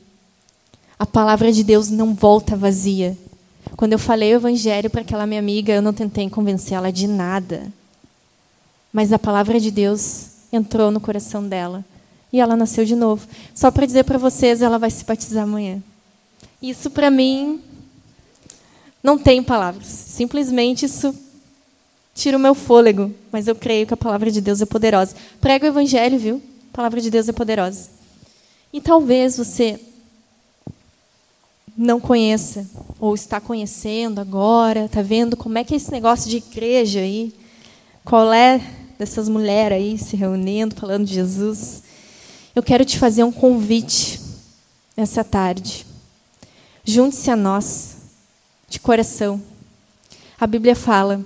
A 0.98 1.06
palavra 1.06 1.52
de 1.52 1.64
Deus 1.64 1.90
não 1.90 2.14
volta 2.14 2.56
vazia. 2.56 3.18
Quando 3.76 3.94
eu 3.94 4.00
falei 4.00 4.34
o 4.34 4.38
evangelho 4.38 4.90
para 4.90 5.02
aquela 5.02 5.28
minha 5.28 5.40
amiga, 5.40 5.74
eu 5.74 5.82
não 5.82 5.92
tentei 5.92 6.30
convencê-la 6.30 6.90
de 6.90 7.08
nada. 7.08 7.72
Mas 8.94 9.12
a 9.12 9.20
palavra 9.20 9.60
de 9.60 9.72
Deus 9.72 10.28
entrou 10.54 10.90
no 10.90 11.02
coração 11.02 11.46
dela 11.46 11.84
e 12.32 12.40
ela 12.40 12.56
nasceu 12.56 12.86
de 12.86 12.96
novo. 12.96 13.28
Só 13.54 13.70
para 13.70 13.86
dizer 13.86 14.06
para 14.06 14.18
vocês, 14.18 14.62
ela 14.62 14.80
vai 14.80 14.90
se 14.90 15.04
batizar 15.04 15.44
amanhã. 15.44 15.84
Isso 16.62 16.90
para 16.90 17.12
mim 17.12 17.62
não 19.04 19.18
tem 19.18 19.44
palavras. 19.44 19.88
Simplesmente 19.88 20.86
isso 20.86 21.14
tira 22.16 22.38
o 22.38 22.40
meu 22.40 22.56
fôlego, 22.56 23.14
mas 23.30 23.46
eu 23.46 23.54
creio 23.54 23.86
que 23.86 23.94
a 23.94 23.98
palavra 23.98 24.32
de 24.32 24.40
Deus 24.40 24.62
é 24.62 24.66
poderosa. 24.66 25.16
Prega 25.42 25.66
o 25.66 25.70
evangelho, 25.70 26.18
viu? 26.18 26.42
A 26.72 26.76
palavra 26.76 27.02
de 27.02 27.12
Deus 27.12 27.28
é 27.28 27.34
poderosa. 27.34 27.90
E 28.72 28.80
talvez 28.80 29.38
você 29.38 29.78
não 31.78 32.00
conheça 32.00 32.66
ou 33.00 33.14
está 33.14 33.42
conhecendo 33.42 34.22
agora, 34.22 34.86
está 34.86 35.02
vendo 35.02 35.36
como 35.36 35.58
é 35.58 35.64
que 35.64 35.74
é 35.74 35.78
esse 35.78 35.92
negócio 35.92 36.30
de 36.30 36.38
igreja 36.38 37.02
aí, 37.02 37.34
qual 38.06 38.32
é 38.32 38.62
dessas 38.98 39.28
mulheres 39.28 39.78
aí 39.78 39.98
se 39.98 40.16
reunindo, 40.16 40.74
falando 40.74 41.06
de 41.06 41.14
Jesus. 41.14 41.84
Eu 42.56 42.64
quero 42.64 42.86
te 42.86 42.98
fazer 42.98 43.26
um 43.26 43.32
convite 43.32 44.22
nessa 44.96 45.22
tarde. 45.22 45.86
Junte-se 46.86 47.30
a 47.30 47.36
nós 47.36 47.98
de 48.70 48.80
coração. 48.80 49.42
A 50.40 50.48
Bíblia 50.48 50.76
fala 50.76 51.26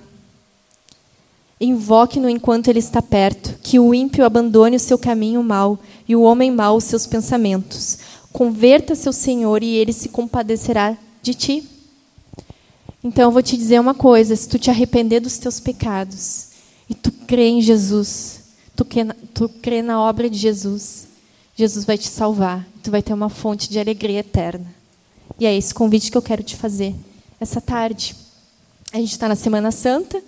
Invoque-no 1.60 2.28
enquanto 2.28 2.68
ele 2.68 2.78
está 2.78 3.02
perto, 3.02 3.58
que 3.62 3.78
o 3.78 3.92
ímpio 3.92 4.24
abandone 4.24 4.76
o 4.76 4.80
seu 4.80 4.98
caminho 4.98 5.42
mau 5.42 5.78
e 6.08 6.16
o 6.16 6.22
homem 6.22 6.50
mau 6.50 6.76
os 6.76 6.84
seus 6.84 7.06
pensamentos. 7.06 7.98
Converta-se 8.32 9.08
Senhor 9.12 9.62
e 9.62 9.74
ele 9.74 9.92
se 9.92 10.08
compadecerá 10.08 10.96
de 11.22 11.34
ti. 11.34 11.68
Então 13.04 13.24
eu 13.24 13.30
vou 13.30 13.42
te 13.42 13.56
dizer 13.56 13.78
uma 13.78 13.94
coisa: 13.94 14.34
se 14.34 14.48
tu 14.48 14.58
te 14.58 14.70
arrepender 14.70 15.20
dos 15.20 15.36
teus 15.36 15.60
pecados 15.60 16.48
e 16.88 16.94
tu 16.94 17.12
crê 17.26 17.48
em 17.48 17.60
Jesus, 17.60 18.40
tu 18.74 18.84
crê, 18.84 19.04
na, 19.04 19.14
tu 19.34 19.48
crê 19.48 19.82
na 19.82 20.00
obra 20.00 20.30
de 20.30 20.38
Jesus, 20.38 21.08
Jesus 21.54 21.84
vai 21.84 21.98
te 21.98 22.08
salvar. 22.08 22.66
Tu 22.82 22.90
vai 22.90 23.02
ter 23.02 23.12
uma 23.12 23.28
fonte 23.28 23.68
de 23.68 23.78
alegria 23.78 24.20
eterna. 24.20 24.66
E 25.38 25.44
é 25.44 25.54
esse 25.54 25.74
convite 25.74 26.10
que 26.10 26.16
eu 26.16 26.22
quero 26.22 26.42
te 26.42 26.56
fazer 26.56 26.94
essa 27.38 27.60
tarde. 27.60 28.16
A 28.92 28.96
gente 28.98 29.12
está 29.12 29.28
na 29.28 29.34
Semana 29.36 29.70
Santa. 29.70 30.22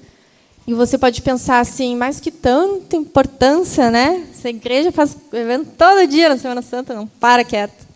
E 0.67 0.75
você 0.75 0.97
pode 0.97 1.21
pensar 1.23 1.59
assim, 1.59 1.97
mais 1.97 2.21
que 2.21 2.31
tanta 2.31 2.97
importância, 2.97 3.91
né? 3.91 4.27
Essa 4.33 4.49
igreja 4.49 4.93
faz 4.93 5.17
evento 5.33 5.71
todo 5.77 6.07
dia 6.07 6.29
na 6.29 6.39
Semana 6.39 6.63
Santa, 6.63 6.95
não 6.95 7.07
para 7.07 7.45
quieto. 7.45 7.87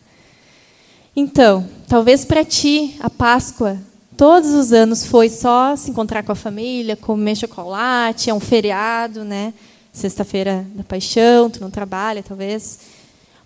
Então, 1.15 1.67
talvez 1.89 2.25
para 2.25 2.45
ti 2.45 2.97
a 3.01 3.09
Páscoa 3.09 3.79
todos 4.17 4.51
os 4.51 4.73
anos 4.73 5.05
foi 5.05 5.29
só 5.29 5.77
se 5.77 5.91
encontrar 5.91 6.23
com 6.23 6.33
a 6.33 6.37
família, 6.37 6.97
comer 6.97 7.37
chocolate, 7.37 8.31
é 8.31 8.35
um 8.35 8.41
feriado, 8.41 9.25
né? 9.25 9.53
Sexta-feira 9.93 10.67
da 10.75 10.83
Paixão, 10.83 11.51
tu 11.51 11.61
não 11.61 11.71
trabalha, 11.71 12.23
talvez. 12.23 12.79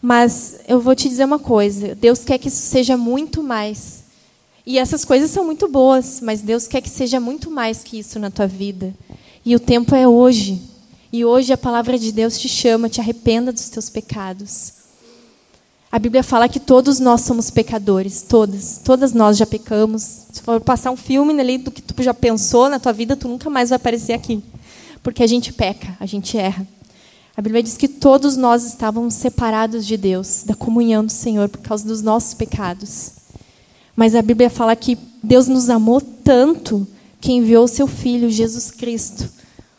Mas 0.00 0.60
eu 0.66 0.80
vou 0.80 0.94
te 0.94 1.08
dizer 1.08 1.24
uma 1.24 1.38
coisa, 1.38 1.94
Deus 1.94 2.24
quer 2.24 2.38
que 2.38 2.48
isso 2.48 2.62
seja 2.62 2.96
muito 2.96 3.42
mais. 3.42 3.99
E 4.70 4.78
essas 4.78 5.04
coisas 5.04 5.32
são 5.32 5.44
muito 5.44 5.66
boas, 5.66 6.20
mas 6.22 6.42
Deus 6.42 6.68
quer 6.68 6.80
que 6.80 6.88
seja 6.88 7.18
muito 7.18 7.50
mais 7.50 7.82
que 7.82 7.98
isso 7.98 8.20
na 8.20 8.30
tua 8.30 8.46
vida. 8.46 8.94
E 9.44 9.56
o 9.56 9.58
tempo 9.58 9.96
é 9.96 10.06
hoje. 10.06 10.62
E 11.12 11.24
hoje 11.24 11.52
a 11.52 11.58
palavra 11.58 11.98
de 11.98 12.12
Deus 12.12 12.38
te 12.38 12.48
chama, 12.48 12.88
te 12.88 13.00
arrependa 13.00 13.52
dos 13.52 13.68
teus 13.68 13.90
pecados. 13.90 14.74
A 15.90 15.98
Bíblia 15.98 16.22
fala 16.22 16.48
que 16.48 16.60
todos 16.60 17.00
nós 17.00 17.22
somos 17.22 17.50
pecadores, 17.50 18.22
todas, 18.22 18.80
todas 18.84 19.12
nós 19.12 19.36
já 19.36 19.44
pecamos. 19.44 20.02
Se 20.30 20.40
for 20.40 20.60
passar 20.60 20.92
um 20.92 20.96
filme 20.96 21.32
ali 21.40 21.58
do 21.58 21.72
que 21.72 21.82
tu 21.82 22.00
já 22.00 22.14
pensou 22.14 22.68
na 22.68 22.78
tua 22.78 22.92
vida, 22.92 23.16
tu 23.16 23.26
nunca 23.26 23.50
mais 23.50 23.70
vai 23.70 23.76
aparecer 23.76 24.12
aqui, 24.12 24.40
porque 25.02 25.24
a 25.24 25.26
gente 25.26 25.52
peca, 25.52 25.96
a 25.98 26.06
gente 26.06 26.38
erra. 26.38 26.64
A 27.36 27.42
Bíblia 27.42 27.60
diz 27.60 27.76
que 27.76 27.88
todos 27.88 28.36
nós 28.36 28.64
estávamos 28.64 29.14
separados 29.14 29.84
de 29.84 29.96
Deus, 29.96 30.44
da 30.46 30.54
comunhão 30.54 31.04
do 31.04 31.10
Senhor 31.10 31.48
por 31.48 31.58
causa 31.58 31.84
dos 31.84 32.02
nossos 32.02 32.34
pecados. 32.34 33.18
Mas 34.00 34.14
a 34.14 34.22
Bíblia 34.22 34.48
fala 34.48 34.74
que 34.74 34.96
Deus 35.22 35.46
nos 35.46 35.68
amou 35.68 36.00
tanto 36.00 36.88
que 37.20 37.32
enviou 37.32 37.64
o 37.64 37.68
seu 37.68 37.86
Filho, 37.86 38.30
Jesus 38.30 38.70
Cristo, 38.70 39.28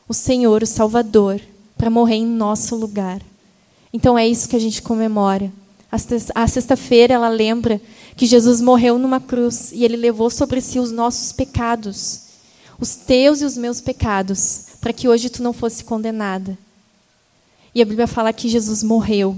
o 0.07 0.13
Senhor, 0.13 0.61
o 0.61 0.67
Salvador, 0.67 1.41
para 1.75 1.89
morrer 1.89 2.17
em 2.17 2.27
nosso 2.27 2.75
lugar. 2.75 3.19
Então 3.91 4.15
é 4.15 4.27
isso 4.27 4.47
que 4.47 4.55
a 4.55 4.59
gente 4.59 4.79
comemora. 4.83 5.51
A 6.35 6.47
sexta-feira 6.47 7.15
ela 7.15 7.29
lembra 7.29 7.81
que 8.15 8.27
Jesus 8.27 8.61
morreu 8.61 8.99
numa 8.99 9.19
cruz 9.19 9.71
e 9.71 9.83
ele 9.83 9.97
levou 9.97 10.29
sobre 10.29 10.61
si 10.61 10.77
os 10.77 10.91
nossos 10.91 11.31
pecados, 11.31 12.21
os 12.79 12.93
teus 12.93 13.41
e 13.41 13.45
os 13.45 13.57
meus 13.57 13.81
pecados, 13.81 14.65
para 14.79 14.93
que 14.93 15.07
hoje 15.07 15.31
tu 15.31 15.41
não 15.41 15.51
fosse 15.51 15.83
condenada. 15.83 16.55
E 17.73 17.81
a 17.81 17.85
Bíblia 17.85 18.05
fala 18.05 18.31
que 18.31 18.47
Jesus 18.47 18.83
morreu, 18.83 19.35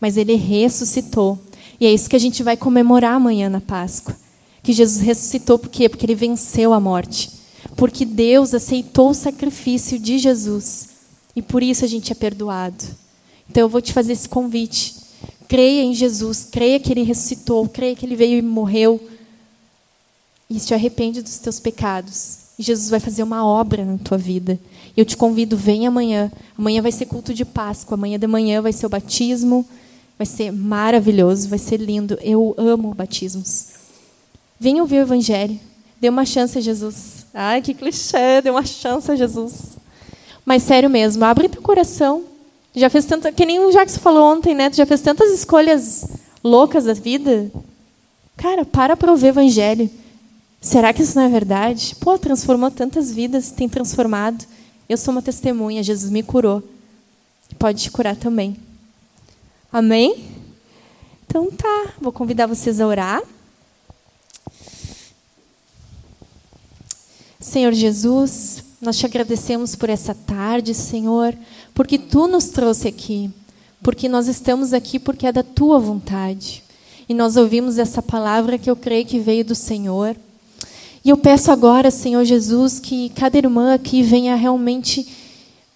mas 0.00 0.16
ele 0.16 0.34
ressuscitou 0.34 1.38
e 1.80 1.86
é 1.86 1.92
isso 1.92 2.10
que 2.10 2.16
a 2.16 2.20
gente 2.20 2.42
vai 2.42 2.56
comemorar 2.56 3.14
amanhã 3.14 3.48
na 3.48 3.60
Páscoa. 3.60 4.16
Que 4.62 4.72
Jesus 4.72 5.00
ressuscitou 5.00 5.58
por 5.58 5.68
quê? 5.68 5.88
Porque 5.88 6.04
ele 6.04 6.14
venceu 6.14 6.72
a 6.72 6.80
morte. 6.80 7.30
Porque 7.76 8.04
Deus 8.04 8.52
aceitou 8.52 9.10
o 9.10 9.14
sacrifício 9.14 9.98
de 9.98 10.18
Jesus. 10.18 10.88
E 11.36 11.42
por 11.42 11.62
isso 11.62 11.84
a 11.84 11.88
gente 11.88 12.10
é 12.10 12.14
perdoado. 12.14 12.84
Então 13.48 13.62
eu 13.62 13.68
vou 13.68 13.80
te 13.80 13.92
fazer 13.92 14.12
esse 14.12 14.28
convite. 14.28 14.94
Creia 15.46 15.82
em 15.82 15.94
Jesus, 15.94 16.46
creia 16.50 16.80
que 16.80 16.92
ele 16.92 17.02
ressuscitou, 17.02 17.68
creia 17.68 17.94
que 17.94 18.04
ele 18.04 18.16
veio 18.16 18.38
e 18.38 18.42
morreu. 18.42 19.00
E 20.50 20.58
te 20.58 20.74
arrepende 20.74 21.22
dos 21.22 21.38
teus 21.38 21.60
pecados. 21.60 22.38
E 22.58 22.62
Jesus 22.62 22.90
vai 22.90 22.98
fazer 22.98 23.22
uma 23.22 23.46
obra 23.46 23.84
na 23.84 23.98
tua 23.98 24.18
vida. 24.18 24.58
Eu 24.96 25.04
te 25.04 25.16
convido, 25.16 25.56
vem 25.56 25.86
amanhã. 25.86 26.32
Amanhã 26.58 26.82
vai 26.82 26.90
ser 26.90 27.06
culto 27.06 27.32
de 27.32 27.44
Páscoa. 27.44 27.94
Amanhã 27.94 28.18
de 28.18 28.26
manhã 28.26 28.60
vai 28.60 28.72
ser 28.72 28.84
o 28.86 28.88
batismo. 28.88 29.64
Vai 30.18 30.26
ser 30.26 30.50
maravilhoso, 30.50 31.48
vai 31.48 31.60
ser 31.60 31.76
lindo. 31.76 32.18
Eu 32.20 32.52
amo 32.58 32.92
batismos. 32.92 33.68
Venha 34.58 34.82
ouvir 34.82 34.96
o 34.96 35.02
Evangelho. 35.02 35.58
Dê 36.00 36.08
uma 36.08 36.26
chance 36.26 36.58
a 36.58 36.60
Jesus. 36.60 37.26
Ai, 37.32 37.62
que 37.62 37.72
clichê, 37.72 38.42
dê 38.42 38.50
uma 38.50 38.66
chance 38.66 39.10
a 39.10 39.14
Jesus. 39.14 39.76
Mas 40.44 40.64
sério 40.64 40.90
mesmo, 40.90 41.24
abre 41.24 41.48
teu 41.48 41.62
coração. 41.62 42.24
Já 42.74 42.90
fez 42.90 43.04
tanta, 43.04 43.30
que 43.30 43.46
nem 43.46 43.60
o 43.60 43.70
Jacques 43.70 43.96
falou 43.96 44.32
ontem, 44.32 44.54
né? 44.54 44.68
Tu 44.68 44.76
já 44.76 44.86
fez 44.86 45.00
tantas 45.00 45.30
escolhas 45.30 46.06
loucas 46.42 46.84
da 46.84 46.94
vida. 46.94 47.50
Cara, 48.36 48.64
para 48.64 48.96
para 48.96 49.10
ouvir 49.10 49.26
o 49.26 49.28
Evangelho. 49.28 49.88
Será 50.60 50.92
que 50.92 51.02
isso 51.02 51.16
não 51.16 51.24
é 51.24 51.28
verdade? 51.28 51.94
Pô, 52.00 52.18
transformou 52.18 52.70
tantas 52.70 53.12
vidas, 53.12 53.52
tem 53.52 53.68
transformado. 53.68 54.44
Eu 54.88 54.96
sou 54.96 55.12
uma 55.12 55.22
testemunha, 55.22 55.82
Jesus 55.82 56.10
me 56.10 56.22
curou. 56.22 56.62
Pode 57.58 57.82
te 57.82 57.90
curar 57.90 58.16
também. 58.16 58.56
Amém? 59.70 60.24
Então 61.26 61.50
tá, 61.50 61.92
vou 62.00 62.10
convidar 62.10 62.46
vocês 62.46 62.80
a 62.80 62.86
orar. 62.86 63.22
Senhor 67.38 67.72
Jesus, 67.72 68.64
nós 68.80 68.96
te 68.96 69.04
agradecemos 69.04 69.76
por 69.76 69.90
essa 69.90 70.14
tarde, 70.14 70.74
Senhor, 70.74 71.36
porque 71.74 71.98
tu 71.98 72.26
nos 72.26 72.46
trouxe 72.46 72.88
aqui, 72.88 73.30
porque 73.82 74.08
nós 74.08 74.26
estamos 74.26 74.72
aqui 74.72 74.98
porque 74.98 75.26
é 75.26 75.32
da 75.32 75.42
tua 75.42 75.78
vontade. 75.78 76.64
E 77.06 77.12
nós 77.12 77.36
ouvimos 77.36 77.76
essa 77.76 78.00
palavra 78.00 78.56
que 78.56 78.70
eu 78.70 78.76
creio 78.76 79.04
que 79.04 79.18
veio 79.18 79.44
do 79.44 79.54
Senhor. 79.54 80.16
E 81.04 81.10
eu 81.10 81.16
peço 81.18 81.52
agora, 81.52 81.90
Senhor 81.90 82.24
Jesus, 82.24 82.80
que 82.80 83.10
cada 83.10 83.36
irmã 83.36 83.74
aqui 83.74 84.02
venha 84.02 84.34
realmente 84.34 85.06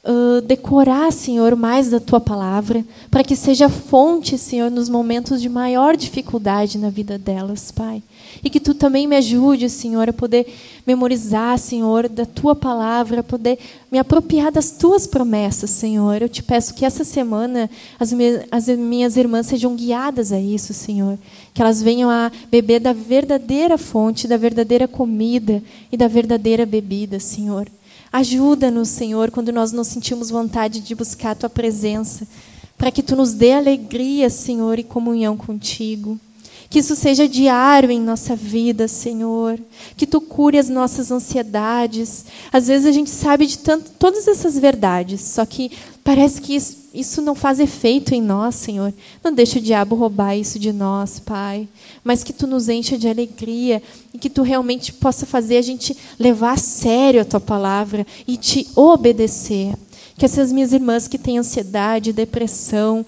uh, 0.04 0.40
decorar, 0.42 1.12
Senhor, 1.12 1.54
mais 1.54 1.90
da 1.90 2.00
tua 2.00 2.20
palavra, 2.20 2.84
para 3.10 3.22
que 3.22 3.36
seja 3.36 3.68
fonte, 3.68 4.36
Senhor, 4.36 4.70
nos 4.70 4.88
momentos 4.88 5.40
de 5.40 5.48
maior 5.48 5.96
dificuldade 5.96 6.78
na 6.78 6.90
vida 6.90 7.18
delas, 7.18 7.70
Pai. 7.70 8.02
E 8.42 8.50
que 8.50 8.58
tu 8.58 8.74
também 8.74 9.06
me 9.06 9.16
ajude, 9.16 9.68
Senhor, 9.68 10.08
a 10.08 10.12
poder 10.12 10.46
memorizar, 10.86 11.58
Senhor, 11.58 12.08
da 12.08 12.24
tua 12.24 12.56
palavra, 12.56 13.20
a 13.20 13.24
poder 13.24 13.58
me 13.90 13.98
apropriar 13.98 14.50
das 14.50 14.70
tuas 14.70 15.06
promessas, 15.06 15.70
Senhor. 15.70 16.20
Eu 16.20 16.28
te 16.28 16.42
peço 16.42 16.74
que 16.74 16.84
essa 16.84 17.04
semana 17.04 17.70
as, 18.00 18.12
as 18.50 18.68
minhas 18.68 19.16
irmãs 19.16 19.46
sejam 19.46 19.76
guiadas 19.76 20.32
a 20.32 20.40
isso, 20.40 20.72
Senhor. 20.74 21.18
Que 21.54 21.62
elas 21.62 21.82
venham 21.82 22.10
a 22.10 22.32
beber 22.50 22.80
da 22.80 22.92
verdadeira 22.92 23.76
fonte, 23.76 24.26
da 24.26 24.36
verdadeira 24.36 24.88
comida 24.88 25.62
e 25.92 25.96
da 25.96 26.08
verdadeira 26.08 26.64
bebida, 26.66 27.20
Senhor. 27.20 27.68
Ajuda-nos, 28.12 28.90
Senhor, 28.90 29.30
quando 29.30 29.50
nós 29.50 29.72
não 29.72 29.82
sentimos 29.82 30.28
vontade 30.28 30.80
de 30.80 30.94
buscar 30.94 31.30
a 31.30 31.34
tua 31.34 31.48
presença, 31.48 32.28
para 32.76 32.90
que 32.90 33.02
tu 33.02 33.16
nos 33.16 33.32
dê 33.32 33.52
alegria, 33.52 34.28
Senhor, 34.28 34.78
e 34.78 34.84
comunhão 34.84 35.36
contigo. 35.36 36.20
Que 36.68 36.78
isso 36.78 36.96
seja 36.96 37.28
diário 37.28 37.90
em 37.90 38.00
nossa 38.00 38.34
vida, 38.34 38.88
Senhor. 38.88 39.58
Que 39.96 40.06
tu 40.06 40.20
cure 40.20 40.58
as 40.58 40.68
nossas 40.68 41.10
ansiedades. 41.10 42.24
Às 42.52 42.66
vezes 42.66 42.86
a 42.86 42.92
gente 42.92 43.10
sabe 43.10 43.46
de 43.46 43.58
tanto, 43.58 43.90
todas 43.98 44.26
essas 44.26 44.58
verdades, 44.58 45.20
só 45.20 45.46
que 45.46 45.70
parece 46.04 46.40
que 46.40 46.54
isso, 46.54 47.22
não 47.22 47.34
faz 47.34 47.60
efeito 47.60 48.14
em 48.14 48.20
nós, 48.20 48.56
Senhor. 48.56 48.92
Não 49.22 49.32
deixe 49.32 49.58
o 49.58 49.62
diabo 49.62 49.94
roubar 49.94 50.36
isso 50.36 50.58
de 50.58 50.72
nós, 50.72 51.18
Pai. 51.20 51.68
Mas 52.02 52.24
que 52.24 52.32
tu 52.32 52.46
nos 52.46 52.68
encha 52.68 52.98
de 52.98 53.08
alegria 53.08 53.82
e 54.12 54.18
que 54.18 54.30
tu 54.30 54.42
realmente 54.42 54.92
possa 54.92 55.24
fazer 55.24 55.56
a 55.56 55.62
gente 55.62 55.96
levar 56.18 56.52
a 56.52 56.56
sério 56.56 57.20
a 57.20 57.24
tua 57.24 57.40
palavra 57.40 58.06
e 58.26 58.36
te 58.36 58.68
obedecer. 58.74 59.74
Que 60.16 60.24
essas 60.24 60.52
minhas 60.52 60.72
irmãs 60.72 61.08
que 61.08 61.18
têm 61.18 61.38
ansiedade, 61.38 62.12
depressão, 62.12 63.04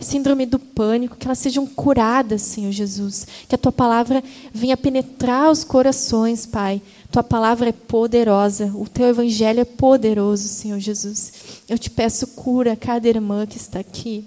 síndrome 0.00 0.46
do 0.46 0.58
pânico, 0.58 1.16
que 1.16 1.26
elas 1.26 1.38
sejam 1.38 1.66
curadas, 1.66 2.42
Senhor 2.42 2.72
Jesus. 2.72 3.26
Que 3.48 3.54
a 3.54 3.58
tua 3.58 3.72
palavra 3.72 4.22
venha 4.52 4.76
penetrar 4.76 5.50
os 5.50 5.64
corações, 5.64 6.46
Pai. 6.46 6.80
Tua 7.10 7.22
palavra 7.22 7.70
é 7.70 7.72
poderosa, 7.72 8.66
o 8.74 8.86
teu 8.86 9.08
evangelho 9.08 9.60
é 9.60 9.64
poderoso, 9.64 10.46
Senhor 10.46 10.78
Jesus. 10.78 11.32
Eu 11.68 11.78
te 11.78 11.90
peço 11.90 12.26
cura 12.28 12.72
a 12.72 12.76
cada 12.76 13.08
irmã 13.08 13.46
que 13.46 13.56
está 13.56 13.78
aqui. 13.80 14.24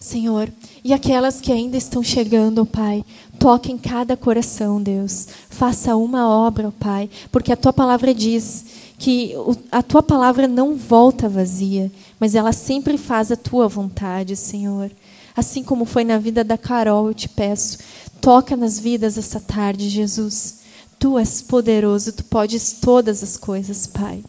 Senhor, 0.00 0.52
e 0.84 0.92
aquelas 0.92 1.40
que 1.40 1.50
ainda 1.50 1.76
estão 1.76 2.02
chegando, 2.02 2.64
Pai, 2.64 3.04
toque 3.38 3.72
em 3.72 3.78
cada 3.78 4.16
coração, 4.16 4.80
Deus. 4.80 5.26
Faça 5.50 5.96
uma 5.96 6.28
obra, 6.28 6.72
Pai, 6.78 7.10
porque 7.32 7.52
a 7.52 7.56
tua 7.56 7.72
palavra 7.72 8.14
diz 8.14 8.64
que 8.96 9.34
a 9.72 9.82
tua 9.82 10.02
palavra 10.02 10.46
não 10.46 10.76
volta 10.76 11.28
vazia, 11.28 11.90
mas 12.20 12.34
ela 12.34 12.52
sempre 12.52 12.96
faz 12.96 13.32
a 13.32 13.36
tua 13.36 13.66
vontade, 13.66 14.36
Senhor. 14.36 14.90
Assim 15.36 15.62
como 15.62 15.84
foi 15.84 16.04
na 16.04 16.18
vida 16.18 16.44
da 16.44 16.58
Carol, 16.58 17.08
eu 17.08 17.14
te 17.14 17.28
peço, 17.28 17.78
toca 18.20 18.56
nas 18.56 18.78
vidas 18.78 19.16
essa 19.18 19.40
tarde, 19.40 19.88
Jesus. 19.88 20.58
Tu 20.98 21.18
és 21.18 21.42
poderoso, 21.42 22.12
tu 22.12 22.24
podes 22.24 22.72
todas 22.80 23.22
as 23.22 23.36
coisas, 23.36 23.86
Pai. 23.86 24.22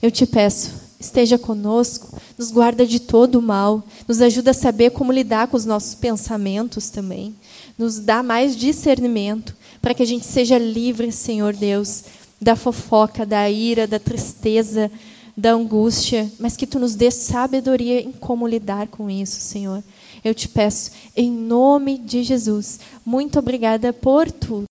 Eu 0.00 0.10
te 0.10 0.24
peço, 0.24 0.87
esteja 0.98 1.38
conosco, 1.38 2.20
nos 2.36 2.50
guarda 2.50 2.86
de 2.86 2.98
todo 3.00 3.36
o 3.36 3.42
mal, 3.42 3.84
nos 4.06 4.20
ajuda 4.20 4.50
a 4.50 4.54
saber 4.54 4.90
como 4.90 5.12
lidar 5.12 5.48
com 5.48 5.56
os 5.56 5.64
nossos 5.64 5.94
pensamentos 5.94 6.90
também, 6.90 7.34
nos 7.78 7.98
dá 7.98 8.22
mais 8.22 8.56
discernimento 8.56 9.54
para 9.80 9.94
que 9.94 10.02
a 10.02 10.06
gente 10.06 10.26
seja 10.26 10.58
livre, 10.58 11.10
Senhor 11.12 11.54
Deus, 11.54 12.04
da 12.40 12.56
fofoca, 12.56 13.24
da 13.24 13.48
ira, 13.48 13.86
da 13.86 13.98
tristeza, 13.98 14.90
da 15.36 15.52
angústia, 15.52 16.30
mas 16.38 16.56
que 16.56 16.66
tu 16.66 16.80
nos 16.80 16.96
dê 16.96 17.10
sabedoria 17.10 18.00
em 18.00 18.10
como 18.10 18.46
lidar 18.46 18.88
com 18.88 19.08
isso, 19.08 19.40
Senhor. 19.40 19.84
Eu 20.24 20.34
te 20.34 20.48
peço, 20.48 20.90
em 21.16 21.30
nome 21.30 21.96
de 21.96 22.24
Jesus, 22.24 22.80
muito 23.06 23.38
obrigada 23.38 23.92
por 23.92 24.30
tudo. 24.32 24.64